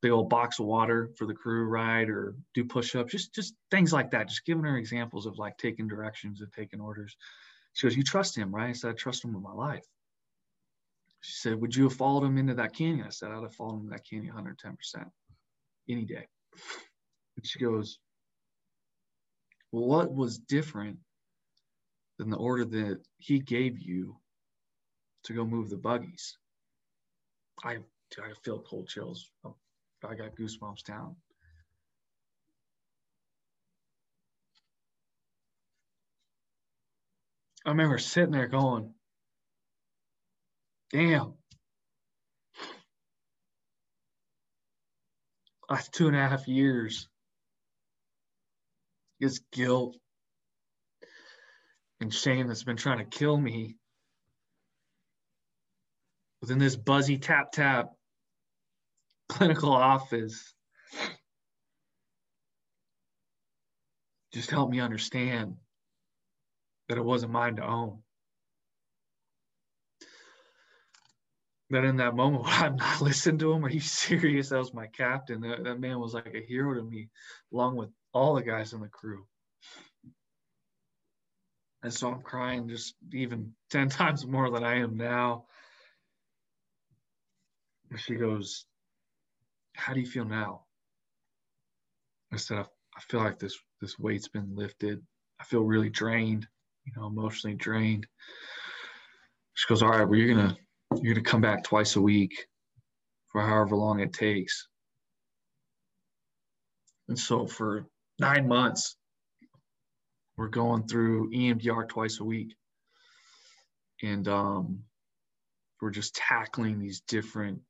big 0.00 0.12
old 0.12 0.30
box 0.30 0.60
of 0.60 0.66
water 0.66 1.10
for 1.18 1.26
the 1.26 1.34
crew, 1.34 1.64
ride 1.64 2.08
Or 2.08 2.36
do 2.54 2.64
push-ups, 2.64 3.10
just 3.10 3.34
just 3.34 3.54
things 3.72 3.92
like 3.92 4.12
that. 4.12 4.28
Just 4.28 4.46
giving 4.46 4.62
her 4.62 4.76
examples 4.76 5.26
of 5.26 5.38
like 5.38 5.58
taking 5.58 5.88
directions 5.88 6.40
and 6.40 6.52
taking 6.52 6.80
orders. 6.80 7.16
She 7.72 7.88
goes, 7.88 7.96
You 7.96 8.04
trust 8.04 8.38
him, 8.38 8.54
right? 8.54 8.68
I 8.68 8.74
said, 8.74 8.90
I 8.92 8.94
trust 8.94 9.24
him 9.24 9.34
with 9.34 9.42
my 9.42 9.52
life. 9.52 9.88
She 11.20 11.32
said, 11.32 11.60
Would 11.60 11.74
you 11.74 11.88
have 11.88 11.94
followed 11.94 12.22
him 12.22 12.38
into 12.38 12.54
that 12.54 12.76
canyon? 12.76 13.08
I 13.08 13.10
said, 13.10 13.32
I'd 13.32 13.42
have 13.42 13.56
followed 13.56 13.80
him 13.80 13.90
that 13.90 14.08
canyon 14.08 14.36
110% 14.36 15.10
any 15.88 16.04
day. 16.04 16.28
And 17.36 17.44
she 17.44 17.58
goes, 17.58 17.98
what 19.70 20.12
was 20.12 20.38
different 20.38 20.98
than 22.18 22.30
the 22.30 22.36
order 22.36 22.64
that 22.64 23.00
he 23.18 23.38
gave 23.38 23.78
you 23.78 24.16
to 25.24 25.32
go 25.32 25.44
move 25.44 25.70
the 25.70 25.76
buggies? 25.76 26.36
I, 27.64 27.78
I 28.18 28.32
feel 28.42 28.60
cold 28.60 28.88
chills. 28.88 29.30
I 29.44 30.14
got 30.14 30.34
goosebumps 30.34 30.84
down. 30.84 31.16
I 37.64 37.70
remember 37.70 37.98
sitting 37.98 38.32
there 38.32 38.48
going, 38.48 38.94
damn. 40.90 41.34
That's 45.68 45.88
two 45.90 46.08
and 46.08 46.16
a 46.16 46.26
half 46.26 46.48
years. 46.48 47.09
It's 49.20 49.40
guilt 49.52 49.96
and 52.00 52.12
shame 52.12 52.48
that's 52.48 52.64
been 52.64 52.76
trying 52.76 52.98
to 52.98 53.04
kill 53.04 53.36
me. 53.36 53.76
Within 56.40 56.58
this 56.58 56.74
buzzy 56.74 57.18
tap 57.18 57.52
tap 57.52 57.90
clinical 59.28 59.72
office, 59.72 60.54
just 64.32 64.50
help 64.50 64.70
me 64.70 64.80
understand 64.80 65.56
that 66.88 66.96
it 66.96 67.04
wasn't 67.04 67.32
mine 67.32 67.56
to 67.56 67.66
own. 67.66 68.02
But 71.68 71.84
in 71.84 71.98
that 71.98 72.16
moment, 72.16 72.44
I'm 72.46 72.76
not 72.76 73.02
listening 73.02 73.38
to 73.40 73.52
him. 73.52 73.64
Are 73.66 73.70
you 73.70 73.80
serious? 73.80 74.48
That 74.48 74.58
was 74.58 74.72
my 74.72 74.86
captain. 74.86 75.42
That, 75.42 75.64
that 75.64 75.78
man 75.78 76.00
was 76.00 76.14
like 76.14 76.34
a 76.34 76.44
hero 76.44 76.74
to 76.74 76.82
me, 76.82 77.10
along 77.52 77.76
with 77.76 77.90
all 78.12 78.34
the 78.34 78.42
guys 78.42 78.72
in 78.72 78.80
the 78.80 78.88
crew. 78.88 79.24
And 81.82 81.92
so 81.92 82.08
I'm 82.08 82.20
crying 82.20 82.68
just 82.68 82.94
even 83.12 83.52
10 83.70 83.88
times 83.90 84.26
more 84.26 84.50
than 84.50 84.64
I 84.64 84.80
am 84.80 84.96
now. 84.96 85.46
And 87.90 87.98
She 87.98 88.14
goes, 88.14 88.66
How 89.74 89.94
do 89.94 90.00
you 90.00 90.06
feel 90.06 90.24
now? 90.24 90.64
I 92.32 92.36
said, 92.36 92.58
I, 92.58 92.60
I 92.62 93.00
feel 93.08 93.20
like 93.20 93.38
this 93.38 93.58
this 93.80 93.98
weight's 93.98 94.28
been 94.28 94.54
lifted. 94.54 95.00
I 95.40 95.44
feel 95.44 95.62
really 95.62 95.88
drained 95.88 96.46
you 96.84 97.00
know, 97.00 97.06
emotionally 97.06 97.56
drained. 97.56 98.06
She 99.54 99.68
goes, 99.68 99.82
all 99.82 99.90
right, 99.90 100.04
well, 100.04 100.18
you're 100.18 100.34
gonna 100.34 100.56
you're 101.02 101.14
gonna 101.14 101.24
come 101.24 101.40
back 101.40 101.64
twice 101.64 101.96
a 101.96 102.00
week 102.00 102.46
for 103.30 103.42
however 103.42 103.76
long 103.76 104.00
it 104.00 104.12
takes. 104.12 104.68
And 107.08 107.18
so 107.18 107.46
for 107.46 107.86
nine 108.20 108.46
months, 108.46 108.96
we're 110.36 110.48
going 110.48 110.86
through 110.86 111.30
EMDR 111.30 111.88
twice 111.88 112.20
a 112.20 112.24
week. 112.24 112.54
And 114.02 114.26
um, 114.28 114.80
we're 115.80 115.90
just 115.90 116.14
tackling 116.14 116.78
these 116.78 117.00
different 117.00 117.60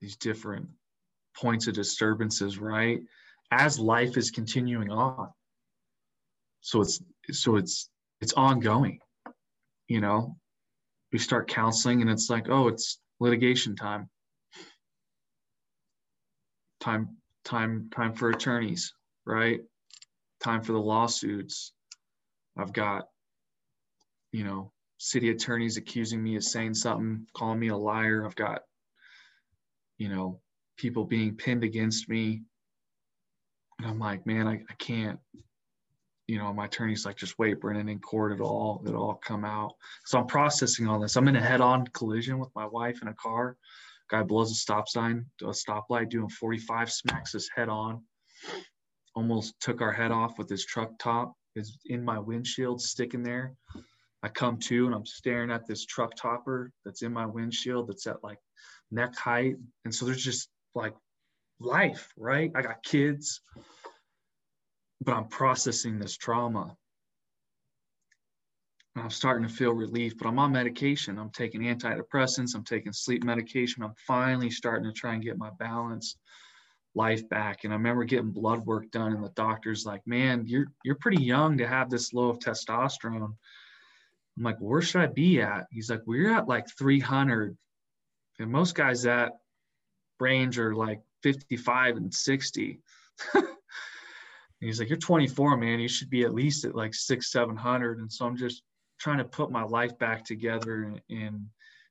these 0.00 0.16
different 0.16 0.68
points 1.36 1.66
of 1.66 1.74
disturbances, 1.74 2.58
right? 2.58 3.00
As 3.50 3.78
life 3.78 4.16
is 4.16 4.30
continuing 4.30 4.90
on. 4.90 5.30
So 6.60 6.82
it's 6.82 7.00
so 7.30 7.56
it's 7.56 7.88
it's 8.20 8.34
ongoing. 8.34 8.98
You 9.88 10.00
know, 10.00 10.36
we 11.12 11.18
start 11.18 11.48
counseling 11.48 12.02
and 12.02 12.10
it's 12.10 12.28
like, 12.28 12.48
oh, 12.48 12.68
it's 12.68 12.98
litigation 13.20 13.76
time. 13.76 14.08
Time, 16.80 17.16
time, 17.44 17.88
time 17.94 18.12
for 18.14 18.30
attorneys, 18.30 18.92
right? 19.26 19.60
Time 20.42 20.62
for 20.62 20.72
the 20.72 20.80
lawsuits. 20.80 21.72
I've 22.56 22.72
got, 22.72 23.08
you 24.32 24.44
know, 24.44 24.72
city 24.98 25.30
attorneys 25.30 25.76
accusing 25.76 26.22
me 26.22 26.36
of 26.36 26.44
saying 26.44 26.74
something, 26.74 27.26
calling 27.34 27.58
me 27.58 27.68
a 27.68 27.76
liar. 27.76 28.24
I've 28.24 28.36
got, 28.36 28.62
you 29.98 30.08
know, 30.08 30.40
people 30.76 31.04
being 31.04 31.36
pinned 31.36 31.64
against 31.64 32.08
me. 32.08 32.42
And 33.78 33.88
I'm 33.88 33.98
like, 33.98 34.26
man, 34.26 34.46
I, 34.46 34.62
I 34.70 34.74
can't, 34.78 35.18
you 36.26 36.38
know, 36.38 36.52
my 36.52 36.64
attorney's 36.64 37.04
like, 37.04 37.16
just 37.16 37.38
wait, 37.38 37.60
Brendan, 37.60 37.88
in 37.88 37.98
court, 37.98 38.32
it'll 38.32 38.48
all, 38.48 38.82
it'll 38.86 39.02
all 39.02 39.20
come 39.22 39.44
out. 39.44 39.72
So 40.06 40.18
I'm 40.18 40.26
processing 40.26 40.88
all 40.88 40.98
this. 40.98 41.16
I'm 41.16 41.28
in 41.28 41.36
a 41.36 41.42
head-on 41.42 41.86
collision 41.88 42.38
with 42.38 42.48
my 42.54 42.66
wife 42.66 43.00
in 43.02 43.08
a 43.08 43.14
car. 43.14 43.56
Guy 44.10 44.22
blows 44.22 44.50
a 44.50 44.54
stop 44.54 44.88
sign, 44.88 45.26
a 45.42 45.46
stoplight, 45.46 46.10
doing 46.10 46.28
45, 46.28 46.90
smacks 46.90 47.32
his 47.32 47.50
head 47.54 47.68
on. 47.68 48.02
Almost 49.16 49.58
took 49.60 49.80
our 49.80 49.92
head 49.92 50.12
off 50.12 50.38
with 50.38 50.48
his 50.48 50.64
truck 50.64 50.92
top. 51.00 51.34
Is 51.56 51.78
in 51.86 52.04
my 52.04 52.18
windshield, 52.18 52.80
sticking 52.80 53.22
there. 53.22 53.54
I 54.22 54.28
come 54.28 54.58
to 54.58 54.86
and 54.86 54.94
I'm 54.94 55.06
staring 55.06 55.50
at 55.50 55.66
this 55.66 55.84
truck 55.84 56.14
topper 56.14 56.70
that's 56.84 57.02
in 57.02 57.12
my 57.12 57.26
windshield 57.26 57.88
that's 57.88 58.06
at 58.06 58.22
like 58.22 58.38
neck 58.90 59.16
height. 59.16 59.56
And 59.84 59.94
so 59.94 60.04
there's 60.04 60.22
just 60.22 60.48
like 60.74 60.94
life, 61.58 62.12
right? 62.16 62.52
I 62.54 62.62
got 62.62 62.82
kids 62.82 63.40
but 65.06 65.14
I'm 65.14 65.28
processing 65.28 65.98
this 65.98 66.16
trauma. 66.16 66.76
And 68.94 69.04
I'm 69.04 69.10
starting 69.10 69.46
to 69.46 69.54
feel 69.54 69.72
relief, 69.72 70.16
but 70.16 70.26
I'm 70.26 70.38
on 70.38 70.52
medication. 70.52 71.18
I'm 71.18 71.30
taking 71.30 71.62
antidepressants, 71.62 72.54
I'm 72.54 72.64
taking 72.64 72.92
sleep 72.92 73.24
medication. 73.24 73.82
I'm 73.82 73.94
finally 74.06 74.50
starting 74.50 74.84
to 74.84 74.92
try 74.92 75.14
and 75.14 75.22
get 75.22 75.38
my 75.38 75.50
balance 75.58 76.16
life 76.96 77.28
back. 77.28 77.62
And 77.62 77.72
I 77.72 77.76
remember 77.76 78.04
getting 78.04 78.32
blood 78.32 78.66
work 78.66 78.90
done, 78.90 79.12
and 79.12 79.22
the 79.22 79.32
doctor's 79.36 79.86
like, 79.86 80.02
Man, 80.06 80.44
you're 80.46 80.66
you're 80.84 80.96
pretty 80.96 81.22
young 81.22 81.58
to 81.58 81.68
have 81.68 81.90
this 81.90 82.12
low 82.12 82.30
of 82.30 82.38
testosterone. 82.38 83.34
I'm 84.36 84.42
like, 84.42 84.58
where 84.58 84.82
should 84.82 85.00
I 85.00 85.06
be 85.06 85.40
at? 85.40 85.66
He's 85.70 85.88
like, 85.88 86.02
well, 86.06 86.18
you're 86.18 86.34
at 86.34 86.48
like 86.48 86.66
300. 86.76 87.56
And 88.38 88.50
most 88.50 88.74
guys 88.74 89.02
that 89.02 89.32
range 90.20 90.58
are 90.58 90.74
like 90.74 91.00
55 91.22 91.96
and 91.96 92.12
60. 92.12 92.80
he's 94.60 94.78
like, 94.78 94.88
You're 94.88 94.98
24, 94.98 95.56
man. 95.56 95.80
You 95.80 95.88
should 95.88 96.10
be 96.10 96.24
at 96.24 96.34
least 96.34 96.64
at 96.64 96.74
like 96.74 96.94
six, 96.94 97.32
700. 97.32 97.98
And 97.98 98.12
so 98.12 98.26
I'm 98.26 98.36
just 98.36 98.62
trying 99.00 99.18
to 99.18 99.24
put 99.24 99.50
my 99.50 99.62
life 99.62 99.98
back 99.98 100.24
together 100.24 100.84
and, 100.84 101.00
and, 101.10 101.46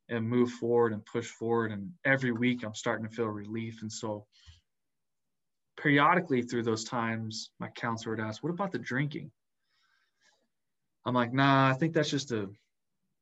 and 0.10 0.30
move 0.30 0.52
forward 0.52 0.94
and 0.94 1.04
push 1.06 1.28
forward. 1.28 1.72
And 1.72 1.92
every 2.06 2.32
week 2.32 2.64
I'm 2.64 2.76
starting 2.76 3.08
to 3.08 3.16
feel 3.16 3.26
relief. 3.26 3.82
And 3.82 3.92
so 3.92 4.28
periodically 5.86 6.42
through 6.42 6.64
those 6.64 6.84
times, 6.84 7.52
my 7.60 7.68
counselor 7.70 8.16
would 8.16 8.24
ask, 8.26 8.44
What 8.44 8.50
about 8.50 8.72
the 8.72 8.80
drinking? 8.80 9.32
I'm 11.06 11.14
like, 11.14 11.34
nah, 11.34 11.70
I 11.70 11.74
think 11.74 11.94
that's 11.94 12.10
just 12.10 12.32
a 12.32 12.50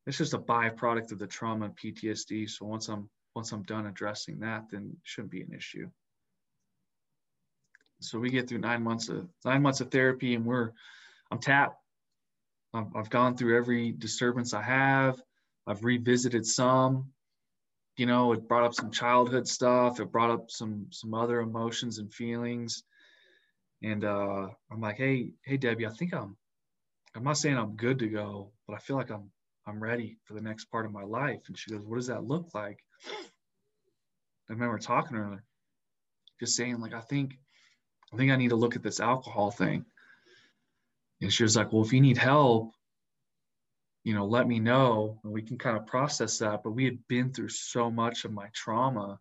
it's 0.07 0.17
just 0.17 0.33
a 0.33 0.39
byproduct 0.39 1.11
of 1.11 1.19
the 1.19 1.27
trauma 1.27 1.65
and 1.65 1.77
PTSD. 1.77 2.49
So 2.49 2.65
once 2.65 2.87
I'm 2.87 3.09
once 3.35 3.51
I'm 3.51 3.63
done 3.63 3.87
addressing 3.87 4.39
that, 4.39 4.65
then 4.71 4.91
it 4.93 4.97
shouldn't 5.03 5.31
be 5.31 5.41
an 5.41 5.53
issue 5.53 5.89
so 8.03 8.19
we 8.19 8.29
get 8.29 8.47
through 8.47 8.59
nine 8.59 8.83
months 8.83 9.09
of 9.09 9.27
nine 9.45 9.61
months 9.61 9.81
of 9.81 9.89
therapy 9.89 10.35
and 10.35 10.45
we're 10.45 10.71
i'm 11.31 11.39
tapped 11.39 11.77
I've, 12.73 12.95
I've 12.95 13.09
gone 13.09 13.37
through 13.37 13.57
every 13.57 13.91
disturbance 13.91 14.53
i 14.53 14.61
have 14.61 15.21
i've 15.67 15.83
revisited 15.83 16.45
some 16.45 17.11
you 17.97 18.05
know 18.05 18.33
it 18.33 18.47
brought 18.47 18.63
up 18.63 18.73
some 18.73 18.91
childhood 18.91 19.47
stuff 19.47 19.99
it 19.99 20.11
brought 20.11 20.31
up 20.31 20.49
some 20.49 20.87
some 20.91 21.13
other 21.13 21.41
emotions 21.41 21.99
and 21.99 22.13
feelings. 22.13 22.83
And 23.83 24.03
uh 24.05 24.47
i'm 24.71 24.81
like 24.81 24.97
hey 24.97 25.33
hey 25.43 25.57
debbie 25.57 25.85
i 25.85 25.89
think 25.89 26.13
i'm 26.13 26.37
i'm 27.15 27.23
not 27.23 27.37
saying 27.37 27.57
i'm 27.57 27.75
good 27.75 27.99
to 27.99 28.07
go 28.07 28.51
but 28.67 28.75
i 28.75 28.79
feel 28.79 28.95
like 28.95 29.11
i'm 29.11 29.29
i'm 29.67 29.81
ready 29.81 30.17
for 30.23 30.33
the 30.33 30.41
next 30.41 30.65
part 30.65 30.85
of 30.85 30.91
my 30.91 31.03
life. 31.03 31.41
And 31.47 31.57
she 31.57 31.71
goes 31.71 31.85
what 31.85 31.97
does 31.97 32.07
that 32.07 32.23
look 32.23 32.53
like? 32.53 32.79
I 34.49 34.53
remember 34.53 34.77
talking 34.77 35.17
to 35.17 35.23
her 35.23 35.43
just 36.39 36.55
saying 36.55 36.79
like 36.79 36.93
i 36.93 37.01
think 37.01 37.37
I 38.13 38.15
think 38.15 38.31
I 38.31 38.35
need 38.35 38.49
to 38.49 38.55
look 38.55 38.75
at 38.75 38.83
this 38.83 38.99
alcohol 38.99 39.49
thing. 39.49 39.85
And 41.21 41.33
she 41.33 41.43
was 41.43 41.55
like, 41.55 41.73
Well, 41.73 41.83
if 41.83 41.91
you 41.91 42.01
need 42.01 42.17
help, 42.17 42.73
you 44.03 44.13
know, 44.13 44.25
let 44.25 44.47
me 44.47 44.59
know 44.59 45.19
and 45.23 45.31
we 45.31 45.41
can 45.41 45.57
kind 45.57 45.77
of 45.77 45.85
process 45.87 46.37
that. 46.39 46.61
But 46.63 46.71
we 46.71 46.85
had 46.85 46.99
been 47.07 47.31
through 47.33 47.49
so 47.49 47.89
much 47.89 48.25
of 48.25 48.31
my 48.31 48.47
trauma. 48.53 49.19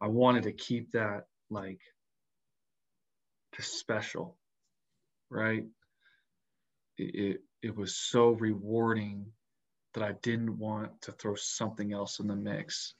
I 0.00 0.08
wanted 0.08 0.44
to 0.44 0.52
keep 0.52 0.92
that 0.92 1.24
like 1.50 1.80
just 3.56 3.78
special. 3.78 4.36
Right. 5.30 5.66
it, 6.96 7.42
it 7.62 7.76
was 7.76 7.96
so 7.96 8.30
rewarding 8.30 9.26
that 9.94 10.02
I 10.02 10.12
didn't 10.22 10.58
want 10.58 11.02
to 11.02 11.12
throw 11.12 11.34
something 11.34 11.92
else 11.92 12.18
in 12.20 12.26
the 12.28 12.36
mix. 12.36 12.94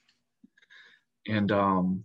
And 1.27 1.51
um, 1.51 2.03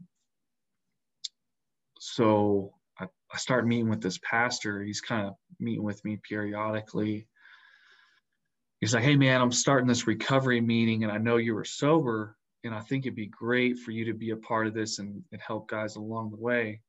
so 1.99 2.75
I, 2.99 3.07
I 3.33 3.39
started 3.39 3.67
meeting 3.67 3.89
with 3.89 4.03
this 4.03 4.19
pastor. 4.19 4.83
He's 4.83 5.01
kind 5.01 5.27
of 5.27 5.35
meeting 5.59 5.83
with 5.83 6.05
me 6.05 6.19
periodically. 6.29 7.27
He's 8.81 8.95
like, 8.95 9.05
hey, 9.05 9.16
man, 9.16 9.41
I'm 9.41 9.53
starting 9.53 9.89
this 9.89 10.07
recovery 10.07 10.61
meeting, 10.61 11.05
and 11.05 11.12
I 11.12 11.18
know 11.18 11.37
you 11.37 11.55
were 11.55 11.64
sober, 11.64 12.37
and 12.64 12.75
I 12.75 12.81
think 12.81 13.07
it'd 13.07 13.16
be 13.16 13.27
great 13.27 13.79
for 13.79 13.93
you 13.93 14.07
to 14.07 14.14
be 14.14 14.31
a 14.31 14.37
part 14.37 14.66
of 14.66 14.75
this 14.75 14.99
and, 14.99 15.22
and 15.33 15.41
help 15.41 15.68
guys 15.68 15.97
along 15.97 16.31
the 16.31 16.37
way. 16.37 16.81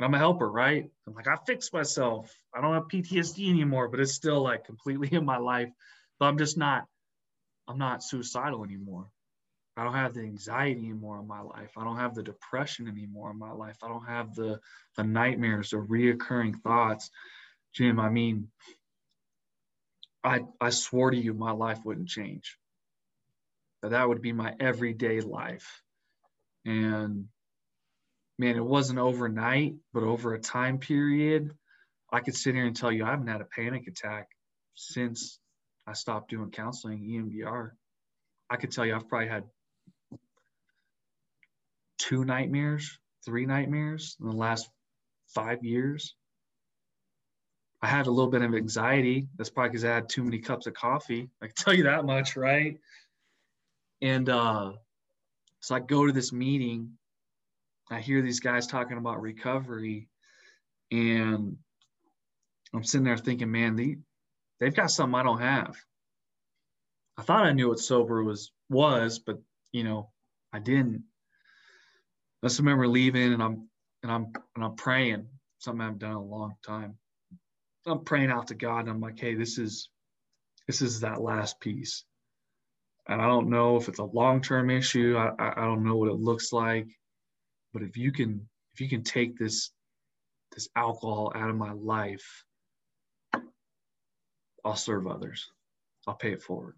I'm 0.00 0.14
a 0.14 0.18
helper, 0.18 0.50
right? 0.50 0.90
I'm 1.06 1.14
like, 1.14 1.28
I 1.28 1.36
fixed 1.46 1.72
myself. 1.72 2.30
I 2.54 2.60
don't 2.60 2.74
have 2.74 2.88
PTSD 2.88 3.48
anymore, 3.48 3.88
but 3.88 4.00
it's 4.00 4.12
still 4.12 4.42
like 4.42 4.64
completely 4.64 5.08
in 5.12 5.24
my 5.24 5.38
life. 5.38 5.70
But 6.18 6.26
I'm 6.26 6.38
just 6.38 6.56
not, 6.56 6.84
I'm 7.66 7.78
not 7.78 8.02
suicidal 8.02 8.64
anymore. 8.64 9.06
I 9.76 9.84
don't 9.84 9.94
have 9.94 10.14
the 10.14 10.22
anxiety 10.22 10.80
anymore 10.80 11.20
in 11.20 11.26
my 11.26 11.40
life. 11.40 11.72
I 11.76 11.84
don't 11.84 11.98
have 11.98 12.14
the 12.14 12.22
depression 12.22 12.88
anymore 12.88 13.30
in 13.30 13.38
my 13.38 13.52
life. 13.52 13.76
I 13.82 13.88
don't 13.88 14.06
have 14.06 14.34
the 14.34 14.58
the 14.96 15.04
nightmares, 15.04 15.70
the 15.70 15.76
reoccurring 15.76 16.56
thoughts. 16.62 17.10
Jim, 17.74 18.00
I 18.00 18.08
mean, 18.08 18.48
I 20.26 20.40
I 20.60 20.70
swore 20.70 21.12
to 21.12 21.16
you 21.16 21.32
my 21.34 21.52
life 21.52 21.78
wouldn't 21.84 22.08
change. 22.08 22.58
That 23.82 23.90
that 23.90 24.08
would 24.08 24.20
be 24.20 24.32
my 24.32 24.54
everyday 24.58 25.20
life. 25.20 25.82
And 26.64 27.28
man, 28.38 28.56
it 28.56 28.64
wasn't 28.64 28.98
overnight, 28.98 29.76
but 29.92 30.02
over 30.02 30.34
a 30.34 30.40
time 30.40 30.78
period, 30.78 31.52
I 32.12 32.20
could 32.20 32.34
sit 32.34 32.56
here 32.56 32.66
and 32.66 32.74
tell 32.74 32.90
you 32.90 33.04
I 33.04 33.10
haven't 33.10 33.28
had 33.28 33.40
a 33.40 33.44
panic 33.44 33.86
attack 33.86 34.28
since 34.74 35.38
I 35.86 35.92
stopped 35.92 36.30
doing 36.30 36.50
counseling, 36.50 37.02
EMDR. 37.02 37.70
I 38.50 38.56
could 38.56 38.72
tell 38.72 38.84
you 38.84 38.96
I've 38.96 39.08
probably 39.08 39.28
had 39.28 39.44
two 41.98 42.24
nightmares, 42.24 42.98
three 43.24 43.46
nightmares 43.46 44.16
in 44.20 44.26
the 44.26 44.36
last 44.36 44.68
five 45.28 45.62
years. 45.62 46.16
I 47.86 47.88
had 47.88 48.06
a 48.06 48.10
little 48.10 48.30
bit 48.30 48.42
of 48.42 48.54
anxiety. 48.54 49.28
That's 49.36 49.50
probably 49.50 49.70
because 49.70 49.84
I 49.84 49.94
had 49.94 50.08
too 50.08 50.24
many 50.24 50.38
cups 50.38 50.66
of 50.66 50.74
coffee. 50.74 51.30
I 51.42 51.46
can 51.46 51.54
tell 51.56 51.74
you 51.74 51.84
that 51.84 52.04
much, 52.04 52.36
right? 52.36 52.78
And 54.02 54.28
uh, 54.28 54.72
so 55.60 55.74
I 55.74 55.80
go 55.80 56.06
to 56.06 56.12
this 56.12 56.32
meeting 56.32 56.96
I 57.90 58.00
hear 58.00 58.20
these 58.20 58.40
guys 58.40 58.66
talking 58.66 58.98
about 58.98 59.22
recovery, 59.22 60.08
and 60.90 61.56
I'm 62.74 62.84
sitting 62.84 63.04
there 63.04 63.16
thinking, 63.16 63.50
man, 63.50 63.76
they 63.76 63.96
they've 64.58 64.74
got 64.74 64.90
something 64.90 65.14
I 65.14 65.22
don't 65.22 65.40
have. 65.40 65.76
I 67.16 67.22
thought 67.22 67.46
I 67.46 67.52
knew 67.52 67.68
what 67.68 67.78
sober 67.78 68.24
was 68.24 68.50
was, 68.68 69.20
but 69.20 69.38
you 69.72 69.84
know, 69.84 70.10
I 70.52 70.58
didn't. 70.58 71.04
I 72.42 72.48
just 72.48 72.58
remember 72.58 72.88
leaving, 72.88 73.32
and 73.32 73.42
I'm 73.42 73.68
and 74.02 74.10
I'm 74.10 74.32
and 74.56 74.64
I'm 74.64 74.74
praying 74.74 75.28
something 75.58 75.80
I 75.80 75.84
haven't 75.84 76.00
done 76.00 76.10
in 76.10 76.16
a 76.16 76.22
long 76.22 76.56
time. 76.66 76.98
I'm 77.86 78.04
praying 78.04 78.30
out 78.30 78.48
to 78.48 78.54
God, 78.54 78.80
and 78.80 78.90
I'm 78.90 79.00
like, 79.00 79.18
hey, 79.18 79.34
this 79.34 79.58
is 79.58 79.88
this 80.66 80.82
is 80.82 81.00
that 81.00 81.20
last 81.20 81.60
piece, 81.60 82.04
and 83.08 83.20
I 83.22 83.26
don't 83.26 83.48
know 83.50 83.76
if 83.76 83.88
it's 83.88 84.00
a 84.00 84.04
long 84.04 84.40
term 84.40 84.70
issue. 84.70 85.16
I 85.16 85.32
I 85.38 85.64
don't 85.64 85.84
know 85.84 85.96
what 85.96 86.10
it 86.10 86.20
looks 86.20 86.52
like. 86.52 86.88
But 87.72 87.82
if 87.82 87.96
you 87.96 88.12
can 88.12 88.48
if 88.74 88.80
you 88.80 88.88
can 88.88 89.02
take 89.02 89.38
this 89.38 89.70
this 90.54 90.68
alcohol 90.76 91.32
out 91.34 91.50
of 91.50 91.56
my 91.56 91.72
life 91.72 92.44
i'll 94.66 94.74
serve 94.74 95.06
others. 95.06 95.50
I'll 96.06 96.14
pay 96.14 96.32
it 96.32 96.42
forward. 96.42 96.74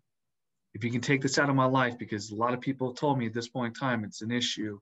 If 0.74 0.84
you 0.84 0.90
can 0.90 1.00
take 1.00 1.22
this 1.22 1.38
out 1.38 1.48
of 1.48 1.56
my 1.56 1.64
life 1.64 1.98
because 1.98 2.30
a 2.30 2.36
lot 2.36 2.52
of 2.52 2.60
people 2.60 2.92
told 2.92 3.18
me 3.18 3.26
at 3.26 3.32
this 3.32 3.48
point 3.48 3.74
in 3.74 3.80
time 3.80 4.04
it's 4.04 4.20
an 4.20 4.30
issue 4.30 4.78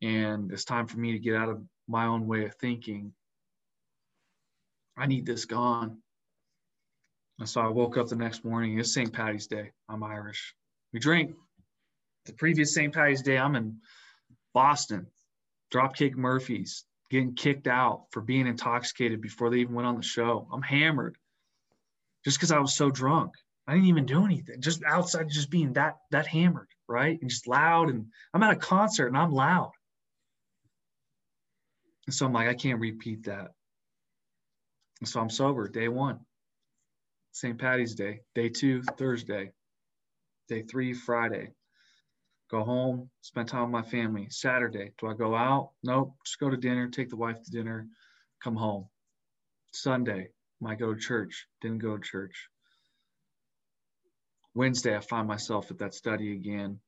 and 0.00 0.50
it's 0.52 0.64
time 0.64 0.86
for 0.86 0.98
me 0.98 1.12
to 1.12 1.18
get 1.18 1.34
out 1.34 1.48
of 1.48 1.60
my 1.88 2.06
own 2.06 2.26
way 2.26 2.44
of 2.44 2.54
thinking 2.54 3.12
i 4.96 5.06
need 5.06 5.26
this 5.26 5.44
gone 5.44 5.98
and 7.38 7.48
so 7.48 7.60
i 7.60 7.68
woke 7.68 7.96
up 7.96 8.08
the 8.08 8.16
next 8.16 8.44
morning 8.44 8.78
it's 8.78 8.92
st 8.94 9.12
patty's 9.12 9.46
day 9.46 9.70
i'm 9.88 10.02
irish 10.02 10.54
we 10.92 10.98
drink 10.98 11.34
the 12.26 12.32
previous 12.32 12.74
st 12.74 12.92
patty's 12.92 13.22
day 13.22 13.38
i'm 13.38 13.56
in 13.56 13.76
boston 14.54 15.06
Dropkick 15.72 16.16
Murphys 16.16 16.84
getting 17.10 17.34
kicked 17.34 17.66
out 17.66 18.06
for 18.10 18.20
being 18.20 18.46
intoxicated 18.46 19.20
before 19.20 19.50
they 19.50 19.58
even 19.58 19.74
went 19.74 19.86
on 19.86 19.96
the 19.96 20.02
show. 20.02 20.48
I'm 20.52 20.62
hammered 20.62 21.16
just 22.24 22.38
because 22.38 22.52
I 22.52 22.58
was 22.58 22.74
so 22.74 22.90
drunk. 22.90 23.32
I 23.66 23.74
didn't 23.74 23.88
even 23.88 24.06
do 24.06 24.24
anything, 24.24 24.60
just 24.60 24.82
outside, 24.84 25.28
just 25.28 25.50
being 25.50 25.74
that 25.74 25.96
that 26.10 26.26
hammered, 26.26 26.68
right? 26.88 27.18
And 27.20 27.30
just 27.30 27.46
loud. 27.46 27.88
And 27.88 28.06
I'm 28.34 28.42
at 28.42 28.52
a 28.52 28.56
concert 28.56 29.06
and 29.08 29.16
I'm 29.16 29.32
loud. 29.32 29.72
And 32.06 32.14
so 32.14 32.26
I'm 32.26 32.32
like, 32.32 32.48
I 32.48 32.54
can't 32.54 32.80
repeat 32.80 33.24
that. 33.24 33.52
So 35.04 35.20
I'm 35.20 35.30
sober 35.30 35.68
day 35.68 35.88
one, 35.88 36.20
St. 37.32 37.58
Patty's 37.58 37.94
Day, 37.94 38.20
day 38.34 38.50
two, 38.50 38.82
Thursday, 38.82 39.52
day 40.48 40.62
three, 40.62 40.92
Friday 40.92 41.54
go 42.50 42.64
home, 42.64 43.10
spend 43.20 43.48
time 43.48 43.70
with 43.70 43.84
my 43.84 43.88
family. 43.90 44.26
Saturday, 44.30 44.92
do 44.98 45.06
I 45.06 45.14
go 45.14 45.34
out? 45.34 45.70
Nope, 45.82 46.14
just 46.24 46.40
go 46.40 46.50
to 46.50 46.56
dinner, 46.56 46.88
take 46.88 47.08
the 47.08 47.16
wife 47.16 47.40
to 47.42 47.50
dinner, 47.50 47.86
come 48.42 48.56
home. 48.56 48.86
Sunday, 49.72 50.28
might 50.60 50.78
go 50.78 50.92
to 50.92 51.00
church, 51.00 51.46
didn't 51.60 51.78
go 51.78 51.96
to 51.96 52.02
church. 52.02 52.48
Wednesday, 54.54 54.96
I 54.96 55.00
find 55.00 55.28
myself 55.28 55.70
at 55.70 55.78
that 55.78 55.94
study 55.94 56.32
again, 56.32 56.80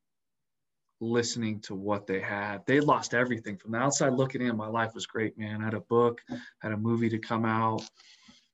listening 1.02 1.60
to 1.60 1.74
what 1.74 2.06
they 2.06 2.20
had. 2.20 2.64
They 2.66 2.80
lost 2.80 3.14
everything 3.14 3.56
from 3.58 3.72
the 3.72 3.78
outside 3.78 4.14
looking 4.14 4.42
in. 4.42 4.56
My 4.56 4.68
life 4.68 4.94
was 4.94 5.06
great, 5.06 5.36
man. 5.38 5.60
I 5.60 5.64
had 5.64 5.74
a 5.74 5.80
book, 5.80 6.20
had 6.60 6.72
a 6.72 6.76
movie 6.76 7.10
to 7.10 7.18
come 7.18 7.44
out, 7.44 7.82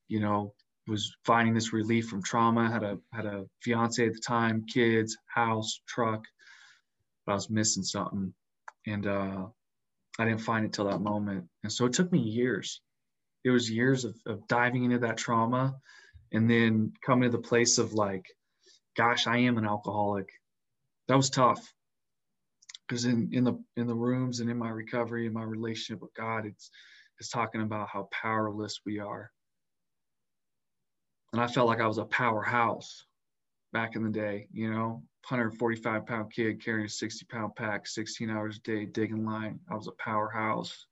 you 0.09 0.21
know, 0.21 0.55
was 0.87 1.15
finding 1.25 1.55
this 1.55 1.73
relief 1.73 2.09
from 2.09 2.23
trauma, 2.23 2.71
had 2.71 2.83
a 2.83 2.99
had 3.13 3.27
a 3.27 3.45
fiance 3.63 4.07
at 4.07 4.15
the 4.15 4.21
time, 4.21 4.65
kids, 4.67 5.17
house, 5.27 5.81
truck 5.87 6.25
but 7.29 7.33
I 7.33 7.35
was 7.35 7.51
missing 7.51 7.83
something. 7.83 8.33
And 8.87 9.07
uh, 9.07 9.47
I 10.19 10.25
didn't 10.25 10.41
find 10.41 10.65
it 10.65 10.73
till 10.73 10.87
that 10.87 11.03
moment. 11.03 11.45
And 11.63 11.71
so 11.71 11.85
it 11.85 11.93
took 11.93 12.11
me 12.11 12.21
years. 12.21 12.81
It 13.45 13.51
was 13.51 13.71
years 13.71 14.07
of, 14.07 14.17
of 14.25 14.49
diving 14.49 14.85
into 14.85 15.01
that 15.01 15.19
trauma 15.19 15.77
and 16.33 16.49
then 16.49 16.95
coming 17.05 17.31
to 17.31 17.37
the 17.37 17.43
place 17.43 17.77
of 17.77 17.93
like, 17.93 18.25
gosh, 18.97 19.27
I 19.27 19.39
am 19.39 19.59
an 19.59 19.67
alcoholic. 19.67 20.31
That 21.09 21.19
was 21.19 21.29
tough. 21.29 21.61
Because 22.89 23.05
in, 23.05 23.29
in 23.33 23.45
the 23.45 23.63
in 23.77 23.87
the 23.87 23.95
rooms 23.95 24.41
and 24.41 24.49
in 24.49 24.57
my 24.57 24.71
recovery 24.71 25.27
and 25.27 25.35
my 25.35 25.43
relationship 25.43 26.01
with 26.01 26.15
God, 26.15 26.47
it's 26.47 26.71
it's 27.21 27.29
talking 27.29 27.61
about 27.61 27.89
how 27.89 28.09
powerless 28.11 28.81
we 28.87 28.99
are. 28.99 29.31
And 31.33 31.43
I 31.43 31.47
felt 31.47 31.69
like 31.69 31.81
I 31.81 31.87
was 31.87 31.99
a 31.99 32.07
powerhouse 32.07 33.05
back 33.73 33.97
in 33.97 34.03
the 34.03 34.11
day, 34.11 34.49
you 34.53 34.71
know, 34.71 35.03
145 35.29 36.07
pound 36.07 36.33
kid 36.33 36.65
carrying 36.65 36.87
a 36.87 36.89
60 36.89 37.27
pound 37.27 37.55
pack, 37.55 37.87
16 37.87 38.31
hours 38.31 38.57
a 38.57 38.61
day, 38.61 38.87
digging 38.87 39.27
line. 39.27 39.61
I 39.71 39.75
was 39.75 39.89
a 39.89 40.03
powerhouse, 40.03 40.87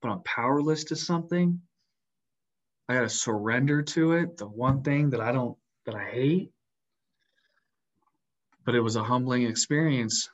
but 0.00 0.08
I'm 0.08 0.22
powerless 0.22 0.84
to 0.84 0.96
something. 0.96 1.60
I 2.88 2.94
got 2.94 3.00
to 3.00 3.08
surrender 3.10 3.82
to 3.82 4.12
it. 4.12 4.38
The 4.38 4.46
one 4.46 4.82
thing 4.82 5.10
that 5.10 5.20
I 5.20 5.32
don't, 5.32 5.56
that 5.84 5.94
I 5.94 6.04
hate. 6.04 6.50
But 8.64 8.74
it 8.74 8.80
was 8.80 8.96
a 8.96 9.04
humbling 9.04 9.42
experience 9.42 10.30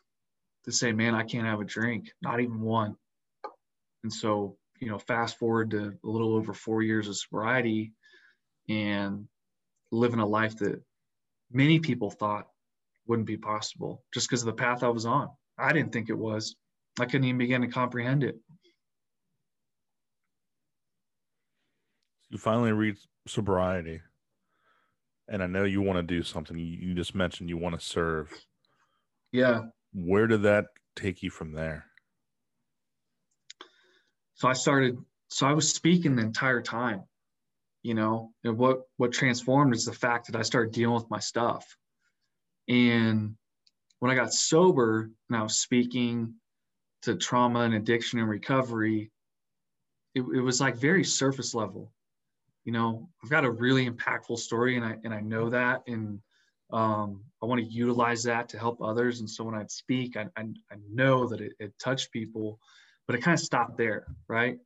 to 0.65 0.73
say, 0.73 0.93
man, 0.93 1.15
I 1.15 1.23
can't 1.23 1.47
have 1.47 1.61
a 1.61 1.65
drink, 1.65 2.11
not 2.23 2.41
even 2.41 2.61
one. 2.61 2.97
And 4.03 4.13
so, 4.13 4.57
you 4.81 4.89
know, 4.89 4.99
fast 4.99 5.39
forward 5.39 5.71
to 5.73 5.93
a 6.05 6.09
little 6.09 6.35
over 6.35 6.53
four 6.53 6.83
years 6.83 7.09
of 7.09 7.17
sobriety 7.17 7.93
and 8.69 9.27
living 9.91 10.21
a 10.21 10.27
life 10.27 10.57
that 10.59 10.83
many 11.53 11.81
people 11.81 12.11
thought 12.11 12.47
wouldn't 13.07 13.27
be 13.27 13.37
possible 13.37 14.03
just 14.15 14.29
because 14.29 14.43
of 14.43 14.47
the 14.47 14.53
path 14.53 14.83
I 14.83 14.89
was 14.89 15.07
on. 15.07 15.29
I 15.59 15.73
didn't 15.73 15.93
think 15.93 16.09
it 16.09 16.19
was. 16.19 16.57
I 16.99 17.07
couldn't 17.07 17.25
even 17.25 17.39
begin 17.39 17.63
to 17.63 17.69
comprehend 17.69 18.25
it. 18.25 18.37
You 22.31 22.39
finally 22.39 22.73
reach 22.73 22.99
sobriety. 23.27 24.01
And 25.29 25.43
I 25.43 25.47
know 25.47 25.65
you 25.65 25.81
want 25.83 25.97
to 25.97 26.03
do 26.03 26.23
something. 26.23 26.59
You 26.59 26.95
just 26.95 27.15
mentioned 27.15 27.49
you 27.49 27.57
want 27.57 27.79
to 27.79 27.85
serve. 27.85 28.33
Yeah. 29.33 29.63
Where 29.93 30.27
did 30.27 30.43
that 30.43 30.67
take 30.97 31.23
you 31.23 31.31
from 31.31 31.53
there? 31.53 31.87
So 34.35 34.49
I 34.49 34.53
started, 34.55 34.97
so 35.29 35.47
I 35.47 35.53
was 35.53 35.73
speaking 35.73 36.17
the 36.17 36.23
entire 36.23 36.63
time, 36.63 37.03
you 37.83 37.95
know, 37.95 38.33
and 38.45 38.57
what, 38.57 38.83
what 38.97 39.13
transformed 39.13 39.75
is 39.75 39.85
the 39.85 39.93
fact 39.93 40.27
that 40.27 40.37
I 40.39 40.43
started 40.43 40.73
dealing 40.73 40.95
with 40.95 41.11
my 41.11 41.19
stuff. 41.19 41.77
And 42.69 43.37
when 43.99 44.11
I 44.11 44.15
got 44.15 44.33
sober 44.33 45.11
and 45.29 45.37
I 45.37 45.43
was 45.43 45.61
speaking 45.61 46.35
to 47.03 47.17
trauma 47.17 47.61
and 47.61 47.75
addiction 47.75 48.19
and 48.19 48.29
recovery, 48.29 49.11
it, 50.15 50.21
it 50.21 50.41
was 50.41 50.61
like 50.61 50.77
very 50.77 51.05
surface 51.05 51.55
level. 51.55 51.93
you 52.65 52.73
know, 52.73 53.09
I've 53.23 53.31
got 53.31 53.45
a 53.45 53.51
really 53.51 53.89
impactful 53.89 54.39
story 54.39 54.77
and 54.77 54.85
I, 54.85 54.97
and 55.05 55.15
I 55.15 55.21
know 55.21 55.51
that. 55.51 55.83
And 55.87 56.21
um, 56.73 57.23
I 57.43 57.47
want 57.47 57.61
to 57.61 57.67
utilize 57.67 58.23
that 58.25 58.49
to 58.51 58.59
help 58.59 58.81
others. 58.83 59.21
And 59.21 59.29
so 59.29 59.45
when 59.45 59.55
I'd 59.55 59.71
speak, 59.71 60.17
I, 60.17 60.27
I, 60.37 60.43
I 60.71 60.77
know 60.91 61.27
that 61.29 61.41
it, 61.41 61.53
it 61.59 61.73
touched 61.79 62.13
people, 62.13 62.59
but 63.07 63.17
it 63.17 63.23
kind 63.23 63.35
of 63.35 63.41
stopped 63.41 63.77
there. 63.77 64.07
Right. 64.29 64.59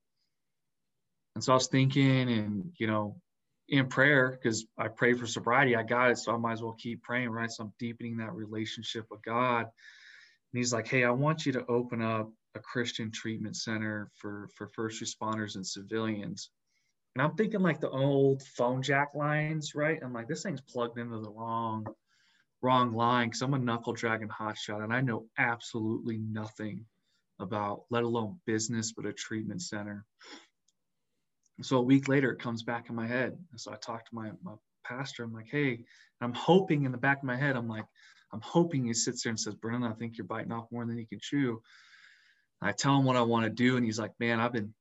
And 1.34 1.42
so 1.42 1.52
I 1.52 1.56
was 1.56 1.68
thinking 1.68 2.30
and, 2.30 2.72
you 2.78 2.86
know, 2.86 3.16
in 3.68 3.88
prayer, 3.88 4.30
because 4.30 4.66
I 4.78 4.88
pray 4.88 5.14
for 5.14 5.26
sobriety, 5.26 5.74
I 5.74 5.82
got 5.82 6.10
it. 6.10 6.18
So 6.18 6.32
I 6.32 6.36
might 6.36 6.52
as 6.52 6.62
well 6.62 6.76
keep 6.78 7.02
praying. 7.02 7.30
Right. 7.30 7.50
So 7.50 7.64
I'm 7.64 7.72
deepening 7.78 8.18
that 8.18 8.34
relationship 8.34 9.06
with 9.10 9.22
God. 9.22 9.62
And 9.62 10.58
he's 10.58 10.72
like, 10.72 10.86
Hey, 10.86 11.04
I 11.04 11.10
want 11.10 11.46
you 11.46 11.52
to 11.52 11.66
open 11.66 12.02
up 12.02 12.30
a 12.54 12.60
Christian 12.60 13.10
treatment 13.10 13.56
center 13.56 14.10
for, 14.14 14.48
for 14.54 14.68
first 14.68 15.02
responders 15.02 15.56
and 15.56 15.66
civilians. 15.66 16.50
And 17.14 17.22
I'm 17.22 17.36
thinking 17.36 17.60
like 17.60 17.80
the 17.80 17.90
old 17.90 18.42
phone 18.42 18.82
jack 18.82 19.10
lines, 19.14 19.74
right? 19.74 20.00
I'm 20.02 20.12
like, 20.12 20.28
this 20.28 20.42
thing's 20.42 20.60
plugged 20.60 20.98
into 20.98 21.20
the 21.20 21.30
wrong, 21.30 21.86
wrong 22.60 22.92
line 22.92 23.28
because 23.28 23.42
I'm 23.42 23.54
a 23.54 23.58
knuckle 23.58 23.92
dragon 23.92 24.28
hotshot 24.28 24.82
and 24.82 24.92
I 24.92 25.00
know 25.00 25.26
absolutely 25.38 26.18
nothing 26.18 26.84
about, 27.38 27.84
let 27.90 28.02
alone 28.02 28.40
business, 28.46 28.92
but 28.92 29.06
a 29.06 29.12
treatment 29.12 29.62
center. 29.62 30.04
So 31.62 31.78
a 31.78 31.82
week 31.82 32.08
later, 32.08 32.32
it 32.32 32.40
comes 32.40 32.64
back 32.64 32.88
in 32.88 32.96
my 32.96 33.06
head. 33.06 33.36
And 33.52 33.60
so 33.60 33.72
I 33.72 33.76
talked 33.76 34.08
to 34.08 34.14
my, 34.14 34.32
my 34.42 34.54
pastor. 34.84 35.22
I'm 35.22 35.32
like, 35.32 35.48
hey, 35.48 35.84
I'm 36.20 36.34
hoping 36.34 36.84
in 36.84 36.92
the 36.92 36.98
back 36.98 37.18
of 37.18 37.24
my 37.24 37.36
head, 37.36 37.56
I'm 37.56 37.68
like, 37.68 37.86
I'm 38.32 38.40
hoping 38.40 38.86
he 38.86 38.94
sits 38.94 39.22
there 39.22 39.30
and 39.30 39.38
says, 39.38 39.54
Brendan, 39.54 39.90
I 39.90 39.94
think 39.94 40.18
you're 40.18 40.26
biting 40.26 40.50
off 40.50 40.66
more 40.72 40.84
than 40.84 40.98
you 40.98 41.06
can 41.06 41.20
chew. 41.22 41.62
I 42.60 42.72
tell 42.72 42.96
him 42.96 43.04
what 43.04 43.16
I 43.16 43.22
want 43.22 43.44
to 43.44 43.50
do, 43.50 43.76
and 43.76 43.84
he's 43.84 43.98
like, 43.98 44.12
man, 44.18 44.40
I've 44.40 44.52
been 44.52 44.74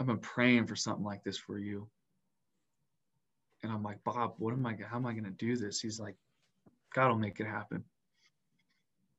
I've 0.00 0.06
been 0.06 0.18
praying 0.18 0.66
for 0.66 0.76
something 0.76 1.04
like 1.04 1.24
this 1.24 1.38
for 1.38 1.58
you. 1.58 1.88
And 3.62 3.72
I'm 3.72 3.82
like, 3.82 4.04
Bob, 4.04 4.34
what 4.38 4.52
am 4.52 4.64
I, 4.64 4.76
how 4.88 4.96
am 4.96 5.06
I 5.06 5.12
going 5.12 5.24
to 5.24 5.30
do 5.30 5.56
this? 5.56 5.80
He's 5.80 5.98
like, 5.98 6.14
God 6.94 7.08
will 7.08 7.18
make 7.18 7.40
it 7.40 7.46
happen. 7.46 7.84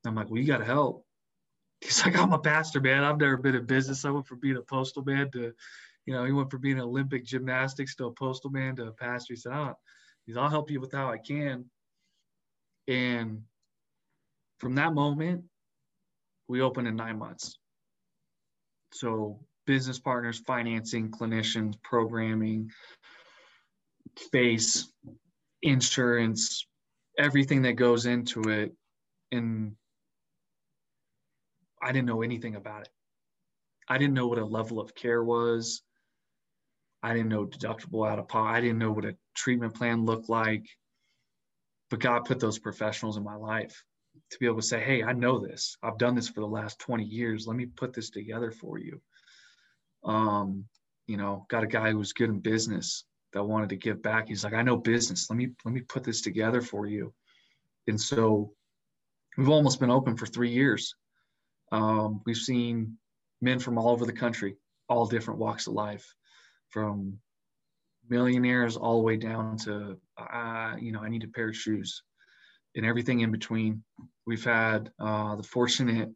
I'm 0.06 0.16
like, 0.16 0.30
well, 0.30 0.40
you 0.40 0.48
got 0.48 0.60
to 0.60 0.66
help. 0.66 1.06
He's 1.82 2.06
like, 2.06 2.18
I'm 2.18 2.34
a 2.34 2.40
pastor, 2.40 2.80
man. 2.82 3.04
I've 3.04 3.20
never 3.20 3.38
been 3.38 3.56
in 3.56 3.66
business. 3.66 4.06
I 4.06 4.10
went 4.10 4.28
from 4.28 4.40
being 4.40 4.58
a 4.58 4.62
postal 4.62 5.04
man 5.04 5.30
to, 5.32 5.54
you 6.06 6.14
know, 6.14 6.24
he 6.26 6.32
went 6.32 6.52
from 6.52 6.62
being 6.62 6.78
an 6.78 6.84
Olympic 6.84 7.26
gymnastics 7.26 7.96
to 7.96 8.06
a 8.06 8.12
postal 8.12 8.50
man 8.50 8.76
to 8.78 8.88
a 8.88 8.92
pastor. 8.92 9.34
He 9.34 9.40
said, 9.40 9.54
oh, 9.54 9.74
he's, 10.26 10.38
I'll 10.38 10.50
help 10.50 10.72
you 10.72 10.80
with 10.80 10.92
how 10.92 11.10
I 11.10 11.18
can. 11.18 11.66
And 12.88 13.44
from 14.60 14.76
that 14.76 14.94
moment, 14.94 15.46
we 16.48 16.62
opened 16.62 16.88
in 16.88 16.96
nine 16.96 17.20
months. 17.20 17.58
So 18.92 19.40
business 19.70 20.00
partners, 20.00 20.40
financing, 20.48 21.12
clinicians, 21.12 21.76
programming, 21.84 22.72
space, 24.18 24.92
insurance, 25.62 26.66
everything 27.20 27.62
that 27.62 27.74
goes 27.74 28.08
into 28.08 28.42
it. 28.50 28.74
And 29.32 29.76
I 31.84 31.92
didn't 31.92 32.08
know 32.08 32.24
anything 32.24 32.56
about 32.56 32.82
it. 32.82 32.90
I 33.88 34.00
didn't 34.00 34.16
know 34.16 34.26
what 34.26 34.40
a 34.40 34.44
level 34.44 34.80
of 34.80 34.96
care 34.96 35.24
was. 35.24 35.84
I 37.04 37.14
didn't 37.14 37.30
know 37.30 37.46
deductible 37.46 38.10
out 38.10 38.18
of 38.18 38.28
pocket. 38.28 38.56
I 38.56 38.62
didn't 38.62 38.80
know 38.80 38.92
what 38.92 39.06
a 39.06 39.16
treatment 39.36 39.76
plan 39.76 40.04
looked 40.04 40.30
like. 40.30 40.66
But 41.92 42.00
God 42.00 42.26
put 42.26 42.40
those 42.40 42.58
professionals 42.58 43.18
in 43.18 43.24
my 43.24 43.36
life 43.36 43.84
to 44.32 44.40
be 44.40 44.48
able 44.48 44.62
to 44.62 44.64
say, 44.64 44.80
hey, 44.80 45.04
I 45.04 45.14
know 45.14 45.38
this. 45.38 45.78
I've 45.84 46.00
done 46.00 46.16
this 46.16 46.28
for 46.28 46.40
the 46.40 46.48
last 46.48 46.80
20 46.80 47.04
years. 47.04 47.46
Let 47.46 47.56
me 47.56 47.68
put 47.68 47.94
this 47.94 48.10
together 48.10 48.50
for 48.50 48.80
you 48.80 49.00
um, 50.04 50.66
you 51.08 51.18
know, 51.18 51.46
got 51.50 51.64
a 51.64 51.68
guy 51.68 51.92
who 51.92 51.98
was 51.98 52.14
good 52.14 52.30
in 52.30 52.40
business 52.40 53.06
that 53.34 53.44
wanted 53.44 53.70
to 53.70 53.76
give 53.76 54.02
back. 54.02 54.28
He's 54.28 54.44
like, 54.44 54.54
I 54.54 54.62
know 54.62 54.78
business. 54.78 55.30
Let 55.30 55.38
me 55.38 55.50
let 55.66 55.74
me 55.74 55.82
put 55.82 56.04
this 56.04 56.22
together 56.22 56.62
for 56.62 56.86
you. 56.86 57.14
And 57.88 58.00
so 58.00 58.54
we've 59.38 59.50
almost 59.50 59.80
been 59.80 59.92
open 59.92 60.18
for 60.18 60.26
three 60.26 60.52
years. 60.52 60.96
Um, 61.72 62.22
we've 62.26 62.38
seen 62.38 62.98
men 63.42 63.60
from 63.60 63.78
all 63.78 63.90
over 63.90 64.06
the 64.06 64.14
country, 64.14 64.56
all 64.88 65.06
different 65.06 65.40
walks 65.40 65.68
of 65.68 65.74
life, 65.74 66.06
from 66.70 67.20
millionaires 68.10 68.76
all 68.76 68.98
the 68.98 69.04
way 69.04 69.18
down 69.18 69.58
to, 69.58 69.98
uh, 70.18 70.76
you 70.80 70.92
know, 70.92 71.02
I 71.02 71.10
need 71.10 71.24
a 71.24 71.28
pair 71.28 71.50
of 71.50 71.56
shoes 71.56 72.02
and 72.76 72.86
everything 72.86 73.22
in 73.22 73.32
between. 73.32 73.84
We've 74.26 74.44
had 74.44 74.92
uh, 75.00 75.36
the 75.36 75.44
fortunate 75.44 76.10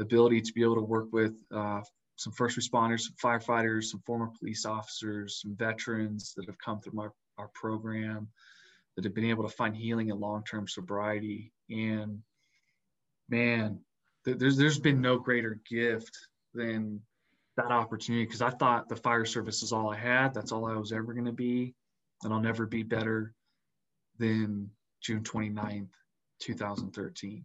ability 0.00 0.40
to 0.42 0.52
be 0.52 0.62
able 0.62 0.76
to 0.76 0.82
work 0.82 1.08
with 1.12 1.36
uh, 1.54 1.80
some 2.20 2.34
first 2.34 2.58
responders, 2.58 3.00
some 3.00 3.14
firefighters, 3.14 3.84
some 3.84 4.02
former 4.04 4.30
police 4.38 4.66
officers, 4.66 5.40
some 5.40 5.56
veterans 5.56 6.34
that 6.36 6.44
have 6.44 6.58
come 6.58 6.78
through 6.78 7.00
our, 7.00 7.14
our 7.38 7.48
program 7.54 8.28
that 8.94 9.04
have 9.04 9.14
been 9.14 9.24
able 9.24 9.42
to 9.42 9.56
find 9.56 9.74
healing 9.74 10.10
and 10.10 10.20
long-term 10.20 10.68
sobriety. 10.68 11.50
And 11.70 12.20
man, 13.30 13.80
there's 14.26 14.58
there's 14.58 14.78
been 14.78 15.00
no 15.00 15.18
greater 15.18 15.62
gift 15.66 16.14
than 16.52 17.00
that 17.56 17.72
opportunity 17.72 18.26
because 18.26 18.42
I 18.42 18.50
thought 18.50 18.90
the 18.90 18.96
fire 18.96 19.24
service 19.24 19.62
is 19.62 19.72
all 19.72 19.88
I 19.88 19.96
had. 19.96 20.34
That's 20.34 20.52
all 20.52 20.66
I 20.66 20.76
was 20.76 20.92
ever 20.92 21.14
going 21.14 21.24
to 21.24 21.32
be. 21.32 21.74
And 22.22 22.34
I'll 22.34 22.40
never 22.40 22.66
be 22.66 22.82
better 22.82 23.32
than 24.18 24.68
June 25.00 25.22
29th, 25.22 25.88
2013. 26.40 27.44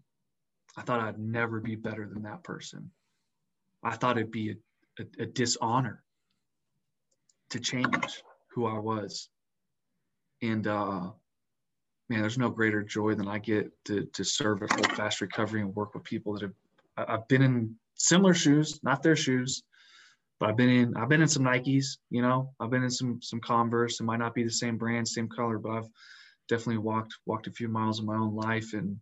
I 0.75 0.81
thought 0.81 0.99
I'd 0.99 1.17
never 1.17 1.61
be 1.61 1.77
better 1.77 2.05
than 2.05 2.23
that 2.23 2.43
person. 2.43 2.91
I 3.85 3.95
thought 3.95 4.17
it'd 4.17 4.31
be 4.31 4.49
a 4.49 4.55
a, 4.99 5.23
a 5.23 5.25
dishonor 5.25 6.03
to 7.49 7.59
change 7.59 8.23
who 8.53 8.65
I 8.65 8.79
was. 8.79 9.29
And 10.41 10.65
uh, 10.67 11.11
man, 12.09 12.21
there's 12.21 12.37
no 12.37 12.49
greater 12.49 12.83
joy 12.83 13.15
than 13.15 13.27
I 13.27 13.39
get 13.39 13.71
to 13.85 14.05
to 14.13 14.23
serve 14.23 14.63
at 14.63 14.71
Hold 14.71 14.91
Fast 14.93 15.21
Recovery 15.21 15.61
and 15.61 15.75
work 15.75 15.93
with 15.93 16.03
people 16.03 16.33
that 16.33 16.43
have. 16.43 16.53
I've 16.97 17.27
been 17.27 17.41
in 17.41 17.75
similar 17.95 18.33
shoes, 18.33 18.79
not 18.83 19.03
their 19.03 19.15
shoes, 19.15 19.63
but 20.39 20.49
I've 20.49 20.57
been 20.57 20.69
in 20.69 20.97
I've 20.97 21.09
been 21.09 21.21
in 21.21 21.27
some 21.27 21.43
Nikes. 21.43 21.97
You 22.09 22.21
know, 22.21 22.53
I've 22.59 22.69
been 22.69 22.83
in 22.83 22.91
some 22.91 23.21
some 23.21 23.39
Converse. 23.41 23.99
It 23.99 24.03
might 24.03 24.19
not 24.19 24.35
be 24.35 24.43
the 24.43 24.49
same 24.49 24.77
brand, 24.77 25.07
same 25.07 25.27
color, 25.27 25.57
but 25.57 25.71
I've 25.71 25.89
definitely 26.47 26.79
walked 26.79 27.15
walked 27.25 27.47
a 27.47 27.51
few 27.51 27.67
miles 27.67 27.99
in 27.99 28.05
my 28.05 28.15
own 28.15 28.35
life, 28.35 28.73
and 28.73 28.99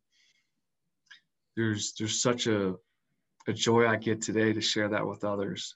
there's 1.56 1.94
there's 1.98 2.22
such 2.22 2.48
a 2.48 2.76
a 3.48 3.54
joy 3.54 3.88
I 3.88 3.98
get 3.98 4.22
today 4.22 4.54
to 4.54 4.62
share 4.62 4.90
that 4.90 5.06
with 5.06 5.24
others. 5.24 5.76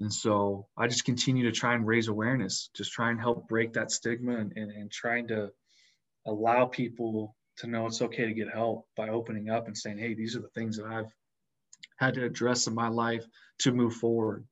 And 0.00 0.12
so 0.12 0.66
I 0.76 0.86
just 0.86 1.04
continue 1.04 1.44
to 1.44 1.52
try 1.52 1.74
and 1.74 1.86
raise 1.86 2.08
awareness, 2.08 2.70
just 2.74 2.92
try 2.92 3.10
and 3.10 3.20
help 3.20 3.48
break 3.48 3.72
that 3.72 3.90
stigma 3.90 4.36
and, 4.36 4.52
and, 4.54 4.70
and 4.70 4.90
trying 4.90 5.26
to 5.28 5.50
allow 6.26 6.66
people 6.66 7.34
to 7.58 7.66
know 7.66 7.86
it's 7.86 8.02
okay 8.02 8.26
to 8.26 8.32
get 8.32 8.48
help 8.48 8.86
by 8.96 9.08
opening 9.08 9.50
up 9.50 9.66
and 9.66 9.76
saying, 9.76 9.98
hey, 9.98 10.14
these 10.14 10.36
are 10.36 10.40
the 10.40 10.48
things 10.48 10.76
that 10.76 10.86
I've 10.86 11.12
had 11.96 12.14
to 12.14 12.24
address 12.24 12.68
in 12.68 12.74
my 12.74 12.88
life 12.88 13.26
to 13.60 13.72
move 13.72 13.94
forward. 13.94 14.44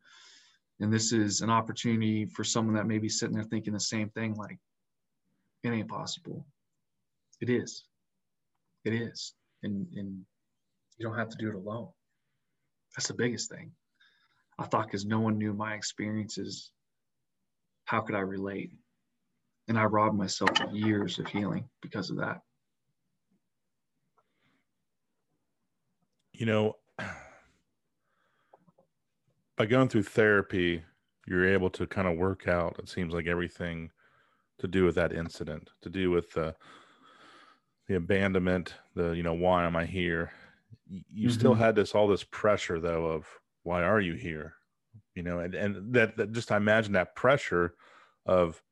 And 0.80 0.92
this 0.92 1.12
is 1.12 1.40
an 1.40 1.50
opportunity 1.50 2.26
for 2.26 2.42
someone 2.42 2.74
that 2.74 2.88
may 2.88 2.98
be 2.98 3.08
sitting 3.08 3.36
there 3.36 3.44
thinking 3.44 3.72
the 3.72 3.80
same 3.80 4.10
thing 4.10 4.34
like, 4.34 4.58
it 5.62 5.70
ain't 5.70 5.88
possible. 5.88 6.44
It 7.40 7.50
is. 7.50 7.84
It 8.84 8.92
is. 8.92 9.32
And, 9.62 9.86
and 9.94 10.24
you 10.98 11.06
don't 11.06 11.18
have 11.18 11.30
to 11.30 11.38
do 11.38 11.48
it 11.48 11.54
alone. 11.54 11.88
That's 12.96 13.08
the 13.08 13.14
biggest 13.14 13.50
thing. 13.50 13.72
I 14.58 14.64
thought 14.64 14.86
because 14.86 15.04
no 15.04 15.20
one 15.20 15.38
knew 15.38 15.52
my 15.52 15.74
experiences, 15.74 16.72
how 17.84 18.00
could 18.00 18.14
I 18.14 18.20
relate? 18.20 18.70
And 19.68 19.78
I 19.78 19.84
robbed 19.84 20.16
myself 20.16 20.60
of 20.60 20.74
years 20.74 21.18
of 21.18 21.26
healing 21.26 21.68
because 21.82 22.10
of 22.10 22.16
that. 22.18 22.40
You 26.32 26.46
know, 26.46 26.76
by 29.56 29.66
going 29.66 29.88
through 29.88 30.04
therapy, 30.04 30.84
you're 31.26 31.52
able 31.52 31.70
to 31.70 31.86
kind 31.86 32.06
of 32.06 32.16
work 32.16 32.46
out, 32.46 32.76
it 32.78 32.88
seems 32.88 33.12
like 33.12 33.26
everything 33.26 33.90
to 34.58 34.68
do 34.68 34.84
with 34.84 34.94
that 34.94 35.12
incident, 35.12 35.70
to 35.82 35.90
do 35.90 36.10
with 36.10 36.30
the, 36.32 36.54
the 37.88 37.96
abandonment, 37.96 38.74
the, 38.94 39.10
you 39.10 39.22
know, 39.22 39.34
why 39.34 39.64
am 39.64 39.76
I 39.76 39.84
here? 39.84 40.30
You 40.88 41.28
mm-hmm. 41.28 41.38
still 41.38 41.54
had 41.54 41.74
this, 41.74 41.94
all 41.94 42.06
this 42.06 42.24
pressure 42.24 42.80
though 42.80 43.06
of, 43.06 43.26
why 43.66 43.82
are 43.82 44.00
you 44.00 44.14
here? 44.14 44.54
You 45.14 45.22
know 45.22 45.40
and 45.40 45.54
and 45.54 45.94
that, 45.94 46.16
that 46.16 46.32
just 46.32 46.52
i 46.52 46.56
imagine 46.56 46.92
that 46.92 47.16
pressure 47.16 47.74
of 48.26 48.62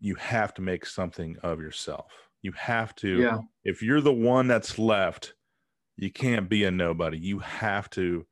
you 0.00 0.16
have 0.16 0.52
to 0.54 0.62
make 0.62 0.84
something 0.84 1.36
of 1.42 1.60
yourself. 1.60 2.12
You 2.42 2.52
have 2.52 2.94
to 2.96 3.20
yeah. 3.20 3.38
if 3.64 3.82
you're 3.82 4.00
the 4.00 4.12
one 4.12 4.48
that's 4.48 4.78
left 4.78 5.34
you 5.96 6.10
can't 6.10 6.48
be 6.48 6.64
a 6.64 6.70
nobody. 6.70 7.18
You 7.18 7.38
have 7.40 7.88
to 7.90 8.26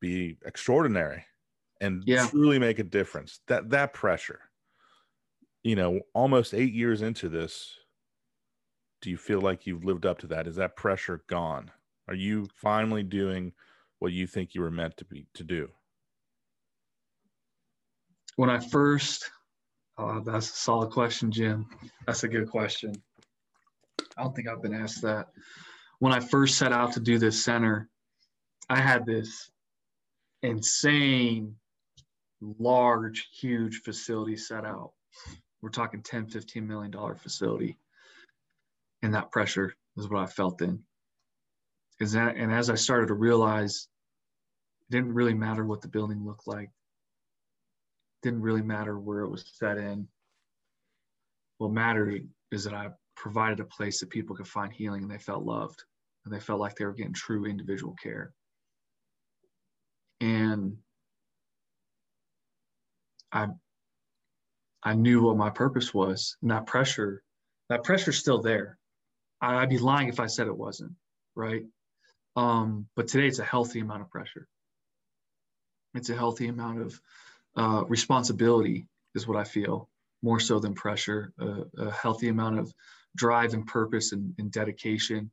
be 0.00 0.38
extraordinary 0.44 1.24
and 1.80 2.02
yeah. 2.06 2.26
truly 2.26 2.58
make 2.58 2.78
a 2.78 2.84
difference. 2.84 3.40
That 3.48 3.70
that 3.70 3.94
pressure 3.94 4.40
you 5.62 5.76
know 5.76 6.00
almost 6.14 6.54
8 6.54 6.72
years 6.72 7.02
into 7.02 7.28
this 7.28 7.74
do 9.00 9.10
you 9.10 9.16
feel 9.16 9.40
like 9.40 9.66
you've 9.66 9.84
lived 9.84 10.06
up 10.06 10.18
to 10.18 10.26
that? 10.28 10.46
Is 10.46 10.56
that 10.56 10.76
pressure 10.76 11.22
gone? 11.28 11.70
Are 12.08 12.14
you 12.14 12.48
finally 12.54 13.02
doing 13.02 13.52
what 13.98 14.12
you 14.12 14.26
think 14.26 14.54
you 14.54 14.60
were 14.60 14.70
meant 14.70 14.96
to 14.96 15.04
be 15.04 15.26
to 15.34 15.44
do 15.44 15.68
when 18.36 18.50
i 18.50 18.58
first 18.58 19.30
Uh, 19.98 20.20
that's 20.20 20.48
a 20.48 20.54
solid 20.54 20.90
question, 20.92 21.28
Jim. 21.32 21.66
That's 22.06 22.22
a 22.22 22.28
good 22.28 22.48
question. 22.48 22.92
I 24.16 24.22
don't 24.22 24.32
think 24.34 24.46
I've 24.46 24.62
been 24.62 24.72
asked 24.84 25.02
that. 25.02 25.26
When 25.98 26.12
I 26.12 26.20
first 26.20 26.56
set 26.56 26.72
out 26.72 26.92
to 26.92 27.00
do 27.00 27.18
this 27.18 27.44
center, 27.44 27.88
I 28.70 28.80
had 28.80 29.04
this 29.04 29.50
insane, 30.42 31.56
large, 32.40 33.28
huge 33.32 33.82
facility 33.82 34.36
set 34.36 34.64
out. 34.64 34.92
We're 35.62 35.70
talking 35.70 36.02
10, 36.02 36.28
15 36.28 36.64
million 36.64 36.92
dollar 36.92 37.16
facility. 37.16 37.76
And 39.02 39.12
that 39.14 39.32
pressure 39.32 39.74
is 39.96 40.08
what 40.08 40.22
I 40.22 40.26
felt 40.26 40.62
in. 40.62 40.84
Is 42.00 42.12
that 42.12 42.36
and 42.36 42.52
as 42.52 42.70
I 42.70 42.74
started 42.74 43.08
to 43.08 43.14
realize 43.14 43.88
it 44.88 44.92
didn't 44.92 45.14
really 45.14 45.34
matter 45.34 45.64
what 45.64 45.80
the 45.80 45.88
building 45.88 46.24
looked 46.24 46.46
like. 46.46 46.70
Didn't 48.22 48.42
really 48.42 48.62
matter 48.62 48.98
where 48.98 49.20
it 49.20 49.30
was 49.30 49.44
set 49.54 49.78
in. 49.78 50.08
What 51.58 51.72
mattered 51.72 52.28
is 52.50 52.64
that 52.64 52.74
I 52.74 52.90
provided 53.16 53.60
a 53.60 53.64
place 53.64 54.00
that 54.00 54.10
people 54.10 54.36
could 54.36 54.46
find 54.46 54.72
healing 54.72 55.02
and 55.02 55.10
they 55.10 55.18
felt 55.18 55.44
loved 55.44 55.82
and 56.24 56.32
they 56.32 56.40
felt 56.40 56.60
like 56.60 56.76
they 56.76 56.84
were 56.84 56.92
getting 56.92 57.12
true 57.12 57.46
individual 57.46 57.94
care. 58.00 58.32
And 60.20 60.76
I 63.32 63.48
I 64.82 64.94
knew 64.94 65.22
what 65.22 65.36
my 65.36 65.50
purpose 65.50 65.92
was, 65.92 66.36
and 66.40 66.50
that 66.50 66.66
pressure, 66.66 67.22
that 67.68 67.84
pressure's 67.84 68.18
still 68.18 68.40
there. 68.40 68.78
I'd 69.40 69.68
be 69.68 69.78
lying 69.78 70.08
if 70.08 70.20
I 70.20 70.26
said 70.26 70.46
it 70.46 70.56
wasn't, 70.56 70.92
right? 71.34 71.64
Um, 72.38 72.86
but 72.94 73.08
today 73.08 73.26
it's 73.26 73.40
a 73.40 73.44
healthy 73.44 73.80
amount 73.80 74.02
of 74.02 74.10
pressure. 74.10 74.46
It's 75.94 76.08
a 76.08 76.14
healthy 76.14 76.46
amount 76.46 76.80
of 76.80 77.00
uh, 77.56 77.84
responsibility, 77.88 78.86
is 79.16 79.26
what 79.26 79.36
I 79.36 79.42
feel, 79.42 79.88
more 80.22 80.38
so 80.38 80.60
than 80.60 80.74
pressure. 80.74 81.32
A 81.78 81.90
healthy 81.90 82.28
amount 82.28 82.60
of 82.60 82.72
drive 83.16 83.54
and 83.54 83.66
purpose 83.66 84.12
and, 84.12 84.34
and 84.38 84.52
dedication 84.52 85.32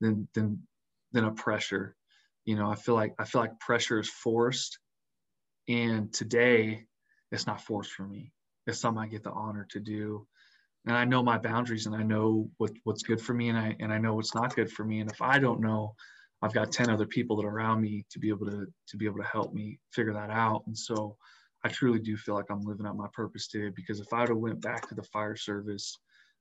than 0.00 0.28
than 0.34 0.62
than 1.10 1.24
a 1.24 1.32
pressure. 1.32 1.96
You 2.44 2.54
know, 2.54 2.70
I 2.70 2.76
feel 2.76 2.94
like 2.94 3.16
I 3.18 3.24
feel 3.24 3.40
like 3.40 3.58
pressure 3.58 3.98
is 3.98 4.08
forced, 4.08 4.78
and 5.66 6.12
today 6.12 6.86
it's 7.32 7.48
not 7.48 7.62
forced 7.62 7.90
for 7.90 8.06
me. 8.06 8.30
It's 8.68 8.78
something 8.78 9.02
I 9.02 9.08
get 9.08 9.24
the 9.24 9.32
honor 9.32 9.66
to 9.70 9.80
do, 9.80 10.28
and 10.86 10.96
I 10.96 11.04
know 11.04 11.24
my 11.24 11.38
boundaries 11.38 11.86
and 11.86 11.96
I 11.96 12.04
know 12.04 12.48
what 12.58 12.70
what's 12.84 13.02
good 13.02 13.20
for 13.20 13.34
me 13.34 13.48
and 13.48 13.58
I 13.58 13.74
and 13.80 13.92
I 13.92 13.98
know 13.98 14.14
what's 14.14 14.36
not 14.36 14.54
good 14.54 14.70
for 14.70 14.84
me. 14.84 15.00
And 15.00 15.10
if 15.10 15.20
I 15.20 15.40
don't 15.40 15.60
know, 15.60 15.96
I've 16.44 16.52
got 16.52 16.70
ten 16.70 16.90
other 16.90 17.06
people 17.06 17.36
that 17.36 17.46
are 17.46 17.56
around 17.56 17.80
me 17.80 18.04
to 18.10 18.18
be 18.18 18.28
able 18.28 18.44
to 18.44 18.66
to 18.88 18.96
be 18.98 19.06
able 19.06 19.16
to 19.16 19.24
help 19.24 19.54
me 19.54 19.78
figure 19.92 20.12
that 20.12 20.28
out. 20.28 20.62
And 20.66 20.76
so 20.76 21.16
I 21.64 21.70
truly 21.70 21.98
do 21.98 22.18
feel 22.18 22.34
like 22.34 22.50
I'm 22.50 22.60
living 22.60 22.84
out 22.86 22.98
my 22.98 23.08
purpose 23.14 23.48
today 23.48 23.72
because 23.74 23.98
if 23.98 24.12
I 24.12 24.20
would 24.20 24.28
have 24.28 24.36
went 24.36 24.60
back 24.60 24.86
to 24.88 24.94
the 24.94 25.04
fire 25.04 25.36
service, 25.36 25.96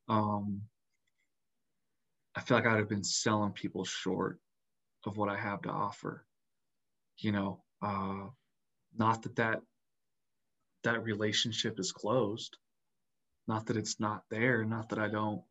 um, 0.09 0.61
I 2.35 2.41
feel 2.41 2.57
like 2.57 2.67
I'd 2.67 2.79
have 2.79 2.89
been 2.89 3.05
selling 3.05 3.53
people 3.53 3.85
short 3.85 4.39
of 5.05 5.15
what 5.15 5.29
I 5.29 5.37
have 5.37 5.61
to 5.61 5.69
offer. 5.69 6.25
You 7.19 7.31
know, 7.31 7.63
uh, 7.81 8.25
not 8.97 9.21
that 9.21 9.37
that 9.37 9.61
that 10.83 11.03
relationship 11.05 11.79
is 11.79 11.93
closed, 11.93 12.57
not 13.47 13.67
that 13.67 13.77
it's 13.77 14.01
not 14.01 14.23
there, 14.29 14.65
not 14.65 14.89
that 14.89 14.99
I 14.99 15.07
don't 15.07 15.43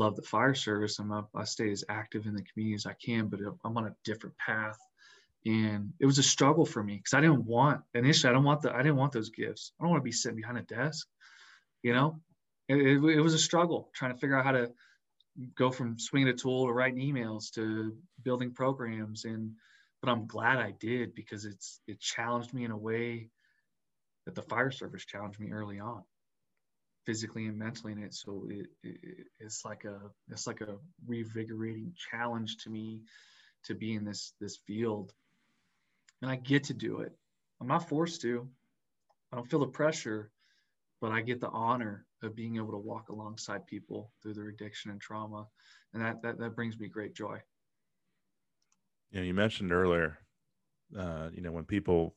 love 0.00 0.16
the 0.16 0.22
fire 0.22 0.54
service. 0.54 0.98
I'm 0.98 1.12
I 1.34 1.44
stay 1.44 1.70
as 1.70 1.84
active 1.88 2.26
in 2.26 2.34
the 2.34 2.42
community 2.42 2.74
as 2.74 2.86
I 2.86 2.94
can, 3.04 3.28
but 3.28 3.40
I'm 3.64 3.76
on 3.76 3.86
a 3.86 3.94
different 4.04 4.36
path. 4.38 4.78
And 5.46 5.92
it 6.00 6.06
was 6.06 6.18
a 6.18 6.22
struggle 6.22 6.66
for 6.66 6.82
me 6.82 6.96
because 6.96 7.14
I 7.14 7.20
didn't 7.20 7.44
want 7.44 7.82
initially. 7.94 8.30
I 8.30 8.34
don't 8.34 8.44
want 8.44 8.62
the. 8.62 8.74
I 8.74 8.78
didn't 8.78 8.96
want 8.96 9.12
those 9.12 9.30
gifts. 9.30 9.72
I 9.78 9.84
don't 9.84 9.90
want 9.90 10.00
to 10.00 10.04
be 10.04 10.12
sitting 10.12 10.36
behind 10.36 10.58
a 10.58 10.62
desk. 10.62 11.06
You 11.82 11.94
know, 11.94 12.20
it, 12.68 12.76
it, 12.76 13.04
it 13.16 13.20
was 13.20 13.34
a 13.34 13.38
struggle 13.38 13.90
trying 13.94 14.12
to 14.12 14.18
figure 14.18 14.36
out 14.36 14.44
how 14.44 14.52
to 14.52 14.70
go 15.56 15.70
from 15.70 15.98
swinging 15.98 16.28
a 16.28 16.32
tool 16.34 16.66
to 16.66 16.72
writing 16.72 17.00
emails 17.00 17.50
to 17.52 17.96
building 18.24 18.52
programs 18.52 19.24
and 19.24 19.52
but 20.02 20.10
i'm 20.10 20.26
glad 20.26 20.58
i 20.58 20.72
did 20.80 21.14
because 21.14 21.44
it's 21.44 21.80
it 21.86 22.00
challenged 22.00 22.52
me 22.52 22.64
in 22.64 22.70
a 22.70 22.76
way 22.76 23.30
that 24.26 24.34
the 24.34 24.42
fire 24.42 24.70
service 24.70 25.04
challenged 25.04 25.38
me 25.38 25.52
early 25.52 25.78
on 25.78 26.02
physically 27.10 27.46
and 27.46 27.58
mentally 27.58 27.92
in 27.92 28.02
it 28.02 28.14
so 28.14 28.46
it, 28.48 28.66
it, 28.82 29.26
it's 29.38 29.64
like 29.64 29.84
a 29.84 29.98
it's 30.30 30.46
like 30.46 30.60
a 30.60 30.76
revigorating 31.08 31.92
challenge 32.10 32.56
to 32.58 32.70
me 32.70 33.00
to 33.64 33.74
be 33.74 33.94
in 33.94 34.04
this 34.04 34.32
this 34.40 34.58
field 34.66 35.12
and 36.22 36.30
i 36.30 36.36
get 36.36 36.64
to 36.64 36.74
do 36.74 37.00
it 37.00 37.12
i'm 37.60 37.66
not 37.66 37.88
forced 37.88 38.20
to 38.20 38.48
i 39.32 39.36
don't 39.36 39.50
feel 39.50 39.60
the 39.60 39.66
pressure 39.66 40.30
but 41.00 41.12
I 41.12 41.22
get 41.22 41.40
the 41.40 41.48
honor 41.48 42.06
of 42.22 42.36
being 42.36 42.56
able 42.56 42.72
to 42.72 42.78
walk 42.78 43.08
alongside 43.08 43.66
people 43.66 44.12
through 44.22 44.34
their 44.34 44.48
addiction 44.48 44.90
and 44.90 45.00
trauma. 45.00 45.46
And 45.94 46.02
that, 46.02 46.22
that, 46.22 46.38
that 46.38 46.54
brings 46.54 46.78
me 46.78 46.88
great 46.88 47.14
joy. 47.14 47.38
Know, 49.12 49.22
you 49.22 49.34
mentioned 49.34 49.72
earlier, 49.72 50.18
uh, 50.96 51.30
you 51.32 51.40
know, 51.40 51.50
when 51.50 51.64
people 51.64 52.14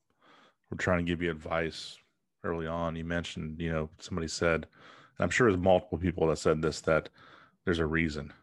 were 0.70 0.78
trying 0.78 1.00
to 1.00 1.10
give 1.10 1.22
you 1.22 1.32
advice 1.32 1.98
early 2.44 2.68
on, 2.68 2.96
you 2.96 3.04
mentioned, 3.04 3.60
you 3.60 3.72
know, 3.72 3.90
somebody 4.00 4.28
said, 4.28 4.68
I'm 5.20 5.30
sure 5.30 5.50
there's 5.50 5.62
multiple 5.62 5.98
people 5.98 6.28
that 6.28 6.38
said 6.38 6.62
this, 6.62 6.82
that 6.82 7.10
there's 7.66 7.80
a 7.80 7.86
reason, 7.86 8.34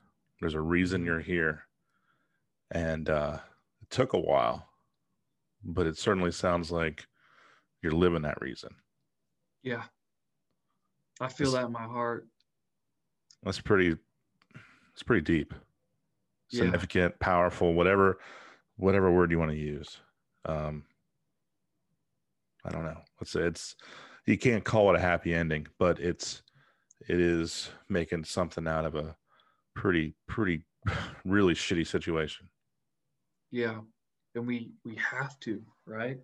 there's 0.41 0.55
a 0.55 0.61
reason 0.61 1.05
you're 1.05 1.21
here. 1.21 1.65
And 2.73 3.11
uh, 3.11 3.39
it 3.83 3.91
took 3.91 4.13
a 4.13 4.19
while, 4.19 4.69
but 5.65 5.87
it 5.87 5.99
certainly 5.99 6.31
sounds 6.31 6.71
like 6.71 7.07
you're 7.83 7.93
living 7.93 8.23
that 8.23 8.41
reason. 8.41 8.71
Yeah, 9.63 9.83
I 11.21 11.29
feel 11.29 11.51
that 11.53 11.67
in 11.67 11.73
my 11.73 11.83
heart. 11.83 12.27
That's 13.43 13.61
pretty. 13.61 13.97
It's 14.93 15.03
pretty 15.03 15.23
deep, 15.23 15.55
significant, 16.49 17.15
yeah. 17.15 17.25
powerful, 17.25 17.73
whatever, 17.73 18.19
whatever 18.77 19.11
word 19.11 19.31
you 19.31 19.39
want 19.39 19.51
to 19.51 19.57
use. 19.57 19.99
Um, 20.45 20.85
I 22.71 22.73
don't 22.73 22.85
know. 22.85 23.01
It's 23.21 23.35
it's 23.35 23.77
you 24.27 24.39
can't 24.39 24.65
call 24.65 24.91
it 24.91 24.97
a 24.97 25.01
happy 25.01 25.35
ending, 25.35 25.67
but 25.79 25.99
it's 25.99 26.43
it 27.09 27.21
is 27.21 27.71
making 27.89 28.25
something 28.25 28.69
out 28.69 28.85
of 28.85 28.95
a 28.95 29.17
pretty 29.75 30.15
pretty 30.29 30.65
really 31.25 31.55
shitty 31.55 31.87
situation. 31.87 32.49
Yeah, 33.51 33.81
and 34.37 34.47
we 34.47 34.71
we 34.85 34.95
have 34.97 35.39
to 35.41 35.61
right. 35.85 36.19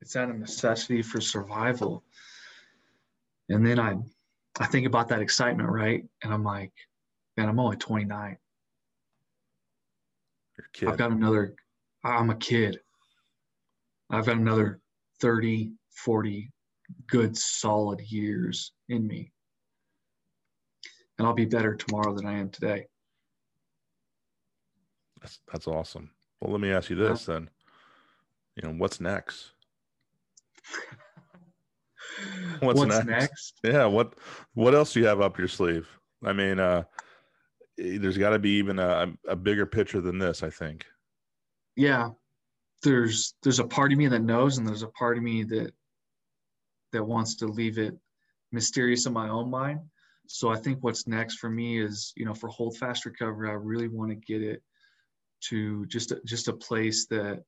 It's 0.00 0.16
out 0.16 0.30
of 0.30 0.38
necessity 0.38 1.02
for 1.02 1.20
survival. 1.20 2.02
And 3.50 3.66
then 3.66 3.78
I 3.78 3.96
I 4.58 4.66
think 4.66 4.86
about 4.86 5.08
that 5.08 5.20
excitement, 5.20 5.68
right? 5.68 6.02
And 6.22 6.32
I'm 6.32 6.44
like, 6.44 6.72
man, 7.36 7.48
I'm 7.48 7.60
only 7.60 7.76
29. 7.76 8.38
I've 10.86 10.96
got 10.96 11.10
another, 11.10 11.54
I'm 12.04 12.30
a 12.30 12.36
kid. 12.36 12.78
I've 14.10 14.26
got 14.26 14.36
another 14.36 14.80
30, 15.24 15.72
40 16.04 16.52
good, 17.06 17.34
solid 17.34 17.98
years 18.02 18.72
in 18.90 19.06
me. 19.06 19.32
And 21.16 21.26
I'll 21.26 21.32
be 21.32 21.46
better 21.46 21.74
tomorrow 21.74 22.14
than 22.14 22.26
I 22.26 22.38
am 22.38 22.50
today. 22.50 22.84
That's, 25.22 25.40
that's 25.50 25.66
awesome. 25.66 26.10
Well, 26.40 26.52
let 26.52 26.60
me 26.60 26.70
ask 26.70 26.90
you 26.90 26.96
this 26.96 27.26
yeah. 27.26 27.34
then. 27.34 27.50
You 28.56 28.68
know, 28.68 28.74
what's 28.74 29.00
next? 29.00 29.52
What's, 32.60 32.78
What's 32.78 33.04
next? 33.06 33.06
next? 33.06 33.54
Yeah. 33.64 33.86
What 33.86 34.14
What 34.52 34.74
else 34.74 34.92
do 34.92 35.00
you 35.00 35.06
have 35.06 35.20
up 35.20 35.36
your 35.36 35.48
sleeve? 35.48 35.88
I 36.22 36.32
mean, 36.32 36.60
uh, 36.60 36.84
there's 37.76 38.16
got 38.18 38.30
to 38.30 38.38
be 38.38 38.50
even 38.50 38.78
a, 38.78 39.12
a 39.26 39.34
bigger 39.34 39.66
picture 39.66 40.00
than 40.00 40.18
this. 40.18 40.44
I 40.44 40.50
think. 40.50 40.86
Yeah, 41.76 42.10
there's 42.84 43.34
there's 43.42 43.58
a 43.58 43.66
part 43.66 43.92
of 43.92 43.98
me 43.98 44.06
that 44.08 44.22
knows, 44.22 44.58
and 44.58 44.66
there's 44.66 44.82
a 44.82 44.88
part 44.88 45.16
of 45.16 45.24
me 45.24 45.42
that 45.44 45.72
that 46.92 47.04
wants 47.04 47.34
to 47.36 47.46
leave 47.46 47.78
it 47.78 47.98
mysterious 48.52 49.06
in 49.06 49.12
my 49.12 49.28
own 49.28 49.50
mind. 49.50 49.80
So 50.28 50.48
I 50.48 50.56
think 50.56 50.78
what's 50.80 51.08
next 51.08 51.38
for 51.38 51.50
me 51.50 51.82
is, 51.82 52.12
you 52.16 52.24
know, 52.24 52.34
for 52.34 52.48
Hold 52.48 52.76
Fast 52.76 53.04
Recovery, 53.04 53.50
I 53.50 53.54
really 53.54 53.88
want 53.88 54.10
to 54.10 54.14
get 54.14 54.42
it 54.42 54.62
to 55.48 55.84
just 55.86 56.12
just 56.24 56.48
a 56.48 56.52
place 56.52 57.06
that 57.06 57.42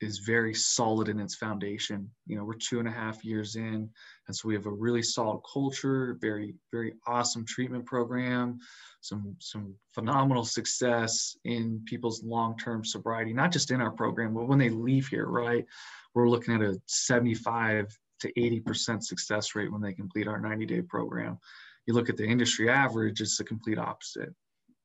is 0.00 0.18
very 0.18 0.54
solid 0.54 1.08
in 1.08 1.20
its 1.20 1.34
foundation. 1.34 2.10
You 2.26 2.36
know, 2.36 2.44
we're 2.44 2.54
two 2.54 2.78
and 2.78 2.88
a 2.88 2.92
half 2.92 3.24
years 3.24 3.56
in, 3.56 3.88
and 4.26 4.36
so 4.36 4.48
we 4.48 4.54
have 4.54 4.66
a 4.66 4.70
really 4.70 5.02
solid 5.02 5.40
culture, 5.50 6.16
very, 6.20 6.54
very 6.72 6.94
awesome 7.06 7.44
treatment 7.44 7.84
program, 7.84 8.58
some 9.02 9.36
some 9.40 9.74
phenomenal 9.94 10.44
success 10.44 11.36
in 11.44 11.82
people's 11.84 12.22
long-term 12.22 12.84
sobriety, 12.84 13.32
not 13.32 13.52
just 13.52 13.70
in 13.70 13.80
our 13.80 13.90
program, 13.90 14.34
but 14.34 14.48
when 14.48 14.58
they 14.58 14.70
leave 14.70 15.08
here, 15.08 15.26
right? 15.26 15.66
We're 16.14 16.28
looking 16.28 16.54
at 16.54 16.62
a 16.62 16.80
75 16.86 17.86
to 18.20 18.32
80% 18.32 19.02
success 19.02 19.54
rate 19.54 19.70
when 19.70 19.80
they 19.80 19.92
complete 19.92 20.26
our 20.28 20.40
90-day 20.40 20.82
program. 20.82 21.38
You 21.86 21.94
look 21.94 22.08
at 22.08 22.16
the 22.16 22.26
industry 22.26 22.68
average, 22.68 23.20
it's 23.20 23.38
the 23.38 23.44
complete 23.44 23.78
opposite. 23.78 24.34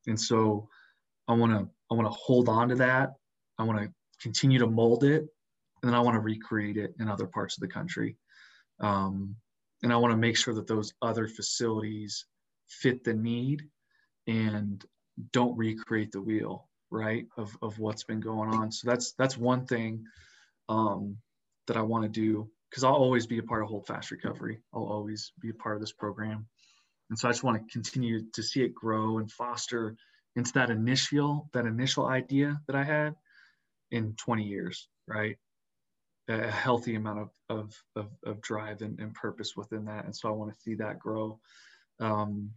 And 0.07 0.20
so 0.20 0.68
I 1.28 1.34
want 1.34 1.51
to 1.53 1.70
I 1.91 1.95
want 1.95 2.07
to 2.07 2.13
hold 2.13 2.49
on 2.49 2.70
to 2.70 2.76
that. 2.76 3.13
I 3.57 3.63
want 3.63 3.80
to 3.80 3.89
continue 4.26 4.57
to 4.57 4.65
mold 4.65 5.03
it, 5.03 5.21
and 5.21 5.84
then 5.84 5.93
I 5.93 5.99
want 5.99 6.15
to 6.15 6.19
recreate 6.19 6.78
it 6.78 6.95
in 6.99 7.07
other 7.07 7.28
parts 7.28 7.57
of 7.57 7.61
the 7.61 7.67
country. 7.67 8.17
Um, 8.80 9.36
and 9.84 9.93
I 9.93 9.97
want 9.97 10.13
to 10.13 10.17
make 10.17 10.36
sure 10.36 10.55
that 10.55 10.65
those 10.65 10.93
other 10.99 11.28
facilities 11.28 12.26
fit 12.67 13.03
the 13.03 13.13
need 13.13 13.61
and 14.26 14.84
don't 15.32 15.55
recreate 15.55 16.11
the 16.11 16.23
wheel, 16.23 16.67
right? 16.89 17.28
Of, 17.38 17.55
of 17.61 17.78
what's 17.78 18.03
been 18.03 18.19
going 18.19 18.49
on. 18.49 18.71
So 18.71 18.89
that's 18.89 19.13
that's 19.13 19.38
one 19.38 19.67
thing 19.67 20.03
um, 20.69 21.17
that 21.67 21.78
I 21.78 21.84
want 21.84 22.03
to 22.05 22.09
do 22.09 22.49
because 22.71 22.84
I'll 22.84 22.93
always 22.93 23.28
be 23.28 23.38
a 23.38 23.43
part 23.43 23.61
of 23.61 23.69
Hold 23.69 23.86
Fast 23.86 24.09
Recovery. 24.09 24.57
I'll 24.73 24.91
always 24.97 25.34
be 25.39 25.51
a 25.51 25.53
part 25.53 25.76
of 25.76 25.82
this 25.82 25.93
program. 25.93 26.47
And 27.11 27.19
so 27.19 27.30
I 27.30 27.32
just 27.32 27.43
want 27.43 27.61
to 27.61 27.71
continue 27.71 28.21
to 28.34 28.41
see 28.41 28.63
it 28.63 28.73
grow 28.73 29.19
and 29.19 29.32
foster 29.32 29.95
into 30.36 30.51
that 30.53 30.71
initial 30.71 31.47
that 31.53 31.67
initial 31.67 32.07
idea 32.07 32.59
that 32.65 32.76
I 32.76 32.84
had 32.84 33.13
in 33.92 34.16
20 34.16 34.44
years, 34.44 34.88
right? 35.08 35.38
A 36.28 36.50
healthy 36.50 36.96
amount 36.96 37.20
of 37.20 37.30
of 37.50 37.84
of, 37.96 38.08
of 38.26 38.42
drive 38.42 38.82
and, 38.82 39.00
and, 39.00 39.14
purpose 39.14 39.54
within 39.56 39.86
that, 39.86 40.06
and 40.06 40.16
so 40.16 40.28
I 40.28 40.32
want 40.32 40.52
to 40.52 40.60
see 40.60 40.74
that 40.76 40.98
grow. 40.98 41.40
Um, 42.00 42.50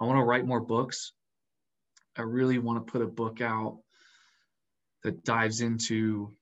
I 0.00 0.04
want 0.04 0.18
to 0.18 0.24
write 0.24 0.46
more 0.46 0.60
books. 0.60 1.12
I 2.16 2.22
really 2.22 2.58
want 2.58 2.84
to 2.84 2.90
put 2.90 3.02
a 3.02 3.06
book 3.06 3.42
out 3.42 3.80
that 5.02 5.22
dives 5.22 5.60
into 5.60 6.34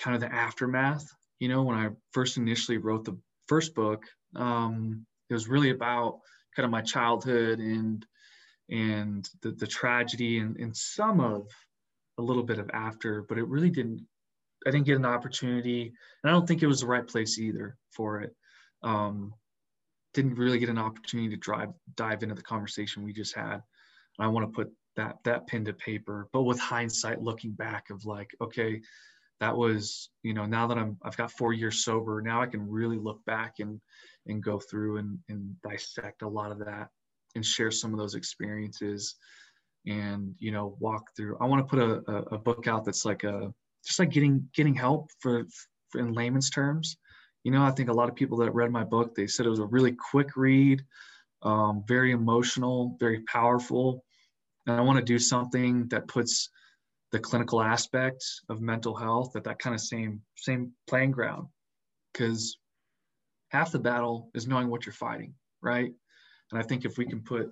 kind 0.00 0.14
of 0.14 0.22
the 0.22 0.34
aftermath. 0.34 1.04
You 1.40 1.48
know, 1.48 1.62
when 1.62 1.76
I 1.76 1.90
first 2.12 2.38
initially 2.38 2.78
wrote 2.78 3.04
the 3.04 3.18
first 3.46 3.74
book, 3.74 4.04
um, 4.34 5.04
it 5.28 5.34
was 5.34 5.46
really 5.46 5.70
about 5.70 6.20
kind 6.56 6.64
of 6.64 6.70
my 6.70 6.82
childhood 6.82 7.58
and 7.58 8.04
and 8.70 9.28
the, 9.42 9.52
the 9.52 9.66
tragedy 9.66 10.38
and, 10.38 10.56
and 10.56 10.76
some 10.76 11.20
of 11.20 11.48
a 12.18 12.22
little 12.22 12.42
bit 12.42 12.58
of 12.58 12.70
after, 12.72 13.22
but 13.22 13.38
it 13.38 13.46
really 13.46 13.70
didn't, 13.70 14.04
I 14.66 14.70
didn't 14.70 14.86
get 14.86 14.96
an 14.96 15.06
opportunity. 15.06 15.92
And 16.22 16.30
I 16.30 16.32
don't 16.32 16.46
think 16.46 16.62
it 16.62 16.66
was 16.66 16.80
the 16.80 16.86
right 16.86 17.06
place 17.06 17.38
either 17.38 17.76
for 17.92 18.20
it. 18.20 18.34
Um, 18.82 19.32
didn't 20.14 20.34
really 20.34 20.58
get 20.58 20.68
an 20.68 20.78
opportunity 20.78 21.30
to 21.30 21.36
drive, 21.36 21.70
dive 21.96 22.22
into 22.22 22.34
the 22.34 22.42
conversation 22.42 23.04
we 23.04 23.12
just 23.12 23.34
had. 23.34 23.62
I 24.18 24.26
want 24.26 24.46
to 24.46 24.56
put 24.56 24.72
that, 24.96 25.18
that 25.24 25.46
pen 25.46 25.64
to 25.66 25.72
paper, 25.72 26.28
but 26.32 26.42
with 26.42 26.58
hindsight, 26.58 27.22
looking 27.22 27.52
back 27.52 27.90
of 27.90 28.04
like, 28.04 28.30
okay, 28.40 28.80
that 29.38 29.56
was, 29.56 30.10
you 30.24 30.34
know, 30.34 30.44
now 30.44 30.66
that 30.66 30.78
I'm, 30.78 30.96
I've 31.04 31.16
got 31.16 31.30
four 31.30 31.52
years 31.52 31.84
sober, 31.84 32.20
now 32.20 32.42
I 32.42 32.46
can 32.46 32.68
really 32.68 32.98
look 32.98 33.24
back 33.24 33.60
and, 33.60 33.80
and 34.26 34.42
go 34.42 34.58
through 34.58 34.96
and, 34.96 35.18
and 35.28 35.54
dissect 35.62 36.22
a 36.22 36.28
lot 36.28 36.50
of 36.50 36.58
that 36.58 36.88
and 37.36 37.46
share 37.46 37.70
some 37.70 37.92
of 37.92 37.98
those 37.98 38.16
experiences 38.16 39.14
and 39.86 40.34
you 40.38 40.50
know 40.50 40.76
walk 40.80 41.10
through. 41.16 41.36
I 41.40 41.46
want 41.46 41.66
to 41.66 41.76
put 41.76 41.82
a, 41.82 42.10
a, 42.10 42.22
a, 42.34 42.38
book 42.38 42.66
out 42.66 42.84
that's 42.84 43.04
like 43.04 43.24
a 43.24 43.52
just 43.86 43.98
like 43.98 44.10
getting 44.10 44.48
getting 44.54 44.74
help 44.74 45.10
for, 45.20 45.44
for, 45.90 46.00
in 46.00 46.12
layman's 46.12 46.50
terms. 46.50 46.96
You 47.44 47.52
know 47.52 47.62
i 47.62 47.70
think 47.70 47.88
a 47.88 47.94
lot 47.94 48.08
of 48.08 48.14
people 48.14 48.38
that 48.38 48.52
read 48.52 48.70
my 48.70 48.84
book 48.84 49.14
they 49.14 49.26
said 49.26 49.46
it 49.46 49.50
was 49.50 49.60
a 49.60 49.66
really 49.66 49.92
quick 50.10 50.36
read 50.36 50.82
um, 51.42 51.84
very 51.86 52.10
emotional 52.12 52.96
very 52.98 53.20
powerful. 53.22 54.04
And 54.66 54.76
i 54.76 54.80
want 54.80 54.98
to 54.98 55.04
do 55.04 55.18
something 55.18 55.88
that 55.88 56.08
puts 56.08 56.50
the 57.10 57.18
clinical 57.18 57.62
aspect 57.62 58.22
of 58.50 58.60
mental 58.60 58.94
health 58.94 59.34
at 59.36 59.44
that 59.44 59.58
kind 59.58 59.74
of 59.74 59.80
same 59.80 60.20
same 60.36 60.72
playing 60.88 61.12
ground. 61.12 61.46
Because 62.12 62.58
half 63.50 63.72
the 63.72 63.78
battle 63.78 64.30
is 64.34 64.46
knowing 64.46 64.68
what 64.68 64.84
you're 64.84 64.92
fighting 64.92 65.34
right? 65.62 65.92
And 66.50 66.60
I 66.60 66.62
think 66.62 66.84
if 66.84 66.98
we 66.98 67.06
can 67.06 67.20
put 67.20 67.50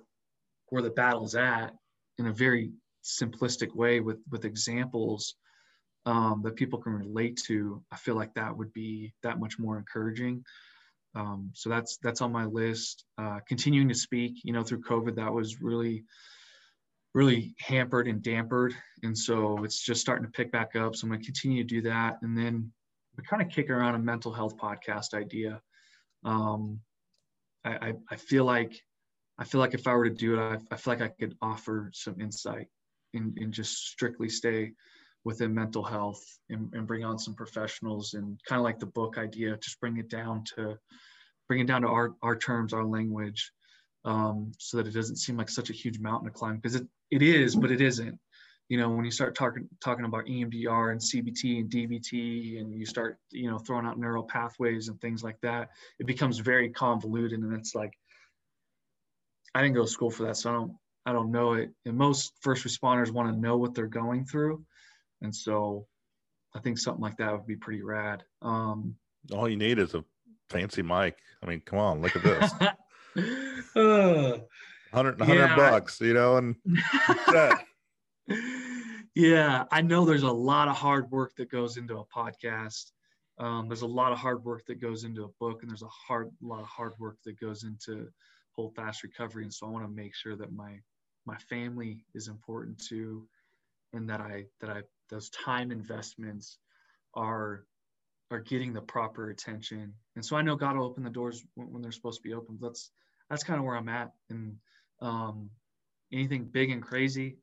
where 0.69 0.81
the 0.81 0.89
battle's 0.89 1.35
at 1.35 1.73
in 2.17 2.27
a 2.27 2.33
very 2.33 2.71
simplistic 3.03 3.73
way 3.75 3.99
with 3.99 4.19
with 4.31 4.45
examples 4.45 5.35
um, 6.05 6.41
that 6.43 6.55
people 6.55 6.79
can 6.79 6.93
relate 6.93 7.37
to, 7.45 7.83
I 7.91 7.97
feel 7.97 8.15
like 8.15 8.33
that 8.35 8.55
would 8.55 8.71
be 8.73 9.13
that 9.23 9.39
much 9.39 9.59
more 9.59 9.77
encouraging. 9.77 10.43
Um, 11.15 11.51
so 11.53 11.69
that's 11.69 11.97
that's 11.97 12.21
on 12.21 12.31
my 12.31 12.45
list. 12.45 13.05
Uh, 13.17 13.39
continuing 13.47 13.89
to 13.89 13.95
speak, 13.95 14.41
you 14.43 14.53
know, 14.53 14.63
through 14.63 14.81
COVID, 14.81 15.15
that 15.15 15.33
was 15.33 15.61
really 15.61 16.05
really 17.13 17.55
hampered 17.59 18.07
and 18.07 18.21
dampered, 18.21 18.73
and 19.03 19.17
so 19.17 19.63
it's 19.63 19.81
just 19.81 20.01
starting 20.01 20.25
to 20.25 20.31
pick 20.31 20.51
back 20.51 20.75
up. 20.75 20.95
So 20.95 21.05
I'm 21.05 21.09
going 21.09 21.21
to 21.21 21.25
continue 21.25 21.63
to 21.63 21.67
do 21.67 21.81
that, 21.83 22.17
and 22.21 22.37
then 22.37 22.71
we 23.17 23.23
kind 23.23 23.41
of 23.41 23.49
kick 23.49 23.69
around 23.69 23.95
a 23.95 23.99
mental 23.99 24.31
health 24.31 24.57
podcast 24.57 25.13
idea. 25.13 25.61
Um, 26.23 26.79
I, 27.65 27.89
I, 27.89 27.93
I 28.11 28.15
feel 28.15 28.45
like 28.45 28.79
I 29.39 29.43
feel 29.43 29.59
like 29.61 29.73
if 29.73 29.87
I 29.87 29.93
were 29.93 30.09
to 30.09 30.15
do 30.15 30.39
it, 30.39 30.39
I, 30.39 30.57
I 30.71 30.77
feel 30.77 30.93
like 30.93 31.01
I 31.01 31.09
could 31.09 31.35
offer 31.41 31.91
some 31.93 32.19
insight 32.19 32.67
and, 33.13 33.37
and 33.37 33.53
just 33.53 33.87
strictly 33.87 34.29
stay 34.29 34.73
within 35.23 35.53
mental 35.53 35.83
health 35.83 36.23
and, 36.49 36.73
and 36.73 36.87
bring 36.87 37.03
on 37.03 37.19
some 37.19 37.35
professionals 37.35 38.13
and 38.13 38.39
kind 38.47 38.59
of 38.59 38.63
like 38.63 38.79
the 38.79 38.85
book 38.85 39.17
idea, 39.17 39.57
just 39.57 39.79
bring 39.79 39.97
it 39.97 40.09
down 40.09 40.43
to 40.55 40.77
bring 41.47 41.59
it 41.59 41.67
down 41.67 41.81
to 41.81 41.87
our, 41.87 42.13
our 42.21 42.35
terms, 42.35 42.73
our 42.73 42.85
language, 42.85 43.51
um, 44.05 44.51
so 44.57 44.77
that 44.77 44.87
it 44.87 44.93
doesn't 44.93 45.17
seem 45.17 45.37
like 45.37 45.49
such 45.49 45.69
a 45.69 45.73
huge 45.73 45.99
mountain 45.99 46.27
to 46.27 46.33
climb 46.33 46.55
because 46.55 46.75
it, 46.75 46.87
it 47.11 47.21
is, 47.21 47.55
but 47.55 47.71
it 47.71 47.81
isn't. 47.81 48.17
You 48.69 48.77
know, 48.77 48.89
when 48.89 49.05
you 49.05 49.11
start 49.11 49.33
talking 49.35 49.67
talking 49.81 50.03
about 50.03 50.25
EMDR 50.25 50.91
and 50.91 50.99
CBT 50.99 51.59
and 51.59 51.69
DBT, 51.69 52.59
and 52.59 52.73
you 52.73 52.85
start 52.85 53.17
you 53.31 53.49
know 53.49 53.59
throwing 53.59 53.85
out 53.85 53.97
neural 53.97 54.23
pathways 54.23 54.89
and 54.89 54.99
things 54.99 55.23
like 55.23 55.39
that, 55.41 55.69
it 55.99 56.05
becomes 56.05 56.39
very 56.39 56.69
convoluted, 56.69 57.39
and 57.39 57.53
it's 57.53 57.75
like 57.75 57.93
I 59.55 59.61
didn't 59.61 59.75
go 59.75 59.83
to 59.83 59.87
school 59.87 60.11
for 60.11 60.23
that, 60.23 60.37
so 60.37 60.49
I 60.49 60.53
don't 60.53 60.71
I 61.05 61.13
don't 61.13 61.31
know 61.31 61.53
it. 61.53 61.71
And 61.85 61.97
most 61.97 62.33
first 62.41 62.65
responders 62.65 63.11
want 63.11 63.33
to 63.33 63.39
know 63.39 63.57
what 63.57 63.73
they're 63.73 63.87
going 63.87 64.25
through, 64.25 64.63
and 65.21 65.33
so 65.33 65.87
I 66.55 66.59
think 66.59 66.77
something 66.77 67.01
like 67.01 67.17
that 67.17 67.31
would 67.31 67.47
be 67.47 67.55
pretty 67.55 67.81
rad. 67.81 68.23
Um, 68.41 68.95
All 69.33 69.47
you 69.47 69.57
need 69.57 69.79
is 69.79 69.93
a 69.93 70.03
fancy 70.49 70.81
mic. 70.81 71.17
I 71.41 71.45
mean, 71.45 71.61
come 71.61 71.79
on, 71.79 72.01
look 72.01 72.15
at 72.15 72.23
this. 72.23 72.51
uh, 73.75 74.39
100, 74.91 75.19
100 75.19 75.35
yeah. 75.35 75.55
bucks, 75.55 75.99
you 76.01 76.13
know, 76.13 76.37
and 76.37 76.55
yeah, 79.15 79.65
I 79.71 79.81
know 79.81 80.05
there's 80.05 80.23
a 80.23 80.31
lot 80.31 80.67
of 80.67 80.75
hard 80.75 81.11
work 81.11 81.35
that 81.37 81.51
goes 81.51 81.77
into 81.77 81.99
a 81.99 82.05
podcast. 82.05 82.91
Um, 83.39 83.67
there's 83.67 83.83
a 83.83 83.87
lot 83.87 84.11
of 84.11 84.17
hard 84.17 84.43
work 84.43 84.65
that 84.65 84.81
goes 84.81 85.03
into 85.03 85.25
a 85.25 85.29
book, 85.39 85.61
and 85.61 85.69
there's 85.69 85.83
a 85.83 85.87
hard 85.87 86.31
lot 86.41 86.59
of 86.59 86.65
hard 86.65 86.93
work 86.99 87.17
that 87.25 87.39
goes 87.39 87.63
into 87.63 88.07
hold 88.57 88.75
fast 88.75 89.03
recovery. 89.03 89.43
And 89.43 89.53
so 89.53 89.67
i 89.67 89.69
want 89.69 89.85
to 89.85 89.91
make 89.91 90.15
sure 90.15 90.35
that 90.35 90.51
my 90.51 90.79
my 91.25 91.37
family 91.49 92.05
is 92.13 92.27
important 92.27 92.77
too 92.83 93.27
and 93.93 94.09
that 94.09 94.19
i 94.21 94.45
that 94.61 94.69
i 94.69 94.81
those 95.09 95.29
time 95.29 95.71
investments 95.71 96.57
are 97.13 97.65
are 98.29 98.41
getting 98.41 98.73
the 98.73 98.81
proper 98.81 99.29
attention. 99.29 99.93
And 100.15 100.25
so 100.25 100.35
i 100.35 100.41
know 100.41 100.55
god 100.55 100.75
will 100.75 100.85
open 100.85 101.03
the 101.03 101.09
doors 101.09 101.43
when, 101.55 101.71
when 101.71 101.81
they're 101.81 101.91
supposed 101.91 102.21
to 102.21 102.27
be 102.27 102.33
open 102.33 102.57
that's 102.61 102.91
that's 103.29 103.43
kind 103.43 103.59
of 103.59 103.65
where 103.65 103.75
i'm 103.75 103.89
at. 103.89 104.11
And 104.29 104.55
um 105.01 105.49
anything 106.11 106.45
big 106.45 106.71
and 106.71 106.81
crazy 106.81 107.37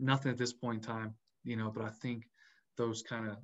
nothing 0.00 0.30
at 0.32 0.38
this 0.38 0.52
point 0.52 0.76
in 0.76 0.94
time 0.94 1.14
you 1.44 1.56
know 1.56 1.70
but 1.70 1.84
i 1.84 1.90
think 1.90 2.24
those 2.76 3.02
kind 3.02 3.28
of 3.28 3.36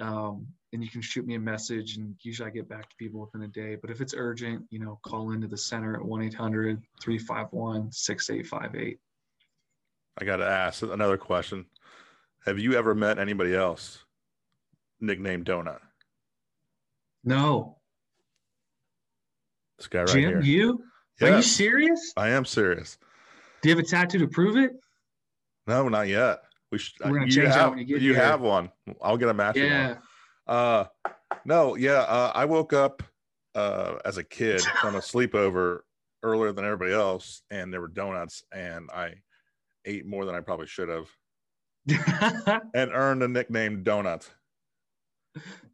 Um, 0.00 0.48
and 0.72 0.82
you 0.82 0.90
can 0.90 1.00
shoot 1.00 1.26
me 1.26 1.34
a 1.34 1.40
message 1.40 1.96
and 1.96 2.14
usually 2.22 2.48
I 2.48 2.52
get 2.52 2.68
back 2.68 2.88
to 2.90 2.96
people 2.96 3.20
within 3.20 3.42
a 3.42 3.48
day. 3.48 3.76
But 3.80 3.90
if 3.90 4.00
it's 4.00 4.14
urgent, 4.16 4.64
you 4.70 4.78
know, 4.78 4.98
call 5.02 5.32
into 5.32 5.46
the 5.46 5.56
center 5.56 5.94
at 5.94 6.04
1 6.04 6.22
800 6.22 6.82
351 7.02 7.90
6858. 7.92 8.98
I 10.20 10.24
got 10.24 10.36
to 10.36 10.46
ask 10.46 10.82
another 10.82 11.16
question. 11.16 11.66
Have 12.44 12.58
you 12.58 12.74
ever 12.74 12.94
met 12.94 13.18
anybody 13.18 13.54
else 13.54 14.04
nicknamed 15.00 15.46
Donut? 15.46 15.78
No. 17.24 17.76
This 19.78 19.86
guy 19.86 20.00
right 20.00 20.08
Jim, 20.08 20.22
here. 20.22 20.40
you? 20.40 20.82
Are 21.20 21.36
you 21.36 21.42
serious? 21.42 22.12
I 22.16 22.30
am 22.30 22.44
serious. 22.44 22.98
Do 23.62 23.68
you 23.68 23.76
have 23.76 23.84
a 23.84 23.88
tattoo 23.88 24.18
to 24.18 24.28
prove 24.28 24.56
it? 24.56 24.72
No, 25.66 25.88
not 25.88 26.08
yet. 26.08 26.40
We 26.70 26.78
should. 26.78 26.94
We're 27.04 27.14
gonna 27.14 27.26
you 27.26 27.32
change 27.32 27.48
that 27.48 27.54
have, 27.54 27.70
when 27.70 27.78
you 27.78 27.84
get 27.84 28.00
you 28.00 28.14
here. 28.14 28.22
have 28.22 28.40
one. 28.40 28.70
I'll 29.02 29.16
get 29.16 29.28
a 29.28 29.34
matching 29.34 29.64
Yeah. 29.64 29.96
Uh, 30.48 30.84
no, 31.44 31.76
yeah. 31.76 32.00
Uh, 32.00 32.32
I 32.34 32.46
woke 32.46 32.72
up 32.72 33.02
uh, 33.54 33.96
as 34.04 34.16
a 34.18 34.24
kid 34.24 34.62
from 34.80 34.94
a 34.94 35.00
sleepover 35.00 35.80
earlier 36.22 36.52
than 36.52 36.64
everybody 36.64 36.92
else, 36.92 37.42
and 37.50 37.72
there 37.72 37.80
were 37.80 37.88
donuts, 37.88 38.42
and 38.52 38.90
I 38.90 39.16
ate 39.84 40.06
more 40.06 40.24
than 40.24 40.34
I 40.34 40.40
probably 40.40 40.66
should 40.66 40.88
have, 40.88 41.08
and 42.74 42.90
earned 42.92 43.22
a 43.22 43.28
nickname 43.28 43.84
Donut. 43.84 44.28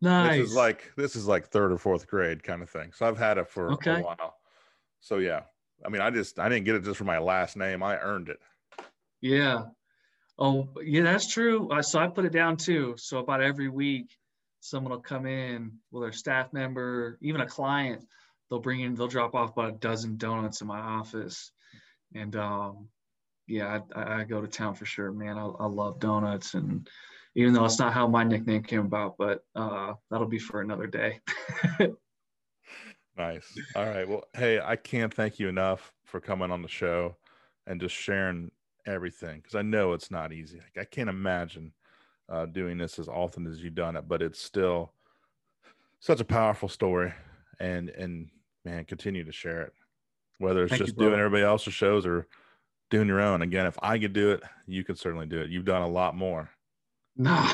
nice. 0.00 0.38
This 0.38 0.50
is 0.50 0.54
like 0.56 0.92
this 0.96 1.16
is 1.16 1.26
like 1.26 1.46
third 1.48 1.72
or 1.72 1.78
fourth 1.78 2.06
grade 2.06 2.42
kind 2.42 2.62
of 2.62 2.70
thing. 2.70 2.92
So 2.92 3.06
I've 3.06 3.18
had 3.18 3.38
it 3.38 3.48
for 3.48 3.72
Okay. 3.72 4.00
a 4.00 4.02
while. 4.02 4.36
So 5.00 5.18
yeah, 5.18 5.42
I 5.84 5.88
mean, 5.88 6.02
I 6.02 6.10
just 6.10 6.38
I 6.38 6.48
didn't 6.48 6.64
get 6.64 6.76
it 6.76 6.84
just 6.84 6.98
for 6.98 7.04
my 7.04 7.18
last 7.18 7.56
name. 7.56 7.82
I 7.82 7.98
earned 7.98 8.28
it. 8.28 8.40
Yeah. 9.20 9.62
Oh, 10.38 10.68
yeah, 10.82 11.02
that's 11.02 11.28
true. 11.32 11.70
Uh, 11.70 11.80
so 11.80 12.00
I 12.00 12.08
put 12.08 12.24
it 12.24 12.32
down 12.32 12.56
too. 12.56 12.94
So 12.98 13.18
about 13.18 13.40
every 13.40 13.68
week, 13.68 14.16
someone 14.64 14.92
will 14.92 15.00
come 15.00 15.26
in, 15.26 15.70
whether 15.90 16.08
a 16.08 16.12
staff 16.12 16.50
member, 16.54 17.18
even 17.20 17.42
a 17.42 17.46
client, 17.46 18.02
they'll 18.48 18.60
bring 18.60 18.80
in, 18.80 18.94
they'll 18.94 19.06
drop 19.06 19.34
off 19.34 19.52
about 19.52 19.68
a 19.68 19.76
dozen 19.76 20.16
donuts 20.16 20.62
in 20.62 20.66
my 20.66 20.80
office. 20.80 21.52
And 22.14 22.34
um, 22.34 22.88
yeah, 23.46 23.80
I, 23.94 24.20
I 24.20 24.24
go 24.24 24.40
to 24.40 24.48
town 24.48 24.74
for 24.74 24.86
sure, 24.86 25.12
man. 25.12 25.36
I, 25.36 25.44
I 25.44 25.66
love 25.66 26.00
donuts. 26.00 26.54
And 26.54 26.88
even 27.34 27.52
though 27.52 27.66
it's 27.66 27.78
not 27.78 27.92
how 27.92 28.08
my 28.08 28.24
nickname 28.24 28.62
came 28.62 28.80
about, 28.80 29.16
but 29.18 29.44
uh, 29.54 29.92
that'll 30.10 30.26
be 30.26 30.38
for 30.38 30.62
another 30.62 30.86
day. 30.86 31.20
Nice. 33.16 33.46
All 33.76 33.84
right. 33.84 34.08
Well, 34.08 34.24
hey, 34.36 34.58
I 34.58 34.74
can't 34.74 35.14
thank 35.14 35.38
you 35.38 35.48
enough 35.48 35.92
for 36.04 36.18
coming 36.18 36.50
on 36.50 36.62
the 36.62 36.68
show 36.68 37.14
and 37.64 37.80
just 37.80 37.94
sharing 37.94 38.50
everything 38.86 39.36
because 39.36 39.54
I 39.54 39.62
know 39.62 39.92
it's 39.92 40.10
not 40.10 40.32
easy. 40.32 40.56
Like, 40.56 40.76
I 40.80 40.84
can't 40.84 41.08
imagine 41.08 41.74
uh, 42.28 42.46
doing 42.46 42.78
this 42.78 42.98
as 42.98 43.08
often 43.08 43.46
as 43.46 43.62
you've 43.62 43.74
done 43.74 43.96
it, 43.96 44.08
but 44.08 44.22
it's 44.22 44.40
still 44.40 44.92
such 46.00 46.20
a 46.20 46.24
powerful 46.24 46.68
story. 46.68 47.12
And 47.60 47.88
and 47.90 48.28
man, 48.64 48.84
continue 48.84 49.24
to 49.24 49.32
share 49.32 49.62
it, 49.62 49.72
whether 50.38 50.64
it's 50.64 50.70
Thank 50.70 50.80
you, 50.80 50.86
just 50.86 50.98
doing 50.98 51.14
everybody 51.14 51.42
else's 51.42 51.74
shows 51.74 52.06
or 52.06 52.26
doing 52.90 53.08
your 53.08 53.20
own. 53.20 53.42
Again, 53.42 53.66
if 53.66 53.78
I 53.82 53.98
could 53.98 54.12
do 54.12 54.30
it, 54.32 54.42
you 54.66 54.84
could 54.84 54.98
certainly 54.98 55.26
do 55.26 55.40
it. 55.40 55.50
You've 55.50 55.64
done 55.64 55.82
a 55.82 55.88
lot 55.88 56.16
more. 56.16 56.50
no. 57.16 57.48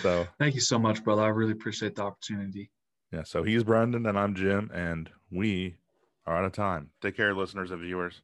So 0.00 0.26
Thank 0.38 0.54
you 0.54 0.60
so 0.60 0.78
much, 0.78 1.04
brother. 1.04 1.22
I 1.22 1.28
really 1.28 1.52
appreciate 1.52 1.96
the 1.96 2.02
opportunity. 2.02 2.70
yeah. 3.12 3.24
So 3.24 3.42
he's 3.42 3.64
Brendan 3.64 4.06
and 4.06 4.18
I'm 4.18 4.34
Jim, 4.34 4.70
and 4.72 5.10
we 5.30 5.76
are 6.26 6.36
out 6.36 6.44
of 6.44 6.52
time. 6.52 6.90
Take 7.02 7.16
care, 7.16 7.34
listeners 7.34 7.70
and 7.70 7.80
viewers. 7.80 8.22